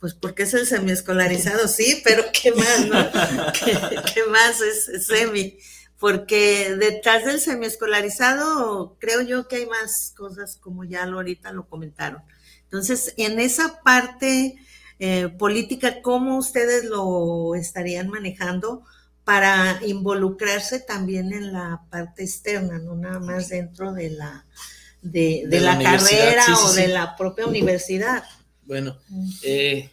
Pues 0.00 0.14
porque 0.14 0.42
es 0.42 0.54
el 0.54 0.66
semiescolarizado, 0.66 1.68
sí, 1.68 2.00
pero 2.02 2.24
¿qué 2.32 2.52
más, 2.52 2.86
no? 2.86 3.10
¿Qué, 4.14 4.24
más 4.24 4.60
es, 4.60 5.06
SEMI? 5.06 5.58
Porque 5.96 6.74
detrás 6.74 7.24
del 7.24 7.38
semiescolarizado 7.38 8.96
creo 8.98 9.20
yo 9.20 9.46
que 9.46 9.56
hay 9.56 9.66
más 9.66 10.12
cosas 10.16 10.56
como 10.56 10.82
ya 10.82 11.06
lo, 11.06 11.18
ahorita 11.18 11.52
lo 11.52 11.68
comentaron. 11.68 12.22
Entonces, 12.64 13.14
en 13.16 13.38
esa 13.38 13.80
parte 13.82 14.56
eh, 14.98 15.28
política, 15.28 16.02
¿cómo 16.02 16.36
ustedes 16.36 16.84
lo 16.84 17.54
estarían 17.54 18.08
manejando? 18.08 18.84
Para 19.30 19.78
involucrarse 19.86 20.80
también 20.80 21.32
en 21.32 21.52
la 21.52 21.86
parte 21.88 22.24
externa, 22.24 22.80
no 22.80 22.96
nada 22.96 23.20
más 23.20 23.48
dentro 23.48 23.92
de 23.92 24.10
la, 24.10 24.44
de, 25.02 25.46
la, 25.48 25.78
carrera 25.78 26.44
o 26.64 26.72
de 26.72 26.88
la 26.88 27.14
propia 27.16 27.46
universidad. 27.46 28.24
Bueno, 28.64 28.98
eh, 29.44 29.88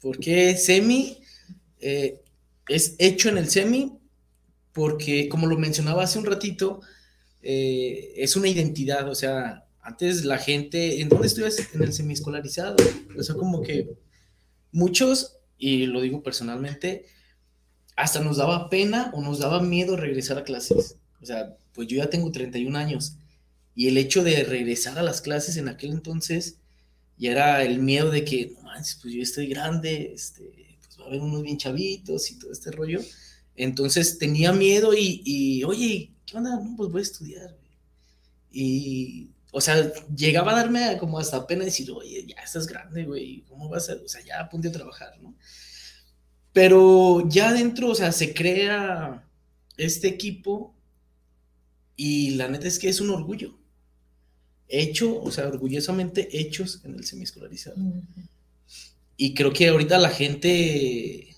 ¿por 0.00 0.18
qué 0.18 0.56
SEMI? 0.56 1.18
Eh, 1.80 2.22
es 2.66 2.94
hecho 2.96 3.28
en 3.28 3.36
el 3.36 3.50
SEMI 3.50 3.98
porque, 4.72 5.28
como 5.28 5.46
lo 5.46 5.58
mencionaba 5.58 6.04
hace 6.04 6.18
un 6.18 6.24
ratito, 6.24 6.80
eh, 7.42 8.14
es 8.16 8.36
una 8.36 8.48
identidad, 8.48 9.06
o 9.06 9.14
sea, 9.14 9.66
antes 9.82 10.24
la 10.24 10.38
gente, 10.38 11.02
¿en 11.02 11.10
dónde 11.10 11.26
estudias? 11.26 11.58
En 11.74 11.82
el 11.82 11.92
semiescolarizado, 11.92 12.76
o 13.18 13.22
sea, 13.22 13.34
como 13.34 13.60
que 13.60 13.90
muchos, 14.72 15.36
y 15.58 15.84
lo 15.84 16.00
digo 16.00 16.22
personalmente, 16.22 17.04
hasta 18.00 18.20
nos 18.20 18.38
daba 18.38 18.70
pena 18.70 19.10
o 19.14 19.20
nos 19.20 19.38
daba 19.38 19.60
miedo 19.60 19.96
regresar 19.96 20.38
a 20.38 20.44
clases. 20.44 20.96
O 21.20 21.26
sea, 21.26 21.56
pues 21.74 21.86
yo 21.88 21.98
ya 21.98 22.08
tengo 22.08 22.32
31 22.32 22.76
años 22.78 23.14
y 23.74 23.88
el 23.88 23.98
hecho 23.98 24.24
de 24.24 24.42
regresar 24.44 24.98
a 24.98 25.02
las 25.02 25.20
clases 25.20 25.56
en 25.56 25.68
aquel 25.68 25.92
entonces 25.92 26.56
ya 27.18 27.32
era 27.32 27.62
el 27.62 27.78
miedo 27.78 28.10
de 28.10 28.24
que, 28.24 28.54
no 28.56 28.62
manches, 28.62 28.98
pues 29.02 29.12
yo 29.12 29.22
estoy 29.22 29.46
grande, 29.46 30.12
este, 30.14 30.78
pues 30.78 30.98
va 30.98 31.04
a 31.04 31.06
haber 31.08 31.20
unos 31.20 31.42
bien 31.42 31.58
chavitos 31.58 32.30
y 32.30 32.38
todo 32.38 32.50
este 32.52 32.70
rollo. 32.70 33.00
Entonces 33.54 34.18
tenía 34.18 34.52
miedo 34.52 34.94
y, 34.94 35.22
y 35.24 35.64
oye, 35.64 36.12
¿qué 36.24 36.36
onda? 36.38 36.58
No, 36.58 36.74
pues 36.76 36.90
voy 36.90 37.00
a 37.00 37.02
estudiar. 37.02 37.56
Y, 38.50 39.28
o 39.52 39.60
sea, 39.60 39.92
llegaba 40.16 40.52
a 40.52 40.56
darme 40.56 40.96
como 40.98 41.18
hasta 41.18 41.46
pena 41.46 41.64
decir, 41.64 41.90
oye, 41.90 42.24
ya 42.26 42.42
estás 42.42 42.66
grande, 42.66 43.04
güey, 43.04 43.42
¿cómo 43.48 43.68
vas 43.68 43.90
a, 43.90 43.94
o 43.94 44.08
sea, 44.08 44.24
ya 44.24 44.40
apunte 44.40 44.68
a 44.68 44.72
trabajar, 44.72 45.18
¿no? 45.20 45.34
Pero 46.52 47.28
ya 47.28 47.52
dentro, 47.52 47.90
o 47.90 47.94
sea, 47.94 48.12
se 48.12 48.34
crea 48.34 49.24
este 49.76 50.08
equipo 50.08 50.74
y 51.96 52.30
la 52.30 52.48
neta 52.48 52.66
es 52.66 52.78
que 52.78 52.88
es 52.88 53.00
un 53.00 53.10
orgullo. 53.10 53.58
Hecho, 54.68 55.20
o 55.20 55.30
sea, 55.30 55.48
orgullosamente 55.48 56.38
hechos 56.38 56.80
en 56.84 56.94
el 56.94 57.04
semiescolarizado. 57.04 57.76
Y 59.16 59.34
creo 59.34 59.52
que 59.52 59.68
ahorita 59.68 59.98
la 59.98 60.10
gente 60.10 61.36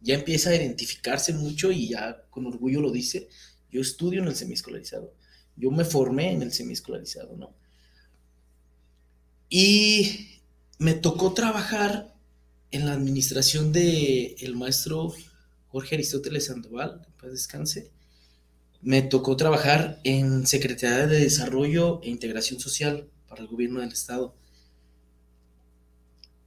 ya 0.00 0.14
empieza 0.14 0.50
a 0.50 0.56
identificarse 0.56 1.32
mucho 1.32 1.70
y 1.70 1.88
ya 1.88 2.24
con 2.30 2.46
orgullo 2.46 2.80
lo 2.80 2.90
dice. 2.90 3.28
Yo 3.70 3.80
estudio 3.80 4.22
en 4.22 4.28
el 4.28 4.36
semiescolarizado. 4.36 5.14
Yo 5.56 5.70
me 5.70 5.84
formé 5.84 6.32
en 6.32 6.42
el 6.42 6.52
semiescolarizado, 6.52 7.36
¿no? 7.36 7.54
Y 9.48 10.40
me 10.78 10.94
tocó 10.94 11.34
trabajar 11.34 12.09
en 12.70 12.86
la 12.86 12.92
administración 12.92 13.72
del 13.72 14.34
el 14.38 14.56
maestro 14.56 15.12
Jorge 15.68 15.96
Aristóteles 15.96 16.46
Sandoval, 16.46 17.06
paz 17.20 17.30
descanse, 17.30 17.90
me 18.82 19.02
tocó 19.02 19.36
trabajar 19.36 20.00
en 20.04 20.46
Secretaría 20.46 21.06
de 21.06 21.20
Desarrollo 21.20 22.00
e 22.02 22.10
Integración 22.10 22.60
Social 22.60 23.08
para 23.28 23.42
el 23.42 23.48
gobierno 23.48 23.80
del 23.80 23.92
estado. 23.92 24.34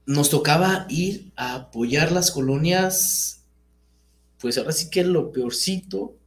Nos 0.06 0.30
tocaba 0.30 0.86
ir 0.90 1.32
a 1.36 1.56
apoyar 1.56 2.12
las 2.12 2.32
colonias, 2.32 3.44
pues 4.40 4.58
ahora 4.58 4.72
sí 4.72 4.90
que 4.90 5.04
lo 5.04 5.32
peorcito, 5.32 6.18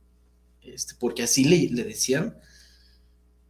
este, 0.63 0.95
porque 0.99 1.23
así 1.23 1.45
le, 1.45 1.69
decían, 1.85 2.39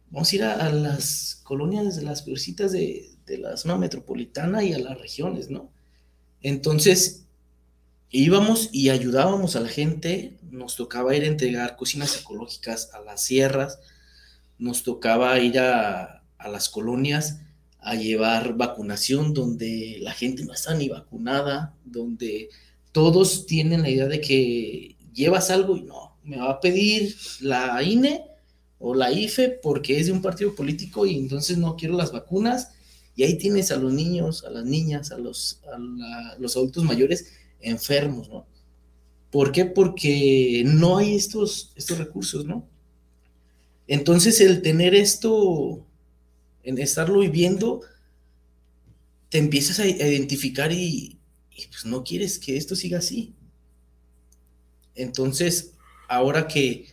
vamos 0.09 0.31
a 0.31 0.35
ir 0.35 0.43
a, 0.43 0.69
las 0.71 1.39
colonias 1.43 1.95
de 1.95 2.01
las 2.01 2.23
peorcitas 2.23 2.71
de, 2.71 3.11
de 3.25 3.37
la 3.37 3.55
zona 3.55 3.77
metropolitana 3.77 4.63
y 4.63 4.73
a 4.73 4.79
las 4.79 4.99
regiones, 4.99 5.49
¿no? 5.49 5.71
Entonces, 6.41 7.25
íbamos 8.09 8.69
y 8.71 8.89
ayudábamos 8.89 9.55
a 9.55 9.59
la 9.59 9.69
gente, 9.69 10.37
nos 10.49 10.75
tocaba 10.75 11.15
ir 11.15 11.23
a 11.23 11.27
entregar 11.27 11.75
cocinas 11.75 12.19
ecológicas 12.19 12.91
a 12.93 12.99
las 13.01 13.23
sierras, 13.23 13.79
nos 14.57 14.83
tocaba 14.83 15.37
ir 15.39 15.59
a, 15.59 16.23
las 16.49 16.69
colonias 16.69 17.41
a 17.79 17.95
llevar 17.95 18.55
vacunación 18.55 19.33
donde 19.33 19.97
la 20.01 20.13
gente 20.13 20.45
no 20.45 20.53
está 20.53 20.73
ni 20.73 20.87
vacunada, 20.87 21.75
donde 21.83 22.49
todos 22.91 23.45
tienen 23.45 23.81
la 23.81 23.89
idea 23.89 24.07
de 24.07 24.21
que 24.21 24.95
llevas 25.13 25.49
algo 25.49 25.75
y 25.75 25.81
no, 25.81 26.17
me 26.23 26.37
va 26.37 26.51
a 26.51 26.59
pedir 26.59 27.15
la 27.41 27.81
INE 27.83 28.23
o 28.79 28.93
la 28.93 29.11
IFE 29.11 29.59
porque 29.61 29.99
es 29.99 30.07
de 30.07 30.11
un 30.11 30.21
partido 30.21 30.55
político 30.55 31.05
y 31.05 31.17
entonces 31.17 31.57
no 31.57 31.75
quiero 31.75 31.95
las 31.95 32.11
vacunas 32.11 32.69
y 33.17 33.23
ahí 33.23 33.35
tienes 33.35 33.71
a 33.71 33.77
los 33.77 33.91
niños, 33.91 34.45
a 34.45 34.51
las 34.51 34.63
niñas, 34.63 35.11
a 35.11 35.17
los, 35.17 35.59
los 36.37 36.55
adultos 36.55 36.83
mayores 36.83 37.33
enfermos, 37.59 38.29
¿no? 38.29 38.45
¿Por 39.31 39.51
qué? 39.51 39.65
Porque 39.65 40.61
no 40.63 40.97
hay 40.97 41.15
estos, 41.15 41.73
estos 41.75 41.97
recursos, 41.97 42.45
¿no? 42.45 42.69
Entonces 43.87 44.39
el 44.39 44.61
tener 44.61 44.93
esto, 44.93 45.83
en 46.61 46.77
estarlo 46.77 47.21
viviendo, 47.21 47.81
te 49.29 49.39
empiezas 49.39 49.79
a 49.79 49.87
identificar 49.87 50.71
y, 50.71 51.17
pues 51.71 51.85
no 51.85 52.03
quieres 52.03 52.37
que 52.37 52.55
esto 52.55 52.75
siga 52.75 52.99
así. 52.99 53.33
Entonces, 54.93 55.73
ahora 56.07 56.47
que, 56.47 56.85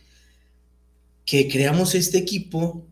que 1.23 1.47
creamos 1.47 1.93
este 1.93 2.17
equipo, 2.17 2.83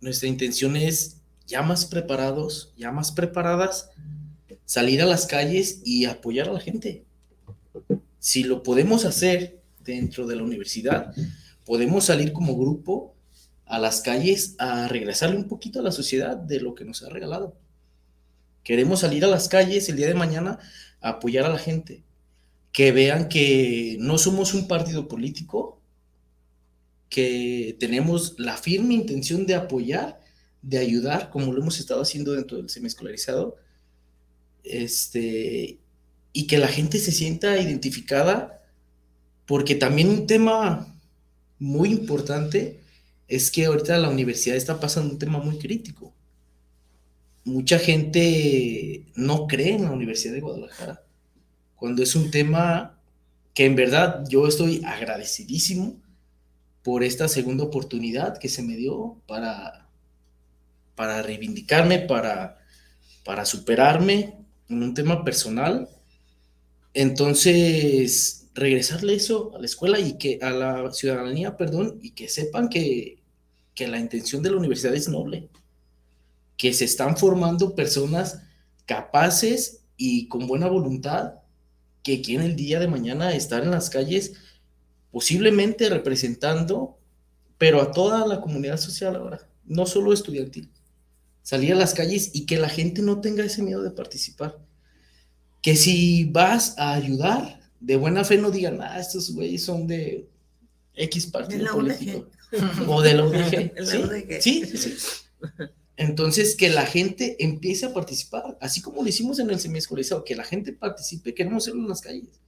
nuestra 0.00 0.26
intención 0.26 0.74
es 0.74 1.18
ya 1.52 1.60
más 1.60 1.84
preparados, 1.84 2.72
ya 2.78 2.90
más 2.92 3.12
preparadas, 3.12 3.90
salir 4.64 5.02
a 5.02 5.06
las 5.06 5.26
calles 5.26 5.82
y 5.84 6.06
apoyar 6.06 6.48
a 6.48 6.52
la 6.54 6.60
gente. 6.60 7.04
Si 8.18 8.42
lo 8.42 8.62
podemos 8.62 9.04
hacer 9.04 9.60
dentro 9.84 10.26
de 10.26 10.36
la 10.36 10.44
universidad, 10.44 11.12
podemos 11.66 12.06
salir 12.06 12.32
como 12.32 12.56
grupo 12.56 13.14
a 13.66 13.78
las 13.78 14.00
calles 14.00 14.54
a 14.58 14.88
regresarle 14.88 15.36
un 15.36 15.46
poquito 15.46 15.80
a 15.80 15.82
la 15.82 15.92
sociedad 15.92 16.38
de 16.38 16.58
lo 16.60 16.74
que 16.74 16.86
nos 16.86 17.02
ha 17.02 17.10
regalado. 17.10 17.54
Queremos 18.64 19.00
salir 19.00 19.22
a 19.26 19.28
las 19.28 19.48
calles 19.48 19.90
el 19.90 19.96
día 19.96 20.06
de 20.06 20.14
mañana 20.14 20.58
a 21.02 21.10
apoyar 21.10 21.44
a 21.44 21.50
la 21.50 21.58
gente. 21.58 22.02
Que 22.72 22.92
vean 22.92 23.28
que 23.28 23.98
no 24.00 24.16
somos 24.16 24.54
un 24.54 24.68
partido 24.68 25.06
político, 25.06 25.82
que 27.10 27.76
tenemos 27.78 28.36
la 28.38 28.56
firme 28.56 28.94
intención 28.94 29.44
de 29.44 29.54
apoyar, 29.54 30.22
de 30.62 30.78
ayudar, 30.78 31.30
como 31.30 31.52
lo 31.52 31.60
hemos 31.60 31.78
estado 31.80 32.02
haciendo 32.02 32.32
dentro 32.32 32.56
del 32.56 32.70
semiescolarizado, 32.70 33.56
este, 34.62 35.78
y 36.32 36.46
que 36.46 36.58
la 36.58 36.68
gente 36.68 36.98
se 36.98 37.12
sienta 37.12 37.60
identificada, 37.60 38.62
porque 39.46 39.74
también 39.74 40.08
un 40.08 40.26
tema 40.26 40.96
muy 41.58 41.90
importante 41.90 42.80
es 43.28 43.50
que 43.50 43.66
ahorita 43.66 43.98
la 43.98 44.08
universidad 44.08 44.56
está 44.56 44.78
pasando 44.78 45.12
un 45.12 45.18
tema 45.18 45.38
muy 45.38 45.58
crítico. 45.58 46.14
Mucha 47.44 47.78
gente 47.78 49.06
no 49.16 49.48
cree 49.48 49.74
en 49.74 49.84
la 49.84 49.90
Universidad 49.90 50.34
de 50.34 50.40
Guadalajara, 50.40 51.02
cuando 51.74 52.02
es 52.02 52.14
un 52.14 52.30
tema 52.30 53.00
que 53.52 53.64
en 53.64 53.74
verdad 53.74 54.24
yo 54.28 54.46
estoy 54.46 54.82
agradecidísimo 54.84 56.00
por 56.82 57.02
esta 57.02 57.26
segunda 57.28 57.64
oportunidad 57.64 58.38
que 58.38 58.48
se 58.48 58.62
me 58.62 58.76
dio 58.76 59.20
para, 59.26 59.81
para 60.94 61.22
reivindicarme, 61.22 62.00
para, 62.00 62.58
para 63.24 63.44
superarme 63.44 64.36
en 64.68 64.82
un 64.82 64.94
tema 64.94 65.24
personal. 65.24 65.88
Entonces, 66.94 68.48
regresarle 68.54 69.14
eso 69.14 69.54
a 69.54 69.58
la 69.58 69.66
escuela 69.66 69.98
y 69.98 70.18
que 70.18 70.38
a 70.42 70.50
la 70.50 70.92
ciudadanía, 70.92 71.56
perdón, 71.56 71.98
y 72.02 72.10
que 72.10 72.28
sepan 72.28 72.68
que, 72.68 73.18
que 73.74 73.88
la 73.88 73.98
intención 73.98 74.42
de 74.42 74.50
la 74.50 74.56
universidad 74.56 74.94
es 74.94 75.08
noble, 75.08 75.48
que 76.56 76.72
se 76.72 76.84
están 76.84 77.16
formando 77.16 77.74
personas 77.74 78.42
capaces 78.86 79.84
y 79.96 80.28
con 80.28 80.46
buena 80.46 80.68
voluntad 80.68 81.34
que 82.02 82.20
quieren 82.20 82.46
el 82.46 82.56
día 82.56 82.80
de 82.80 82.88
mañana 82.88 83.34
estar 83.34 83.62
en 83.62 83.70
las 83.70 83.88
calles 83.88 84.34
posiblemente 85.10 85.88
representando, 85.88 86.98
pero 87.58 87.80
a 87.80 87.92
toda 87.92 88.26
la 88.26 88.40
comunidad 88.40 88.78
social 88.78 89.14
ahora, 89.14 89.46
no 89.64 89.86
solo 89.86 90.12
estudiantil. 90.12 90.70
Salir 91.42 91.72
a 91.72 91.76
las 91.76 91.94
calles 91.94 92.30
y 92.32 92.46
que 92.46 92.58
la 92.58 92.68
gente 92.68 93.02
no 93.02 93.20
tenga 93.20 93.44
ese 93.44 93.62
miedo 93.62 93.82
de 93.82 93.90
participar. 93.90 94.58
Que 95.60 95.76
si 95.76 96.24
vas 96.24 96.78
a 96.78 96.92
ayudar, 96.92 97.60
de 97.80 97.96
buena 97.96 98.24
fe 98.24 98.38
no 98.38 98.50
digan, 98.50 98.80
ah, 98.80 98.98
estos 98.98 99.32
güeyes 99.32 99.64
son 99.64 99.86
de 99.86 100.28
X 100.94 101.26
partido 101.26 101.72
político. 101.72 102.28
O 102.86 103.02
de 103.02 103.14
la 103.14 103.24
UDG. 103.24 104.40
¿Sí? 104.40 104.64
¿Sí? 104.66 104.76
sí, 104.76 104.94
Entonces, 105.96 106.54
que 106.54 106.68
la 106.68 106.86
gente 106.86 107.36
empiece 107.42 107.86
a 107.86 107.94
participar, 107.94 108.58
así 108.60 108.80
como 108.80 109.02
lo 109.02 109.08
hicimos 109.08 109.38
en 109.38 109.50
el 109.50 109.58
semiescolarizado, 109.58 110.24
que 110.24 110.36
la 110.36 110.44
gente 110.44 110.72
participe, 110.72 111.34
queremos 111.34 111.64
hacerlo 111.64 111.82
en 111.82 111.88
las 111.88 112.00
calles 112.00 112.42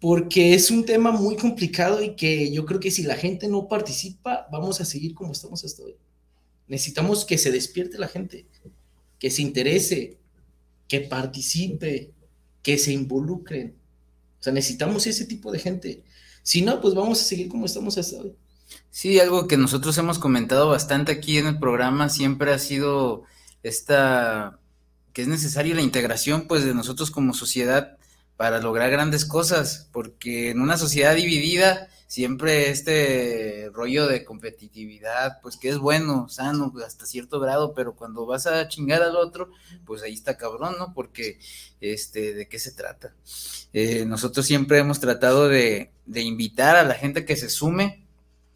porque 0.00 0.54
es 0.54 0.70
un 0.70 0.84
tema 0.84 1.12
muy 1.12 1.36
complicado 1.36 2.02
y 2.02 2.14
que 2.14 2.50
yo 2.52 2.64
creo 2.64 2.80
que 2.80 2.90
si 2.90 3.02
la 3.02 3.16
gente 3.16 3.48
no 3.48 3.68
participa, 3.68 4.46
vamos 4.50 4.80
a 4.80 4.84
seguir 4.84 5.14
como 5.14 5.32
estamos 5.32 5.64
hasta 5.64 5.82
hoy. 5.82 5.96
Necesitamos 6.68 7.24
que 7.24 7.38
se 7.38 7.50
despierte 7.50 7.98
la 7.98 8.08
gente, 8.08 8.46
que 9.18 9.30
se 9.30 9.42
interese, 9.42 10.18
que 10.88 11.00
participe, 11.00 12.10
que 12.62 12.78
se 12.78 12.92
involucren. 12.92 13.74
O 14.40 14.42
sea, 14.42 14.52
necesitamos 14.52 15.06
ese 15.06 15.24
tipo 15.26 15.52
de 15.52 15.58
gente. 15.58 16.02
Si 16.42 16.62
no, 16.62 16.80
pues 16.80 16.94
vamos 16.94 17.20
a 17.20 17.24
seguir 17.24 17.48
como 17.48 17.66
estamos 17.66 17.96
hasta 17.98 18.18
hoy. 18.18 18.34
Sí, 18.90 19.20
algo 19.20 19.46
que 19.46 19.56
nosotros 19.56 19.96
hemos 19.98 20.18
comentado 20.18 20.68
bastante 20.68 21.12
aquí 21.12 21.38
en 21.38 21.46
el 21.46 21.58
programa 21.58 22.08
siempre 22.08 22.52
ha 22.52 22.58
sido 22.58 23.24
esta 23.62 24.58
que 25.12 25.22
es 25.22 25.28
necesaria 25.28 25.74
la 25.74 25.82
integración 25.82 26.46
pues 26.48 26.64
de 26.64 26.74
nosotros 26.74 27.10
como 27.10 27.34
sociedad 27.34 27.98
para 28.36 28.60
lograr 28.60 28.90
grandes 28.90 29.24
cosas, 29.24 29.88
porque 29.92 30.50
en 30.50 30.60
una 30.60 30.78
sociedad 30.78 31.14
dividida 31.14 31.88
siempre 32.12 32.68
este 32.68 33.70
rollo 33.72 34.06
de 34.06 34.22
competitividad, 34.22 35.40
pues 35.40 35.56
que 35.56 35.70
es 35.70 35.78
bueno, 35.78 36.28
sano, 36.28 36.70
hasta 36.84 37.06
cierto 37.06 37.40
grado, 37.40 37.72
pero 37.72 37.96
cuando 37.96 38.26
vas 38.26 38.46
a 38.46 38.68
chingar 38.68 39.02
al 39.02 39.16
otro, 39.16 39.48
pues 39.86 40.02
ahí 40.02 40.12
está 40.12 40.36
cabrón, 40.36 40.74
¿no? 40.78 40.92
Porque, 40.92 41.38
este, 41.80 42.34
¿de 42.34 42.48
qué 42.48 42.58
se 42.58 42.72
trata? 42.72 43.14
Eh, 43.72 44.04
nosotros 44.04 44.44
siempre 44.44 44.76
hemos 44.76 45.00
tratado 45.00 45.48
de, 45.48 45.90
de 46.04 46.20
invitar 46.20 46.76
a 46.76 46.84
la 46.84 46.92
gente 46.92 47.24
que 47.24 47.34
se 47.34 47.48
sume 47.48 48.04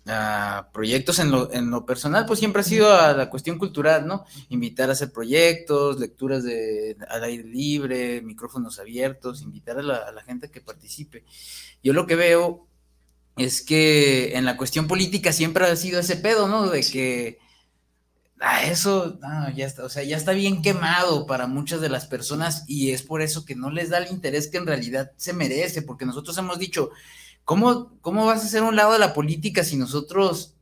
a 0.06 0.68
proyectos 0.74 1.18
en 1.18 1.30
lo, 1.30 1.50
en 1.50 1.70
lo 1.70 1.86
personal, 1.86 2.26
pues 2.26 2.40
siempre 2.40 2.60
ha 2.60 2.62
sido 2.62 2.94
a 2.94 3.14
la 3.14 3.30
cuestión 3.30 3.56
cultural, 3.56 4.06
¿no? 4.06 4.26
Invitar 4.50 4.90
a 4.90 4.92
hacer 4.92 5.12
proyectos, 5.12 5.98
lecturas 5.98 6.44
de, 6.44 6.98
al 7.08 7.24
aire 7.24 7.44
libre, 7.44 8.20
micrófonos 8.20 8.78
abiertos, 8.78 9.40
invitar 9.40 9.78
a 9.78 9.82
la, 9.82 9.96
a 9.96 10.12
la 10.12 10.22
gente 10.22 10.50
que 10.50 10.60
participe. 10.60 11.24
Yo 11.82 11.94
lo 11.94 12.06
que 12.06 12.16
veo 12.16 12.68
es 13.36 13.62
que 13.62 14.36
en 14.36 14.44
la 14.44 14.56
cuestión 14.56 14.86
política 14.86 15.32
siempre 15.32 15.66
ha 15.66 15.76
sido 15.76 16.00
ese 16.00 16.16
pedo, 16.16 16.48
¿no? 16.48 16.68
De 16.68 16.82
que 16.82 17.38
a 18.38 18.56
ah, 18.56 18.64
eso, 18.64 19.18
no, 19.20 19.50
ya 19.50 19.66
está, 19.66 19.84
o 19.84 19.88
sea, 19.88 20.02
ya 20.02 20.16
está 20.16 20.32
bien 20.32 20.60
quemado 20.60 21.26
para 21.26 21.46
muchas 21.46 21.80
de 21.80 21.88
las 21.88 22.06
personas 22.06 22.64
y 22.66 22.90
es 22.90 23.02
por 23.02 23.22
eso 23.22 23.46
que 23.46 23.54
no 23.54 23.70
les 23.70 23.88
da 23.88 23.98
el 23.98 24.12
interés 24.12 24.48
que 24.48 24.58
en 24.58 24.66
realidad 24.66 25.12
se 25.16 25.32
merece, 25.32 25.80
porque 25.80 26.04
nosotros 26.04 26.36
hemos 26.36 26.58
dicho, 26.58 26.90
¿Cómo, 27.46 27.92
¿Cómo 28.00 28.26
vas 28.26 28.44
a 28.44 28.48
ser 28.48 28.64
un 28.64 28.74
lado 28.74 28.92
de 28.92 28.98
la 28.98 29.14
política 29.14 29.62
si 29.62 29.76
nosotros, 29.76 30.56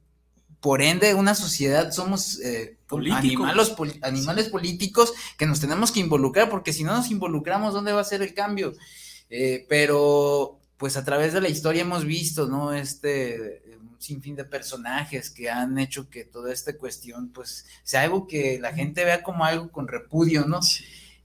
por 0.60 0.82
ende, 0.82 1.14
una 1.14 1.34
sociedad 1.34 1.90
somos 1.92 2.38
eh, 2.40 2.76
animales, 2.90 3.74
animales 4.02 4.48
políticos 4.50 5.14
que 5.38 5.46
nos 5.46 5.60
tenemos 5.60 5.90
que 5.90 6.00
involucrar? 6.00 6.50
Porque 6.50 6.74
si 6.74 6.84
no 6.84 6.94
nos 6.94 7.10
involucramos, 7.10 7.72
¿dónde 7.72 7.94
va 7.94 8.02
a 8.02 8.04
ser 8.04 8.20
el 8.20 8.34
cambio? 8.34 8.74
Eh, 9.30 9.64
pero, 9.66 10.60
pues 10.76 10.96
a 10.96 11.04
través 11.04 11.32
de 11.32 11.40
la 11.40 11.48
historia 11.48 11.82
hemos 11.82 12.04
visto, 12.04 12.46
¿no? 12.46 12.72
Este 12.72 13.62
un 13.94 14.00
sinfín 14.00 14.36
de 14.36 14.44
personajes 14.44 15.30
que 15.30 15.50
han 15.50 15.78
hecho 15.78 16.10
que 16.10 16.24
toda 16.24 16.52
esta 16.52 16.76
cuestión, 16.76 17.28
pues, 17.30 17.66
sea 17.82 18.02
algo 18.02 18.26
que 18.26 18.58
la 18.60 18.72
gente 18.72 19.04
vea 19.04 19.22
como 19.22 19.44
algo 19.44 19.70
con 19.70 19.88
repudio, 19.88 20.46
¿no? 20.46 20.60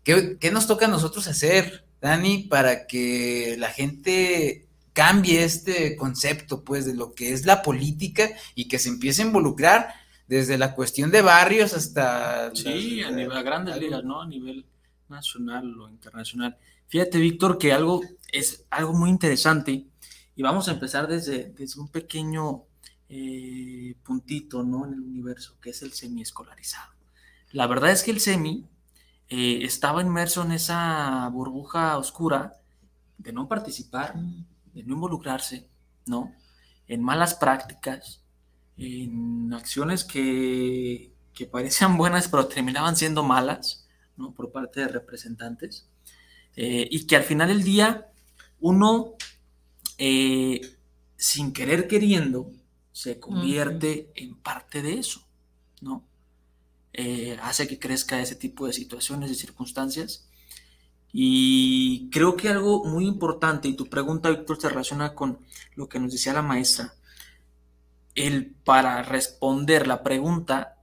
¿Qué, 0.03 0.37
¿Qué 0.39 0.51
nos 0.51 0.67
toca 0.67 0.85
a 0.85 0.89
nosotros 0.89 1.27
hacer, 1.27 1.85
Dani, 2.01 2.43
para 2.43 2.87
que 2.87 3.55
la 3.57 3.69
gente 3.69 4.67
cambie 4.93 5.43
este 5.43 5.95
concepto, 5.95 6.63
pues, 6.63 6.85
de 6.85 6.93
lo 6.93 7.13
que 7.13 7.33
es 7.33 7.45
la 7.45 7.61
política 7.61 8.29
y 8.55 8.67
que 8.67 8.79
se 8.79 8.89
empiece 8.89 9.21
a 9.21 9.25
involucrar 9.25 9.93
desde 10.27 10.57
la 10.57 10.75
cuestión 10.75 11.09
de 11.11 11.21
barrios 11.21 11.73
hasta... 11.73 12.53
Sí, 12.53 13.01
a, 13.01 13.09
nivel, 13.09 13.35
a 13.35 13.41
grandes 13.41 13.77
ligas, 13.77 14.03
¿no? 14.03 14.21
A 14.21 14.27
nivel 14.27 14.65
nacional 15.07 15.79
o 15.79 15.89
internacional. 15.89 16.57
Fíjate, 16.87 17.17
Víctor, 17.17 17.57
que 17.57 17.73
algo 17.73 18.01
es 18.32 18.65
algo 18.69 18.93
muy 18.93 19.09
interesante 19.09 19.88
y 20.36 20.41
vamos 20.41 20.67
a 20.67 20.71
empezar 20.71 21.07
desde, 21.07 21.51
desde 21.51 21.80
un 21.80 21.89
pequeño 21.89 22.63
eh, 23.09 23.95
puntito, 24.03 24.63
¿no? 24.63 24.86
En 24.86 24.93
el 24.93 25.01
universo, 25.01 25.57
que 25.61 25.71
es 25.71 25.82
el 25.82 25.93
semi-escolarizado. 25.93 26.93
La 27.51 27.67
verdad 27.67 27.91
es 27.91 28.03
que 28.03 28.11
el 28.11 28.19
semi 28.19 28.67
eh, 29.27 29.59
estaba 29.63 30.01
inmerso 30.01 30.43
en 30.43 30.51
esa 30.51 31.27
burbuja 31.30 31.97
oscura 31.97 32.53
de 33.17 33.34
no 33.34 33.47
participar, 33.47 34.13
de 34.73 34.84
no 34.84 34.93
involucrarse, 34.93 35.67
¿no? 36.05 36.34
En 36.88 37.03
malas 37.03 37.34
prácticas, 37.36 38.23
en 38.77 39.53
acciones 39.53 40.03
que, 40.03 41.11
que 41.34 41.45
parecían 41.45 41.97
buenas 41.97 42.27
pero 42.27 42.47
terminaban 42.47 42.95
siendo 42.95 43.23
malas, 43.23 43.88
¿no? 44.17 44.34
Por 44.34 44.51
parte 44.51 44.82
de 44.82 44.88
representantes. 44.88 45.88
Eh, 46.55 46.88
y 46.91 47.07
que 47.07 47.15
al 47.15 47.23
final 47.23 47.47
del 47.47 47.63
día 47.63 48.11
uno, 48.60 49.14
eh, 49.97 50.62
sin 51.18 51.53
querer 51.53 51.88
queriendo, 51.88 52.51
se 52.91 53.20
convierte 53.20 54.12
en 54.16 54.36
parte 54.36 54.82
de 54.82 54.99
eso, 54.99 55.26
¿no? 55.82 56.03
Eh, 56.93 57.38
hace 57.41 57.68
que 57.68 57.80
crezca 57.80 58.22
ese 58.22 58.36
tipo 58.36 58.68
de 58.68 58.74
situaciones 58.74 59.32
y 59.32 59.36
circunstancias 59.36 60.30
y 61.12 62.10
creo 62.12 62.36
que 62.36 62.49
algo 62.49 62.84
muy 62.86 63.05
importante, 63.07 63.68
y 63.68 63.74
tu 63.74 63.88
pregunta, 63.88 64.30
Víctor, 64.30 64.62
se 64.62 64.70
relaciona 64.70 65.16
con 65.16 65.39
lo 65.76 65.89
que 65.89 65.99
nos 65.99 66.12
decía 66.12 66.34
la 66.34 66.41
maestra. 66.41 66.93
El, 68.16 68.51
para 68.64 69.01
responder 69.01 69.88
la 69.88 70.03
pregunta, 70.03 70.78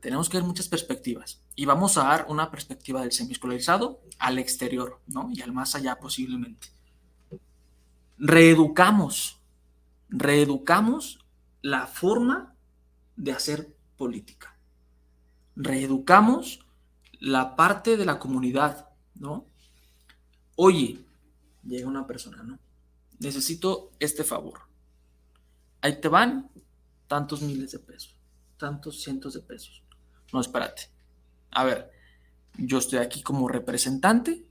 tenemos 0.00 0.28
que 0.28 0.36
ver 0.36 0.46
muchas 0.46 0.68
perspectivas. 0.68 1.40
Y 1.56 1.64
vamos 1.64 1.96
a 1.96 2.04
dar 2.04 2.26
una 2.28 2.50
perspectiva 2.50 3.00
del 3.00 3.12
semiescolarizado 3.12 4.00
al 4.18 4.38
exterior, 4.38 5.00
¿no? 5.06 5.30
Y 5.32 5.42
al 5.42 5.52
más 5.52 5.74
allá 5.74 5.98
posiblemente. 5.98 6.68
Reeducamos, 8.24 9.40
reeducamos 10.08 11.18
la 11.60 11.88
forma 11.88 12.54
de 13.16 13.32
hacer 13.32 13.76
política. 13.96 14.56
Reeducamos 15.56 16.64
la 17.18 17.56
parte 17.56 17.96
de 17.96 18.04
la 18.04 18.20
comunidad, 18.20 18.90
¿no? 19.16 19.48
Oye, 20.54 21.04
llega 21.64 21.88
una 21.88 22.06
persona, 22.06 22.44
¿no? 22.44 22.60
Necesito 23.18 23.90
este 23.98 24.22
favor. 24.22 24.60
Ahí 25.80 26.00
te 26.00 26.06
van 26.06 26.48
tantos 27.08 27.42
miles 27.42 27.72
de 27.72 27.80
pesos, 27.80 28.16
tantos 28.56 29.02
cientos 29.02 29.34
de 29.34 29.40
pesos. 29.40 29.82
No, 30.32 30.40
espérate. 30.40 30.82
A 31.50 31.64
ver, 31.64 31.90
yo 32.56 32.78
estoy 32.78 33.00
aquí 33.00 33.20
como 33.20 33.48
representante, 33.48 34.46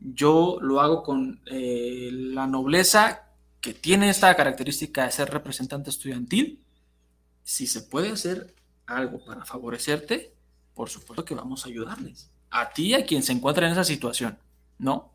yo 0.00 0.58
lo 0.60 0.80
hago 0.80 1.02
con 1.02 1.40
eh, 1.46 2.10
la 2.12 2.46
nobleza 2.46 3.28
que 3.60 3.74
tiene 3.74 4.10
esta 4.10 4.34
característica 4.36 5.04
de 5.04 5.12
ser 5.12 5.30
representante 5.30 5.90
estudiantil. 5.90 6.62
Si 7.42 7.66
se 7.66 7.82
puede 7.82 8.10
hacer 8.10 8.54
algo 8.86 9.24
para 9.24 9.44
favorecerte, 9.44 10.34
por 10.74 10.90
supuesto 10.90 11.24
que 11.24 11.34
vamos 11.34 11.64
a 11.64 11.68
ayudarles. 11.68 12.30
A 12.50 12.70
ti 12.70 12.88
y 12.88 12.94
a 12.94 13.06
quien 13.06 13.22
se 13.22 13.32
encuentra 13.32 13.66
en 13.66 13.72
esa 13.72 13.84
situación, 13.84 14.38
¿no? 14.78 15.12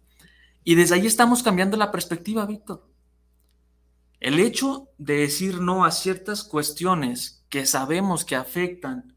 Y 0.64 0.76
desde 0.76 0.96
ahí 0.96 1.06
estamos 1.06 1.44
cambiando 1.44 1.78
la 1.78 1.92
perspectiva, 1.92 2.46
Víctor. 2.46 2.88
El 4.20 4.40
hecho 4.40 4.90
de 4.98 5.18
decir 5.18 5.62
no 5.62 5.86
a 5.86 5.92
ciertas 5.92 6.44
cuestiones 6.44 7.44
que 7.50 7.66
sabemos 7.66 8.26
que 8.26 8.36
afectan 8.36 9.16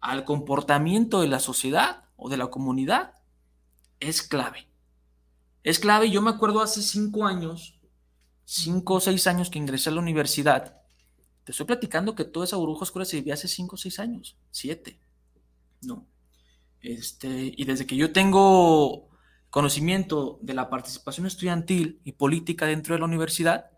al 0.00 0.24
comportamiento 0.24 1.20
de 1.20 1.28
la 1.28 1.40
sociedad 1.40 2.04
o 2.16 2.28
de 2.28 2.36
la 2.36 2.48
comunidad 2.48 3.14
es 4.00 4.22
clave. 4.22 4.66
Es 5.66 5.80
clave. 5.80 6.08
Yo 6.12 6.22
me 6.22 6.30
acuerdo 6.30 6.60
hace 6.60 6.80
cinco 6.80 7.26
años, 7.26 7.76
cinco 8.44 8.94
o 8.94 9.00
seis 9.00 9.26
años 9.26 9.50
que 9.50 9.58
ingresé 9.58 9.90
a 9.90 9.94
la 9.94 10.00
universidad. 10.00 10.80
Te 11.42 11.50
estoy 11.50 11.66
platicando 11.66 12.14
que 12.14 12.24
toda 12.24 12.46
esa 12.46 12.54
burbuja 12.54 12.84
oscura 12.84 13.04
se 13.04 13.16
vivía 13.16 13.34
hace 13.34 13.48
cinco 13.48 13.74
o 13.74 13.76
seis 13.76 13.98
años, 13.98 14.38
siete. 14.52 15.00
No. 15.82 16.06
Este, 16.80 17.52
y 17.56 17.64
desde 17.64 17.84
que 17.84 17.96
yo 17.96 18.12
tengo 18.12 19.08
conocimiento 19.50 20.38
de 20.40 20.54
la 20.54 20.70
participación 20.70 21.26
estudiantil 21.26 22.00
y 22.04 22.12
política 22.12 22.66
dentro 22.66 22.94
de 22.94 23.00
la 23.00 23.06
universidad, 23.06 23.68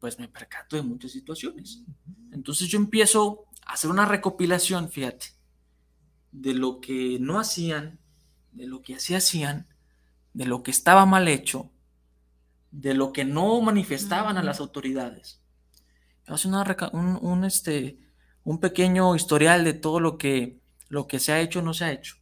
pues 0.00 0.18
me 0.18 0.28
percato 0.28 0.76
de 0.76 0.82
muchas 0.82 1.12
situaciones. 1.12 1.84
Entonces 2.32 2.68
yo 2.68 2.78
empiezo 2.78 3.46
a 3.64 3.72
hacer 3.72 3.88
una 3.88 4.04
recopilación, 4.04 4.90
fíjate, 4.90 5.28
de 6.32 6.52
lo 6.52 6.82
que 6.82 7.16
no 7.18 7.40
hacían, 7.40 7.98
de 8.52 8.66
lo 8.66 8.82
que 8.82 8.96
así 8.96 9.14
hacían, 9.14 9.66
de 10.32 10.46
lo 10.46 10.62
que 10.62 10.70
estaba 10.70 11.06
mal 11.06 11.28
hecho, 11.28 11.70
de 12.70 12.94
lo 12.94 13.12
que 13.12 13.24
no 13.24 13.60
manifestaban 13.60 14.36
a 14.36 14.42
las 14.42 14.60
autoridades. 14.60 15.40
Hace 16.26 16.48
un, 16.48 17.18
un, 17.22 17.44
este, 17.44 17.98
un 18.44 18.60
pequeño 18.60 19.16
historial 19.16 19.64
de 19.64 19.72
todo 19.72 20.00
lo 20.00 20.18
que, 20.18 20.60
lo 20.88 21.06
que 21.06 21.18
se 21.18 21.32
ha 21.32 21.40
hecho 21.40 21.60
o 21.60 21.62
no 21.62 21.74
se 21.74 21.84
ha 21.84 21.92
hecho. 21.92 22.16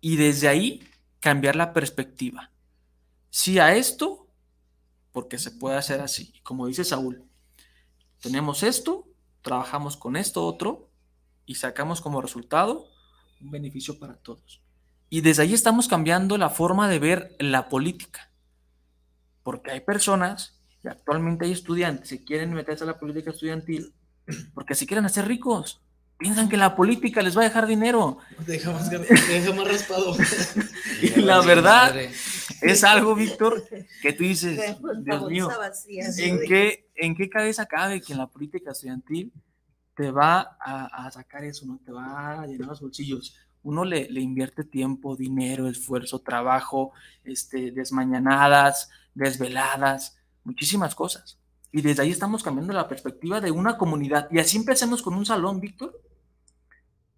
Y 0.00 0.16
desde 0.16 0.48
ahí 0.48 0.82
cambiar 1.20 1.56
la 1.56 1.72
perspectiva. 1.72 2.50
Sí 3.30 3.58
a 3.58 3.74
esto, 3.74 4.28
porque 5.12 5.38
se 5.38 5.50
puede 5.50 5.76
hacer 5.76 6.00
así. 6.00 6.32
Como 6.42 6.66
dice 6.66 6.84
Saúl, 6.84 7.24
tenemos 8.20 8.62
esto, 8.62 9.08
trabajamos 9.42 9.96
con 9.96 10.16
esto 10.16 10.44
otro 10.44 10.90
y 11.46 11.54
sacamos 11.54 12.00
como 12.00 12.20
resultado 12.20 12.88
un 13.40 13.50
beneficio 13.50 13.98
para 13.98 14.16
todos. 14.16 14.62
Y 15.10 15.22
desde 15.22 15.42
ahí 15.42 15.54
estamos 15.54 15.88
cambiando 15.88 16.36
la 16.38 16.50
forma 16.50 16.88
de 16.88 16.98
ver 16.98 17.36
la 17.38 17.68
política. 17.68 18.30
Porque 19.42 19.70
hay 19.70 19.80
personas, 19.80 20.60
y 20.84 20.88
actualmente 20.88 21.46
hay 21.46 21.52
estudiantes 21.52 22.10
que 22.10 22.24
quieren 22.24 22.52
meterse 22.52 22.84
a 22.84 22.88
la 22.88 22.98
política 22.98 23.30
estudiantil 23.30 23.94
porque 24.54 24.74
si 24.74 24.86
quieren 24.86 25.04
hacer 25.04 25.26
ricos. 25.26 25.80
Piensan 26.18 26.48
que 26.48 26.56
la 26.56 26.74
política 26.74 27.22
les 27.22 27.36
va 27.36 27.42
a 27.42 27.44
dejar 27.44 27.68
dinero. 27.68 28.18
Deja 28.44 28.72
más, 28.72 28.90
deja 28.90 29.54
más 29.54 29.68
raspado. 29.68 30.16
y 31.02 31.20
la 31.20 31.40
verdad 31.42 31.94
es 32.60 32.82
algo, 32.82 33.14
Víctor, 33.14 33.62
que 34.02 34.12
tú 34.14 34.24
dices, 34.24 34.76
Dios 35.04 35.30
mío, 35.30 35.48
¿en 36.18 36.40
qué, 36.40 36.90
¿en 36.96 37.14
qué 37.14 37.30
cabeza 37.30 37.66
cabe 37.66 38.00
que 38.00 38.14
en 38.14 38.18
la 38.18 38.26
política 38.26 38.72
estudiantil 38.72 39.32
te 39.94 40.10
va 40.10 40.56
a, 40.60 41.06
a 41.06 41.10
sacar 41.12 41.44
eso, 41.44 41.66
no 41.66 41.78
te 41.84 41.92
va 41.92 42.42
a 42.42 42.46
llenar 42.48 42.66
los 42.66 42.80
bolsillos? 42.80 43.36
Uno 43.62 43.84
le, 43.84 44.08
invierte 44.20 44.64
tiempo, 44.64 45.16
dinero, 45.16 45.68
esfuerzo, 45.68 46.20
trabajo, 46.20 46.92
este, 47.24 47.70
desmañanadas, 47.70 48.90
desveladas, 49.14 50.18
muchísimas 50.44 50.94
cosas. 50.94 51.38
Y 51.70 51.82
desde 51.82 52.02
ahí 52.02 52.10
estamos 52.10 52.42
cambiando 52.42 52.72
la 52.72 52.88
perspectiva 52.88 53.40
de 53.40 53.50
una 53.50 53.76
comunidad. 53.76 54.28
Y 54.30 54.38
así 54.38 54.56
empecemos 54.56 55.02
con 55.02 55.14
un 55.14 55.26
salón, 55.26 55.60
Víctor, 55.60 56.00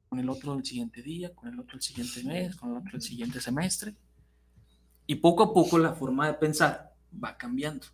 con 0.08 0.18
el 0.18 0.28
otro 0.28 0.54
el 0.54 0.64
siguiente 0.64 1.02
día, 1.02 1.32
con 1.34 1.48
el 1.48 1.60
otro 1.60 1.76
el 1.76 1.82
siguiente 1.82 2.24
mes, 2.24 2.56
con 2.56 2.72
el 2.72 2.78
otro 2.78 2.96
el 2.96 3.02
siguiente 3.02 3.40
semestre. 3.40 3.94
Y 5.06 5.16
poco 5.16 5.44
a 5.44 5.54
poco 5.54 5.78
la 5.78 5.94
forma 5.94 6.26
de 6.26 6.34
pensar 6.34 6.94
va 7.12 7.36
cambiando, 7.36 7.86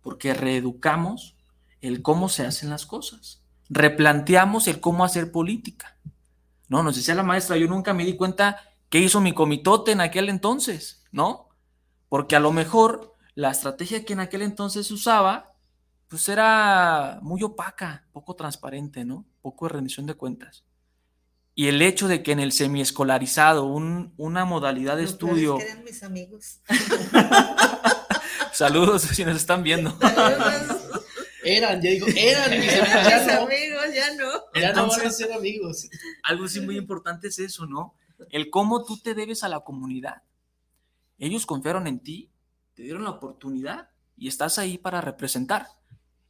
porque 0.00 0.34
reeducamos 0.34 1.36
el 1.80 2.02
cómo 2.02 2.28
se 2.28 2.46
hacen 2.46 2.70
las 2.70 2.86
cosas, 2.86 3.42
replanteamos 3.68 4.68
el 4.68 4.80
cómo 4.80 5.04
hacer 5.04 5.32
política. 5.32 5.96
No, 6.72 6.82
nos 6.82 6.96
decía 6.96 7.14
la 7.14 7.22
maestra, 7.22 7.58
yo 7.58 7.68
nunca 7.68 7.92
me 7.92 8.02
di 8.02 8.16
cuenta 8.16 8.58
qué 8.88 8.98
hizo 8.98 9.20
mi 9.20 9.34
comitote 9.34 9.92
en 9.92 10.00
aquel 10.00 10.30
entonces, 10.30 11.04
¿no? 11.12 11.50
Porque 12.08 12.34
a 12.34 12.40
lo 12.40 12.50
mejor 12.50 13.12
la 13.34 13.50
estrategia 13.50 14.06
que 14.06 14.14
en 14.14 14.20
aquel 14.20 14.40
entonces 14.40 14.90
usaba, 14.90 15.52
pues 16.08 16.30
era 16.30 17.18
muy 17.20 17.42
opaca, 17.42 18.06
poco 18.10 18.34
transparente, 18.36 19.04
¿no? 19.04 19.26
Poco 19.42 19.66
de 19.66 19.74
rendición 19.74 20.06
de 20.06 20.14
cuentas. 20.14 20.64
Y 21.54 21.66
el 21.68 21.82
hecho 21.82 22.08
de 22.08 22.22
que 22.22 22.32
en 22.32 22.40
el 22.40 22.52
semiescolarizado, 22.52 23.66
un, 23.66 24.14
una 24.16 24.46
modalidad 24.46 24.96
de 24.96 25.04
estudio. 25.04 25.60
Eran 25.60 25.84
mis 25.84 26.02
amigos. 26.02 26.60
Saludos 28.54 29.02
si 29.02 29.26
nos 29.26 29.36
están 29.36 29.62
viendo. 29.62 29.94
Eran, 31.44 31.82
ya 31.82 31.90
digo, 31.90 32.06
eran 32.16 32.50
mis 32.60 32.72
amigos, 32.72 33.84
ya 33.94 34.14
no. 34.14 34.60
Ya 34.60 34.72
no 34.72 34.88
van 34.88 35.06
a 35.06 35.10
ser 35.10 35.32
amigos. 35.32 35.88
Algo 36.22 36.48
sí 36.48 36.60
muy 36.60 36.76
importante 36.76 37.28
es 37.28 37.38
eso, 37.38 37.66
¿no? 37.66 37.94
El 38.30 38.50
cómo 38.50 38.84
tú 38.84 38.98
te 38.98 39.14
debes 39.14 39.42
a 39.42 39.48
la 39.48 39.60
comunidad. 39.60 40.22
Ellos 41.18 41.46
confiaron 41.46 41.86
en 41.86 42.00
ti, 42.00 42.30
te 42.74 42.82
dieron 42.82 43.04
la 43.04 43.10
oportunidad 43.10 43.90
y 44.16 44.28
estás 44.28 44.58
ahí 44.58 44.78
para 44.78 45.00
representar. 45.00 45.66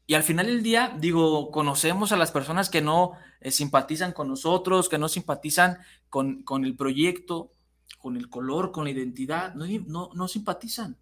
Y 0.07 0.15
al 0.15 0.23
final 0.23 0.47
del 0.47 0.63
día, 0.63 0.97
digo, 0.99 1.51
conocemos 1.51 2.13
a 2.13 2.17
las 2.17 2.33
personas 2.33 2.69
que 2.69 2.83
no 2.83 3.13
eh, 3.41 3.51
simpatizan 3.51 4.13
con 4.13 4.29
nosotros, 4.29 4.89
que 4.89 4.99
no 4.99 5.09
simpatizan 5.09 5.79
con, 6.09 6.43
con, 6.43 6.65
el 6.65 6.77
proyecto, 6.77 7.53
con 7.99 8.17
el 8.17 8.29
color, 8.29 8.73
con 8.73 8.85
la 8.85 8.91
identidad, 8.91 9.55
no, 9.55 9.67
no, 9.87 10.11
no 10.15 10.29
simpatizan 10.29 10.97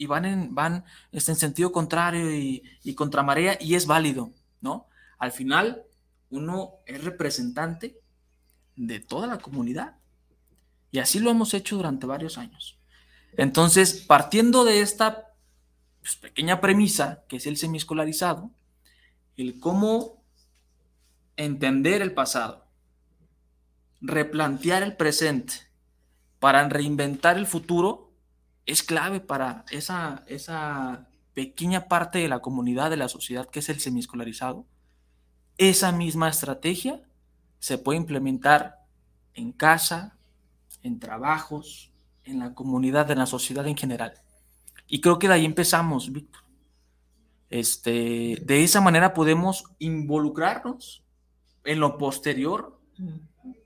y 0.00 0.06
van 0.06 0.24
en, 0.24 0.54
van 0.54 0.86
este, 1.12 1.32
en 1.32 1.36
sentido 1.36 1.72
contrario 1.72 2.34
y, 2.34 2.62
y 2.82 2.94
contra 2.94 3.22
y 3.60 3.74
es 3.74 3.86
válido, 3.86 4.32
¿no? 4.62 4.86
Al 5.18 5.30
final, 5.30 5.82
uno 6.30 6.76
es 6.86 7.04
representante 7.04 8.00
de 8.76 8.98
toda 9.00 9.26
la 9.26 9.36
comunidad. 9.36 9.98
Y 10.90 11.00
así 11.00 11.18
lo 11.18 11.28
hemos 11.28 11.52
hecho 11.52 11.76
durante 11.76 12.06
varios 12.06 12.38
años. 12.38 12.78
Entonces, 13.36 14.02
partiendo 14.06 14.64
de 14.64 14.80
esta 14.80 15.34
pues, 16.00 16.16
pequeña 16.16 16.62
premisa, 16.62 17.22
que 17.28 17.36
es 17.36 17.46
el 17.46 17.58
semiescolarizado, 17.58 18.50
el 19.36 19.60
cómo 19.60 20.24
entender 21.36 22.00
el 22.00 22.14
pasado, 22.14 22.64
replantear 24.00 24.82
el 24.82 24.96
presente 24.96 25.68
para 26.38 26.66
reinventar 26.70 27.36
el 27.36 27.46
futuro, 27.46 28.09
es 28.66 28.82
clave 28.82 29.20
para 29.20 29.64
esa, 29.70 30.24
esa 30.26 31.08
pequeña 31.34 31.88
parte 31.88 32.18
de 32.18 32.28
la 32.28 32.40
comunidad, 32.40 32.90
de 32.90 32.96
la 32.96 33.08
sociedad 33.08 33.48
que 33.48 33.60
es 33.60 33.68
el 33.68 33.80
semiescolarizado. 33.80 34.66
Esa 35.58 35.92
misma 35.92 36.28
estrategia 36.28 37.02
se 37.58 37.78
puede 37.78 37.98
implementar 37.98 38.86
en 39.34 39.52
casa, 39.52 40.16
en 40.82 40.98
trabajos, 40.98 41.92
en 42.24 42.38
la 42.38 42.54
comunidad, 42.54 43.10
en 43.10 43.18
la 43.18 43.26
sociedad 43.26 43.66
en 43.66 43.76
general. 43.76 44.14
Y 44.86 45.00
creo 45.00 45.18
que 45.18 45.28
de 45.28 45.34
ahí 45.34 45.44
empezamos, 45.44 46.12
Víctor. 46.12 46.42
Este, 47.48 48.42
de 48.44 48.64
esa 48.64 48.80
manera 48.80 49.12
podemos 49.12 49.64
involucrarnos 49.78 51.04
en 51.64 51.80
lo 51.80 51.98
posterior 51.98 52.80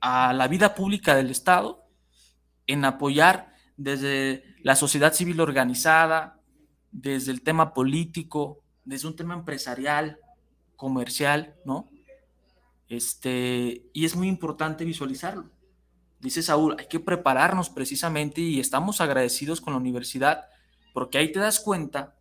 a 0.01 0.32
la 0.32 0.49
vida 0.49 0.74
pública 0.74 1.14
del 1.14 1.30
Estado, 1.30 1.86
en 2.66 2.84
apoyar 2.84 3.53
desde 3.76 4.44
la 4.62 4.76
sociedad 4.76 5.12
civil 5.12 5.40
organizada, 5.40 6.40
desde 6.92 7.32
el 7.32 7.42
tema 7.42 7.74
político, 7.74 8.60
desde 8.84 9.08
un 9.08 9.16
tema 9.16 9.34
empresarial, 9.34 10.18
comercial, 10.76 11.54
¿no? 11.64 11.88
Este, 12.88 13.86
y 13.92 14.04
es 14.04 14.14
muy 14.14 14.28
importante 14.28 14.84
visualizarlo. 14.84 15.50
Dice 16.20 16.42
Saúl, 16.42 16.76
hay 16.78 16.86
que 16.86 17.00
prepararnos 17.00 17.70
precisamente 17.70 18.40
y 18.40 18.60
estamos 18.60 19.00
agradecidos 19.00 19.60
con 19.60 19.72
la 19.72 19.80
universidad 19.80 20.46
porque 20.94 21.18
ahí 21.18 21.32
te 21.32 21.40
das 21.40 21.60
cuenta 21.60 22.14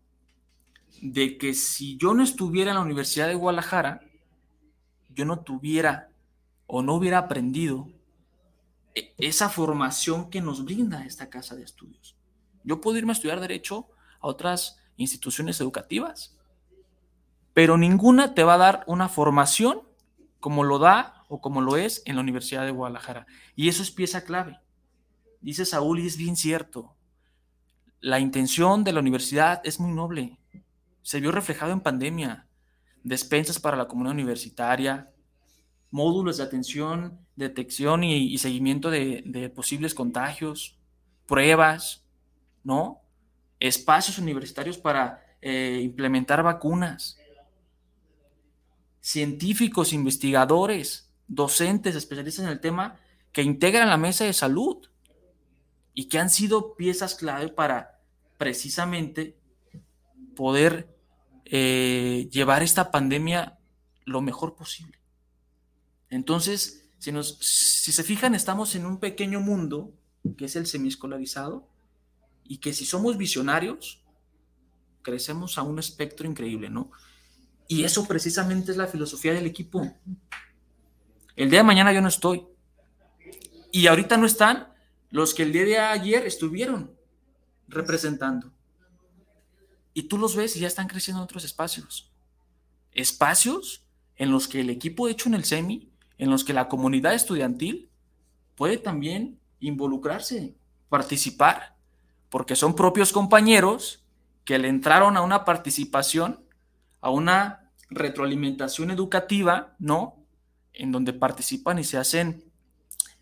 de 1.02 1.38
que 1.38 1.54
si 1.54 1.96
yo 1.98 2.14
no 2.14 2.24
estuviera 2.24 2.72
en 2.72 2.76
la 2.76 2.82
Universidad 2.82 3.28
de 3.28 3.36
Guadalajara, 3.36 4.02
yo 5.10 5.26
no 5.26 5.42
tuviera 5.42 6.10
o 6.66 6.82
no 6.82 6.96
hubiera 6.96 7.20
aprendido 7.20 7.88
esa 9.18 9.50
formación 9.50 10.30
que 10.30 10.42
nos 10.42 10.64
brinda 10.66 11.06
esta 11.06 11.30
casa 11.30 11.56
de 11.56 11.64
estudios. 11.64 12.16
Yo 12.64 12.82
puedo 12.82 12.98
irme 12.98 13.12
a 13.12 13.14
estudiar 13.14 13.40
derecho 13.40 13.88
a 14.20 14.28
otras 14.28 14.78
instituciones 14.98 15.60
educativas, 15.60 16.38
pero 17.54 17.78
ninguna 17.78 18.34
te 18.34 18.44
va 18.44 18.56
a 18.56 18.60
dar 18.60 18.84
una 18.88 19.10
formación 19.10 19.82
como 20.40 20.64
lo 20.64 20.80
da 20.80 21.24
o 21.30 21.42
como 21.42 21.62
lo 21.62 21.78
es 21.78 22.02
en 22.06 22.16
la 22.16 22.22
Universidad 22.22 22.66
de 22.66 22.72
Guadalajara. 22.72 23.26
Y 23.56 23.70
eso 23.70 23.82
es 23.82 23.92
pieza 23.92 24.24
clave. 24.24 24.60
dice 25.42 25.66
Saúl 25.66 26.00
y 26.00 26.08
es 26.08 26.18
bien 26.18 26.36
cierto. 26.36 26.96
La 28.00 28.20
intención 28.20 28.84
de 28.84 28.92
la 28.92 29.00
universidad 29.00 29.62
es 29.64 29.80
muy 29.80 29.92
noble. 29.92 30.38
Se 31.02 31.20
vio 31.20 31.32
reflejado 31.32 31.72
en 31.72 31.82
pandemia. 31.82 32.48
Despensas 33.04 33.60
para 33.60 33.78
la 33.78 33.88
comunidad 33.88 34.14
universitaria, 34.14 35.13
módulos 35.94 36.38
de 36.38 36.44
atención, 36.44 37.20
detección 37.36 38.04
y, 38.04 38.36
seguimiento 38.40 38.90
de, 38.90 39.52
posibles 39.56 39.94
contagios, 39.94 40.76
pruebas, 41.28 42.04
¿no? 42.64 43.04
Espacios 43.60 44.18
universitarios 44.18 44.80
para 44.80 45.24
eh, 45.40 45.82
implementar 45.84 46.42
vacunas, 46.42 47.20
científicos, 49.02 49.94
investigadores, 49.94 51.12
docentes, 51.28 51.96
especialistas 51.96 52.46
en 52.46 52.52
el 52.52 52.60
tema 52.60 53.00
que 53.32 53.44
integran 53.44 53.88
la 53.88 53.98
mesa 53.98 54.26
de 54.26 54.34
salud 54.34 54.88
y 55.94 56.06
que 56.06 56.18
han 56.18 56.32
sido 56.32 56.76
piezas 56.76 57.14
clave 57.14 57.50
para 57.50 58.00
precisamente 58.40 59.38
poder 60.36 60.88
eh, 61.46 62.28
llevar 62.32 62.64
esta 62.64 62.90
pandemia 62.90 63.60
lo 64.06 64.22
mejor 64.22 64.56
posible. 64.56 65.03
Entonces, 66.14 66.86
si, 67.00 67.12
nos, 67.12 67.40
si 67.40 67.92
se 67.92 68.04
fijan, 68.04 68.36
estamos 68.36 68.76
en 68.76 68.86
un 68.86 69.00
pequeño 69.00 69.40
mundo 69.40 69.92
que 70.38 70.46
es 70.46 70.56
el 70.56 70.68
semiescolarizado 70.68 71.68
y 72.44 72.58
que 72.58 72.72
si 72.72 72.86
somos 72.86 73.18
visionarios, 73.18 74.04
crecemos 75.02 75.58
a 75.58 75.64
un 75.64 75.80
espectro 75.80 76.28
increíble, 76.30 76.70
¿no? 76.70 76.92
Y 77.68 77.84
eso 77.84 78.08
precisamente 78.08 78.72
es 78.72 78.78
la 78.78 78.86
filosofía 78.86 79.34
del 79.34 79.48
equipo. 79.48 79.92
El 81.36 81.50
día 81.50 81.62
de 81.62 81.66
mañana 81.66 81.92
yo 81.92 82.02
no 82.02 82.10
estoy. 82.10 82.46
Y 83.72 83.88
ahorita 83.88 84.16
no 84.18 84.28
están 84.28 84.72
los 85.10 85.34
que 85.34 85.42
el 85.42 85.52
día 85.52 85.64
de 85.64 85.78
ayer 85.80 86.28
estuvieron 86.28 86.96
representando. 87.68 88.54
Y 89.96 90.04
tú 90.04 90.20
los 90.20 90.36
ves 90.36 90.56
y 90.56 90.60
ya 90.60 90.68
están 90.68 90.88
creciendo 90.88 91.22
en 91.22 91.26
otros 91.26 91.44
espacios. 91.44 92.12
Espacios 92.92 93.88
en 94.16 94.30
los 94.30 94.48
que 94.48 94.62
el 94.62 94.70
equipo 94.70 95.08
hecho 95.08 95.28
en 95.28 95.34
el 95.34 95.44
semi, 95.44 95.93
en 96.18 96.30
los 96.30 96.44
que 96.44 96.54
la 96.54 96.68
comunidad 96.68 97.14
estudiantil 97.14 97.90
puede 98.56 98.78
también 98.78 99.40
involucrarse, 99.60 100.56
participar, 100.90 101.76
porque 102.30 102.56
son 102.56 102.76
propios 102.76 103.12
compañeros 103.12 104.04
que 104.46 104.60
le 104.60 104.68
entraron 104.68 105.18
a 105.18 105.22
una 105.22 105.46
participación, 105.46 106.44
a 107.02 107.10
una 107.10 107.72
retroalimentación 107.90 108.92
educativa, 108.92 109.76
¿no? 109.80 110.18
En 110.74 110.92
donde 110.92 111.14
participan 111.14 111.80
y 111.80 111.84
se 111.84 111.98
hacen 111.98 112.44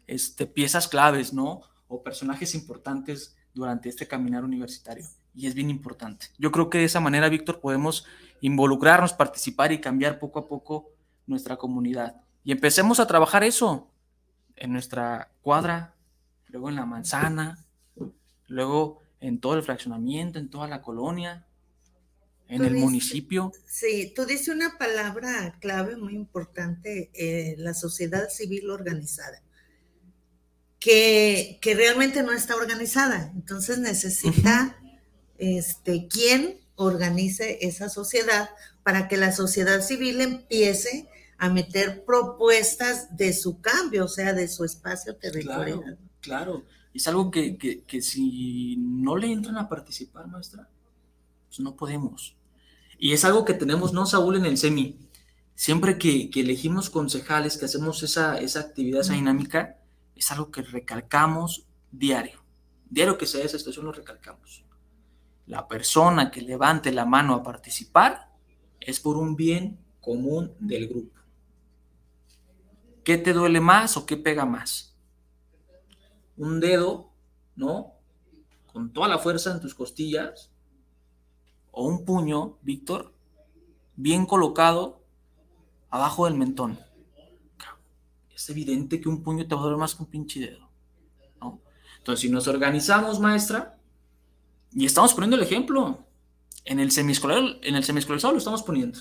este, 0.08 0.46
piezas 0.46 0.88
claves, 0.88 1.34
¿no? 1.34 1.62
O 1.88 2.04
personajes 2.04 2.56
importantes 2.56 3.36
durante 3.54 3.90
este 3.90 4.08
caminar 4.08 4.44
universitario. 4.44 5.06
Y 5.34 5.48
es 5.48 5.54
bien 5.54 5.70
importante. 5.70 6.28
Yo 6.38 6.52
creo 6.52 6.70
que 6.70 6.80
de 6.80 6.86
esa 6.86 7.00
manera, 7.00 7.30
Víctor, 7.30 7.60
podemos 7.60 8.06
involucrarnos, 8.42 9.14
participar 9.14 9.72
y 9.72 9.82
cambiar 9.82 10.20
poco 10.20 10.40
a 10.40 10.48
poco 10.48 10.90
nuestra 11.28 11.58
comunidad. 11.58 12.21
Y 12.44 12.52
empecemos 12.52 13.00
a 13.00 13.08
trabajar 13.08 13.44
eso 13.44 13.90
en 14.56 14.74
nuestra 14.74 15.32
cuadra, 15.42 15.96
luego 16.48 16.70
en 16.70 16.76
la 16.76 16.86
manzana, 16.86 17.66
luego 18.48 19.02
en 19.20 19.40
todo 19.40 19.56
el 19.56 19.64
fraccionamiento, 19.64 20.40
en 20.40 20.50
toda 20.50 20.68
la 20.68 20.82
colonia, 20.82 21.46
en 22.48 22.66
el 22.66 22.76
municipio. 22.76 23.52
Sí, 23.66 24.12
tú 24.16 24.26
dices 24.26 24.50
una 24.50 24.78
palabra 24.78 25.58
clave 25.62 25.96
muy 25.96 26.16
importante, 26.16 27.10
eh, 27.14 27.56
la 27.58 27.74
sociedad 27.74 28.30
civil 28.30 28.70
organizada 28.70 29.42
que, 30.82 31.60
realmente 31.64 32.24
no 32.24 32.34
está 32.34 32.56
organizada. 32.56 33.32
Entonces 33.36 33.78
necesita 33.78 34.76
este, 35.38 36.08
quien 36.08 36.60
organice 36.76 37.60
esa 37.62 37.88
sociedad 37.88 38.50
para 38.84 39.08
que 39.08 39.16
la 39.16 39.32
sociedad 39.32 39.82
civil 39.82 40.20
empiece 40.20 41.08
a 41.42 41.50
meter 41.50 42.06
propuestas 42.06 43.18
de 43.18 43.34
su 43.34 43.62
cambio, 43.62 44.06
o 44.06 44.08
sea, 44.08 44.32
de 44.32 44.48
su 44.48 44.64
espacio 44.64 45.16
territorial. 45.16 45.82
Claro, 45.82 45.98
claro. 46.22 46.64
Es 46.94 47.08
algo 47.08 47.32
que, 47.32 47.58
que, 47.58 48.02
si 48.04 48.76
no 48.78 49.18
le 49.18 49.32
entran 49.32 49.58
a 49.58 49.68
participar, 49.68 50.28
maestra, 50.28 50.70
pues 51.48 51.60
no 51.60 51.76
podemos. 51.76 52.36
Y 53.00 53.14
es 53.14 53.26
algo 53.26 53.44
que 53.44 53.56
tenemos, 53.56 53.92
¿no, 53.92 54.06
Saúl, 54.06 54.36
en 54.36 54.46
el 54.46 54.56
SEMI? 54.56 55.00
Siempre 55.56 55.98
que, 55.98 56.30
elegimos 56.36 56.92
concejales, 56.92 57.58
que 57.58 57.66
hacemos 57.66 58.04
esa, 58.04 58.38
esa 58.38 58.60
actividad, 58.60 59.02
esa 59.02 59.14
dinámica, 59.14 59.78
es 60.16 60.32
algo 60.32 60.52
que 60.52 60.62
recalcamos 60.62 61.66
diario. 61.92 62.40
Diario 62.88 63.18
que 63.18 63.26
sea 63.26 63.44
esa 63.44 63.58
situación 63.58 63.88
lo 63.88 63.94
recalcamos. 63.94 64.64
La 65.48 65.68
persona 65.68 66.30
que 66.30 66.44
levante 66.44 66.92
la 66.92 67.06
mano 67.06 67.34
a 67.34 67.42
participar 67.42 68.30
es 68.80 69.00
por 69.00 69.18
un 69.18 69.36
bien 69.36 69.80
común 70.02 70.54
del 70.60 70.88
grupo. 70.88 71.21
¿Qué 73.04 73.18
te 73.18 73.34
duele 73.34 73.60
más 73.60 73.98
o 73.98 74.06
qué 74.06 74.18
pega 74.18 74.46
más? 74.46 74.96
Un 76.38 76.60
dedo, 76.60 77.12
¿no? 77.56 77.94
Con 78.72 78.94
toda 78.94 79.08
la 79.08 79.20
fuerza 79.20 79.52
en 79.52 79.60
tus 79.60 79.76
costillas. 79.76 80.52
O 81.72 81.88
un 81.88 82.06
puño, 82.06 82.58
Víctor, 82.62 83.14
bien 83.96 84.26
colocado 84.26 85.04
abajo 85.90 86.26
del 86.26 86.36
mentón 86.36 86.80
es 88.42 88.50
evidente 88.50 89.00
que 89.00 89.08
un 89.08 89.22
puño 89.22 89.48
te 89.48 89.54
va 89.54 89.62
a 89.62 89.64
doler 89.66 89.78
más 89.78 89.94
que 89.96 90.04
un 90.04 90.10
pinche 90.10 90.40
dedo. 90.40 90.70
Entonces, 92.00 92.22
si 92.22 92.30
nos 92.30 92.48
organizamos, 92.48 93.20
maestra, 93.20 93.78
y 94.72 94.86
estamos 94.86 95.14
poniendo 95.14 95.36
el 95.36 95.44
ejemplo, 95.44 96.08
en 96.66 96.80
el 96.80 96.90
semiescolar, 96.90 97.60
en 97.62 97.76
el 97.76 97.84
semiescolarizado 97.84 98.34
lo 98.34 98.40
estamos 98.40 98.64
poniendo. 98.64 99.00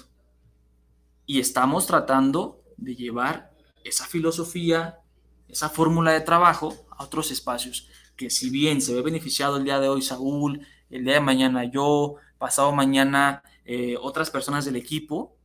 Y 1.25 1.41
estamos 1.41 1.87
tratando 1.87 2.63
de 2.77 2.95
llevar 2.95 3.50
esa 3.85 4.07
filosofía, 4.07 5.01
esa 5.49 5.69
fórmula 5.69 6.13
de 6.13 6.21
trabajo 6.21 6.87
a 6.91 7.05
otros 7.05 7.31
espacios, 7.31 7.89
que 8.17 8.31
si 8.31 8.51
bien 8.51 8.81
se 8.81 8.95
ve 8.95 9.03
beneficiado 9.03 9.57
el 9.57 9.65
día 9.65 9.81
de 9.81 9.89
hoy 9.89 10.03
Saúl, 10.03 10.67
el 10.91 11.05
día 11.05 11.15
de 11.15 11.21
mañana 11.21 11.65
yo, 11.65 12.17
pasado 12.39 12.73
mañana 12.73 13.43
eh, 13.65 13.97
otras 14.01 14.31
personas 14.31 14.65
del 14.65 14.77
equipo, 14.77 15.37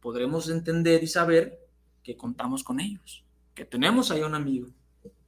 podremos 0.00 0.48
entender 0.48 1.02
y 1.02 1.06
saber 1.06 1.58
que 2.02 2.16
contamos 2.16 2.64
con 2.64 2.80
ellos, 2.80 3.24
que 3.54 3.64
tenemos 3.64 4.10
ahí 4.10 4.22
un 4.22 4.34
amigo, 4.34 4.68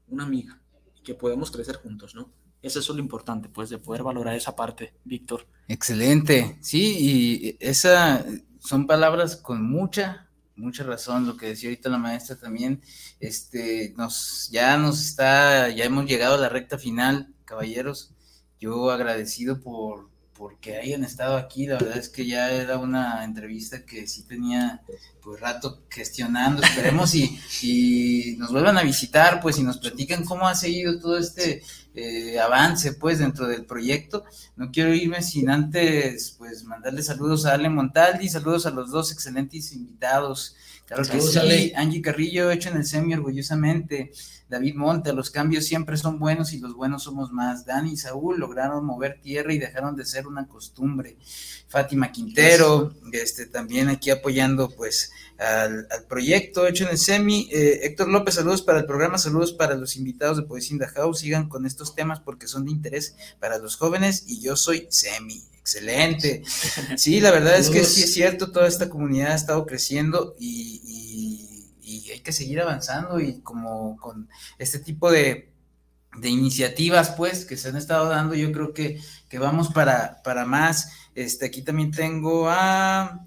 una 0.09 0.25
amiga, 0.25 0.61
que 1.05 1.15
podemos 1.15 1.51
crecer 1.51 1.77
juntos, 1.77 2.15
¿no? 2.15 2.31
Eso 2.61 2.81
es 2.81 2.89
lo 2.89 2.99
importante, 2.99 3.49
pues, 3.49 3.69
de 3.69 3.79
poder 3.79 4.03
valorar 4.03 4.35
esa 4.35 4.57
parte, 4.57 4.95
Víctor. 5.05 5.47
Excelente, 5.69 6.59
sí, 6.63 6.97
y 6.99 7.57
esa 7.61 8.25
son 8.59 8.87
palabras 8.87 9.37
con 9.37 9.63
mucha, 9.63 10.24
mucha 10.57 10.85
razón, 10.85 11.27
lo 11.27 11.37
que 11.37 11.47
decía 11.47 11.69
ahorita 11.69 11.89
la 11.89 11.99
maestra 11.99 12.37
también, 12.37 12.83
este, 13.21 13.95
nos, 13.97 14.49
ya 14.51 14.77
nos 14.77 15.05
está, 15.05 15.69
ya 15.71 15.85
hemos 15.85 16.07
llegado 16.07 16.35
a 16.35 16.39
la 16.39 16.49
recta 16.49 16.79
final, 16.79 17.35
caballeros, 17.45 18.13
yo 18.61 18.91
agradecido 18.91 19.61
por, 19.61 20.11
porque 20.45 20.77
hayan 20.77 21.05
estado 21.05 21.39
aquí. 21.39 21.67
La 21.67 21.79
verdad 21.79 21.97
es 21.97 22.11
que 22.11 22.27
ya 22.27 22.51
era 22.51 22.77
una 22.77 23.25
entrevista 23.25 23.87
que 23.87 24.07
sí 24.07 24.25
tenía 24.25 24.83
pues 25.23 25.41
rato 25.41 25.85
gestionando. 25.89 26.61
Esperemos 26.61 27.15
y, 27.15 27.41
y 27.63 28.37
nos 28.37 28.53
vuelvan 28.53 28.77
a 28.77 28.83
visitar, 28.83 29.41
pues, 29.41 29.57
y 29.59 29.63
nos 29.63 29.79
platican 29.79 30.23
cómo 30.23 30.47
ha 30.47 30.55
seguido 30.55 31.01
todo 31.01 31.17
este 31.17 31.63
eh, 31.95 32.39
avance, 32.39 32.93
pues, 32.93 33.21
dentro 33.21 33.47
del 33.47 33.65
proyecto. 33.65 34.23
No 34.57 34.71
quiero 34.71 34.93
irme 34.93 35.23
sin 35.23 35.49
antes, 35.49 36.35
pues, 36.37 36.65
mandarle 36.65 37.03
saludos 37.03 37.47
a 37.47 37.55
Ale 37.55 37.71
Montaldi, 37.71 38.29
saludos 38.29 38.67
a 38.67 38.71
los 38.71 38.91
dos 38.91 39.13
excelentes 39.13 39.73
invitados. 39.73 40.57
Claro 40.85 41.05
que 41.05 41.23
sí, 41.23 41.73
Angie 41.75 42.03
Carrillo, 42.03 42.51
hecho 42.51 42.69
en 42.69 42.77
el 42.77 42.85
semi 42.85 43.15
orgullosamente. 43.15 44.13
David 44.55 44.77
Monte, 44.77 45.13
los 45.13 45.31
cambios 45.31 45.65
siempre 45.65 45.97
son 45.97 46.21
buenos 46.21 46.53
y 46.53 46.61
los 46.61 46.75
buenos 46.75 47.03
somos 47.03 47.33
más. 47.33 47.67
Dani 47.67 47.95
y 47.95 47.97
Saúl 47.97 48.39
lograron 48.39 48.85
mover 48.85 49.21
tierra 49.21 49.53
y 49.53 49.59
dejaron 49.59 49.97
de 49.97 50.07
ser 50.07 50.29
una 50.29 50.47
costumbre. 50.47 51.17
Fátima 51.67 52.13
Quintero, 52.13 52.95
este, 53.11 53.47
también 53.47 53.89
aquí 53.89 54.11
apoyando 54.11 54.71
pues 54.71 55.11
al, 55.39 55.89
proyecto 56.09 56.69
hecho 56.69 56.85
en 56.85 56.91
el 56.91 56.99
SEMI. 56.99 57.49
Eh, 57.51 57.81
Héctor 57.83 58.07
López, 58.09 58.35
saludos 58.37 58.63
para 58.63 58.79
el 58.79 58.87
programa, 58.87 59.19
saludos 59.19 59.53
para 59.53 59.75
los 59.75 59.97
invitados 59.97 60.37
de 60.37 60.45
Poesía 60.45 60.77
in 60.77 60.83
House. 60.85 61.19
Sigan 61.19 61.49
con 61.49 61.67
estos 61.67 61.97
temas 61.97 62.21
porque 62.21 62.47
son 62.47 62.67
de 62.67 62.71
interés 62.71 63.17
para 63.41 63.59
los 63.59 63.75
jóvenes 63.75 64.23
y 64.29 64.41
yo 64.41 64.55
soy 64.55 64.87
SEMI. 64.89 65.43
Excelente. 65.59 66.45
Sí, 66.97 67.21
la 67.21 67.33
verdad 67.33 67.59
es 67.59 67.71
que 67.71 67.83
sí 67.83 68.05
es 68.05 68.15
cierto, 68.15 68.53
toda 68.53 68.69
esta 68.69 68.89
comunidad 68.89 69.33
ha 69.33 69.35
estado 69.35 69.67
creciendo 69.67 70.37
y 70.39 70.81
y 70.87 70.94
hay 72.11 72.21
que 72.21 72.33
seguir 72.33 72.61
avanzando 72.61 73.21
y 73.21 73.41
como 73.41 73.97
con 73.99 74.29
este 74.59 74.79
tipo 74.79 75.11
de, 75.11 75.51
iniciativas 76.23 77.11
pues 77.11 77.45
que 77.45 77.57
se 77.57 77.69
han 77.69 77.77
estado 77.77 78.09
dando, 78.09 78.35
yo 78.35 78.53
creo 78.53 78.73
que, 78.73 79.01
vamos 79.39 79.73
para, 79.73 80.23
para 80.23 80.45
más. 80.45 80.93
Este, 81.15 81.47
aquí 81.47 81.63
también 81.63 81.91
tengo 81.91 82.49
a 82.49 83.27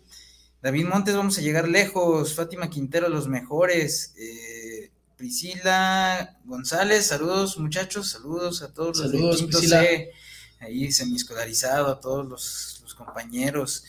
David 0.61 0.85
Montes, 0.85 1.15
vamos 1.15 1.37
a 1.37 1.41
llegar 1.41 1.67
lejos, 1.67 2.33
Fátima 2.33 2.69
Quintero, 2.69 3.09
los 3.09 3.27
mejores. 3.27 4.13
Eh, 4.17 4.91
Priscila 5.17 6.37
González, 6.45 7.07
saludos 7.07 7.57
muchachos, 7.57 8.11
saludos 8.11 8.61
a 8.61 8.71
todos 8.71 8.99
Saludos, 8.99 9.21
los 9.21 9.31
de 9.31 9.37
Quinto 9.37 9.57
Priscila. 9.57 9.81
C, 9.81 10.11
ahí 10.59 10.91
semiescolarizado, 10.91 11.87
a 11.87 11.99
todos 11.99 12.25
los, 12.27 12.79
los 12.83 12.95
compañeros. 12.95 13.83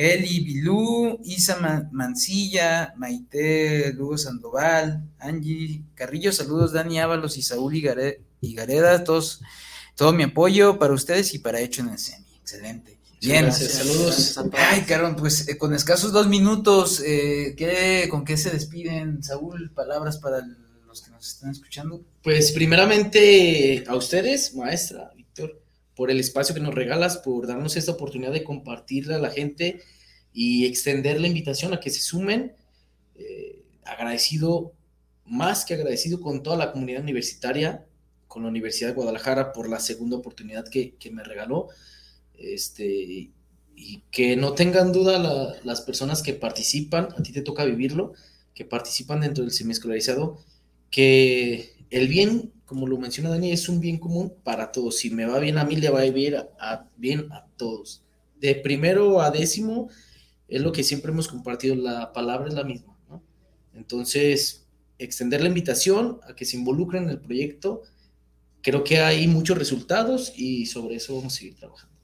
Eli 0.00 0.40
Bilú, 0.40 1.20
Isa 1.24 1.58
Ma- 1.58 1.88
Mancilla, 1.92 2.94
Maite 2.96 3.92
Lugo 3.92 4.16
Sandoval, 4.16 5.02
Angie 5.18 5.82
Carrillo, 5.94 6.32
saludos 6.32 6.72
Dani 6.72 6.98
Ábalos 7.00 7.36
y 7.36 7.42
Saúl 7.42 7.74
Higare- 7.74 8.20
Higareda, 8.40 9.04
todos, 9.04 9.42
todo 9.94 10.12
mi 10.14 10.22
apoyo 10.22 10.78
para 10.78 10.94
ustedes 10.94 11.34
y 11.34 11.38
para 11.40 11.60
Hecho 11.60 11.82
en 11.82 11.90
el 11.90 11.98
Semi. 11.98 12.24
Excelente. 12.40 12.98
Bien, 13.20 13.44
Gracias, 13.44 13.72
saludos. 13.72 14.38
Ay, 14.54 14.80
carón, 14.82 15.14
pues 15.16 15.46
eh, 15.48 15.58
con 15.58 15.74
escasos 15.74 16.10
dos 16.12 16.26
minutos, 16.28 17.02
eh, 17.04 17.54
¿qué- 17.58 18.08
¿con 18.10 18.24
qué 18.24 18.38
se 18.38 18.48
despiden, 18.50 19.22
Saúl? 19.22 19.70
Palabras 19.74 20.16
para 20.16 20.40
los 20.86 21.02
que 21.02 21.10
nos 21.10 21.28
están 21.28 21.50
escuchando. 21.50 22.02
Pues 22.22 22.52
primeramente 22.52 23.84
a 23.86 23.94
ustedes, 23.94 24.54
maestra, 24.54 25.10
por 26.00 26.10
el 26.10 26.18
espacio 26.18 26.54
que 26.54 26.62
nos 26.62 26.74
regalas, 26.74 27.18
por 27.18 27.46
darnos 27.46 27.76
esta 27.76 27.92
oportunidad 27.92 28.32
de 28.32 28.42
compartirle 28.42 29.16
a 29.16 29.18
la 29.18 29.28
gente 29.28 29.82
y 30.32 30.64
extender 30.64 31.20
la 31.20 31.26
invitación 31.26 31.74
a 31.74 31.80
que 31.80 31.90
se 31.90 32.00
sumen. 32.00 32.54
Eh, 33.16 33.62
agradecido, 33.84 34.72
más 35.26 35.66
que 35.66 35.74
agradecido 35.74 36.22
con 36.22 36.42
toda 36.42 36.56
la 36.56 36.72
comunidad 36.72 37.02
universitaria, 37.02 37.84
con 38.28 38.44
la 38.44 38.48
Universidad 38.48 38.88
de 38.88 38.94
Guadalajara 38.94 39.52
por 39.52 39.68
la 39.68 39.78
segunda 39.78 40.16
oportunidad 40.16 40.66
que, 40.66 40.96
me 41.12 41.22
regaló. 41.22 41.68
Este, 42.32 43.30
y 43.76 44.02
que 44.10 44.36
no 44.36 44.54
tengan 44.54 44.94
duda 44.94 45.18
la- 45.18 45.54
las 45.64 45.82
personas 45.82 46.22
que 46.22 46.32
participan, 46.32 47.08
a 47.14 47.22
ti 47.22 47.30
te 47.30 47.42
toca 47.42 47.66
vivirlo, 47.66 48.14
que 48.54 48.64
participan 48.64 49.20
dentro 49.20 49.44
del 49.44 49.52
semiescolarizado, 49.52 50.38
que 50.90 51.74
el 51.90 52.08
bien, 52.08 52.54
como 52.70 52.86
lo 52.86 52.98
menciona 52.98 53.30
Dani, 53.30 53.50
es 53.50 53.68
un 53.68 53.80
bien 53.80 53.98
común 53.98 54.32
para 54.44 54.70
todos. 54.70 54.98
Si 54.98 55.10
me 55.10 55.26
va 55.26 55.40
bien 55.40 55.58
a 55.58 55.64
mí, 55.64 55.74
le 55.74 55.90
va 55.90 56.02
a 56.02 56.06
ir 56.06 56.36
a, 56.36 56.86
bien 56.96 57.26
a 57.32 57.44
todos. 57.56 58.04
De 58.40 58.54
primero 58.54 59.20
a 59.20 59.32
décimo 59.32 59.88
es 60.46 60.62
lo 60.62 60.70
que 60.70 60.84
siempre 60.84 61.10
hemos 61.10 61.26
compartido, 61.26 61.74
la 61.74 62.12
palabra 62.12 62.46
es 62.46 62.54
la 62.54 62.62
misma. 62.62 62.96
Entonces, 63.74 64.68
extender 64.98 65.40
la 65.40 65.48
invitación 65.48 66.20
a 66.28 66.36
que 66.36 66.44
se 66.44 66.58
involucren 66.58 67.02
en 67.02 67.10
el 67.10 67.18
proyecto. 67.18 67.82
Creo 68.62 68.84
que 68.84 69.00
hay 69.00 69.26
muchos 69.26 69.58
resultados 69.58 70.32
y 70.36 70.66
sobre 70.66 70.94
eso 70.94 71.16
vamos 71.16 71.34
a 71.34 71.38
seguir 71.38 71.56
trabajando. 71.56 71.96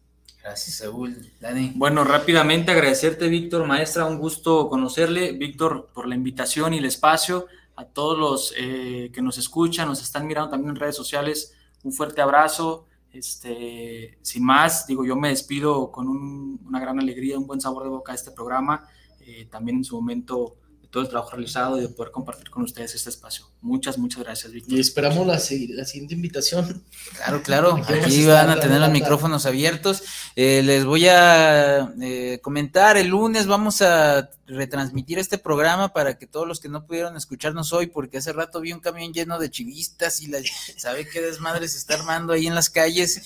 Gracias, 0.43 0.79
Saúl. 0.79 1.31
Dani. 1.41 1.75
Bueno, 1.77 2.03
rápidamente 2.03 2.73
agradecerte, 2.73 3.29
Víctor, 3.29 3.65
maestra, 3.69 4.05
un 4.05 4.19
gusto 4.19 4.69
conocerle. 4.69 5.31
Víctor, 5.31 5.91
por 5.95 6.09
la 6.09 6.17
invitación 6.17 6.75
y 6.75 6.79
el 6.79 6.87
espacio. 6.87 7.47
A 7.77 7.85
todos 7.85 8.19
los 8.19 8.55
eh, 8.57 9.11
que 9.13 9.23
nos 9.23 9.39
escuchan, 9.39 9.89
nos 9.89 10.03
están 10.03 10.27
mirando 10.27 10.51
también 10.51 10.71
en 10.71 10.77
redes 10.77 10.97
sociales, 10.97 11.55
un 11.85 11.93
fuerte 11.93 12.21
abrazo. 12.23 12.87
Este, 13.13 14.19
sin 14.23 14.45
más, 14.45 14.87
digo, 14.87 15.05
yo 15.05 15.17
me 15.17 15.29
despido 15.31 15.91
con 15.91 16.09
un- 16.09 16.61
una 16.67 16.81
gran 16.81 16.99
alegría, 16.99 17.39
un 17.39 17.47
buen 17.47 17.61
sabor 17.61 17.83
de 17.85 17.89
boca 17.91 18.13
a 18.13 18.15
este 18.15 18.31
programa. 18.31 18.87
eh, 19.29 19.47
también 19.51 19.79
en 19.79 19.85
su 19.85 19.97
momento 19.97 20.55
de 20.66 20.66
todo 20.97 21.05
el 21.05 21.11
trabajo 21.11 21.33
realizado 21.33 21.77
y 21.77 21.83
de 21.83 21.91
poder 21.91 22.11
compartir 22.11 22.49
con 22.49 22.63
ustedes 22.63 22.95
este 22.95 23.11
espacio. 23.11 23.45
Muchas, 23.61 23.99
muchas 23.99 24.25
gracias, 24.25 24.51
Víctor. 24.51 24.79
Y 24.79 24.81
esperamos 24.81 25.27
la, 25.27 25.35
la 25.35 25.85
siguiente 25.85 26.15
invitación. 26.15 26.83
Claro, 27.17 27.43
claro. 27.43 27.77
Aquí 27.87 28.25
van 28.25 28.49
a 28.49 28.59
tener 28.59 28.81
los 28.81 28.89
micrófonos 28.89 29.45
abiertos. 29.45 30.03
Eh, 30.37 30.63
les 30.65 30.87
voy 30.87 31.07
a 31.09 31.93
eh, 32.01 32.41
comentar, 32.43 32.97
el 32.97 33.09
lunes 33.09 33.47
vamos 33.47 33.83
a 33.83 34.31
retransmitir 34.47 35.19
este 35.19 35.37
programa 35.37 35.93
para 35.93 36.17
que 36.17 36.27
todos 36.27 36.49
los 36.49 36.61
que 36.61 36.71
no 36.71 36.87
pudieron 36.87 37.15
escucharnos 37.15 37.75
hoy, 37.75 37.89
porque 37.89 38.17
hace 38.17 38.33
rato 38.33 38.63
vi 38.63 38.73
un 38.73 38.81
camión 38.81 39.13
lleno 39.13 39.39
de 39.39 39.51
chivistas 39.51 40.23
y 40.23 40.29
la, 40.29 40.39
sabe 40.79 41.07
qué 41.07 41.21
desmadre 41.21 41.69
se 41.69 41.77
está 41.77 41.93
armando 41.93 42.33
ahí 42.33 42.47
en 42.47 42.55
las 42.55 42.71
calles. 42.71 43.21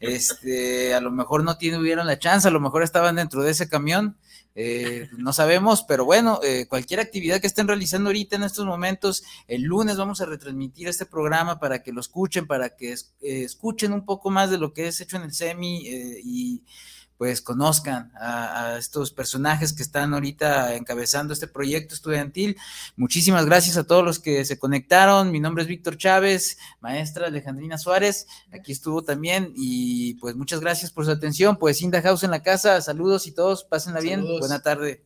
Este, 0.00 0.92
a 0.92 1.00
lo 1.00 1.10
mejor 1.10 1.44
no 1.44 1.56
tuvieron 1.56 2.06
la 2.06 2.18
chance, 2.18 2.46
a 2.46 2.50
lo 2.50 2.60
mejor 2.60 2.82
estaban 2.82 3.16
dentro 3.16 3.42
de 3.42 3.52
ese 3.52 3.70
camión. 3.70 4.18
Eh, 4.58 5.10
no 5.18 5.34
sabemos, 5.34 5.84
pero 5.86 6.06
bueno, 6.06 6.40
eh, 6.42 6.64
cualquier 6.66 6.98
actividad 7.00 7.42
que 7.42 7.46
estén 7.46 7.68
realizando 7.68 8.08
ahorita 8.08 8.36
en 8.36 8.42
estos 8.42 8.64
momentos, 8.64 9.22
el 9.48 9.62
lunes 9.62 9.98
vamos 9.98 10.22
a 10.22 10.24
retransmitir 10.24 10.88
este 10.88 11.04
programa 11.04 11.60
para 11.60 11.82
que 11.82 11.92
lo 11.92 12.00
escuchen, 12.00 12.46
para 12.46 12.70
que 12.74 12.92
eh, 12.92 12.96
escuchen 13.20 13.92
un 13.92 14.06
poco 14.06 14.30
más 14.30 14.50
de 14.50 14.56
lo 14.56 14.72
que 14.72 14.88
es 14.88 14.98
hecho 15.02 15.18
en 15.18 15.24
el 15.24 15.34
SEMI 15.34 15.86
eh, 15.88 16.20
y 16.24 16.62
pues 17.18 17.40
conozcan 17.40 18.12
a, 18.20 18.74
a 18.74 18.78
estos 18.78 19.10
personajes 19.12 19.72
que 19.72 19.82
están 19.82 20.12
ahorita 20.14 20.74
encabezando 20.74 21.32
este 21.32 21.46
proyecto 21.46 21.94
estudiantil. 21.94 22.56
Muchísimas 22.96 23.46
gracias 23.46 23.76
a 23.76 23.84
todos 23.84 24.04
los 24.04 24.18
que 24.18 24.44
se 24.44 24.58
conectaron. 24.58 25.30
Mi 25.30 25.40
nombre 25.40 25.62
es 25.62 25.68
Víctor 25.68 25.96
Chávez, 25.96 26.58
maestra 26.80 27.28
Alejandrina 27.28 27.78
Suárez, 27.78 28.26
aquí 28.52 28.72
estuvo 28.72 29.02
también 29.02 29.52
y 29.54 30.14
pues 30.14 30.36
muchas 30.36 30.60
gracias 30.60 30.90
por 30.90 31.04
su 31.04 31.10
atención. 31.10 31.56
Pues 31.56 31.80
Inda 31.82 32.02
House 32.02 32.24
en 32.24 32.30
la 32.30 32.42
casa, 32.42 32.80
saludos 32.80 33.26
y 33.26 33.32
todos, 33.32 33.64
pásenla 33.64 34.00
bien. 34.00 34.24
Buena 34.38 34.60
tarde. 34.60 35.05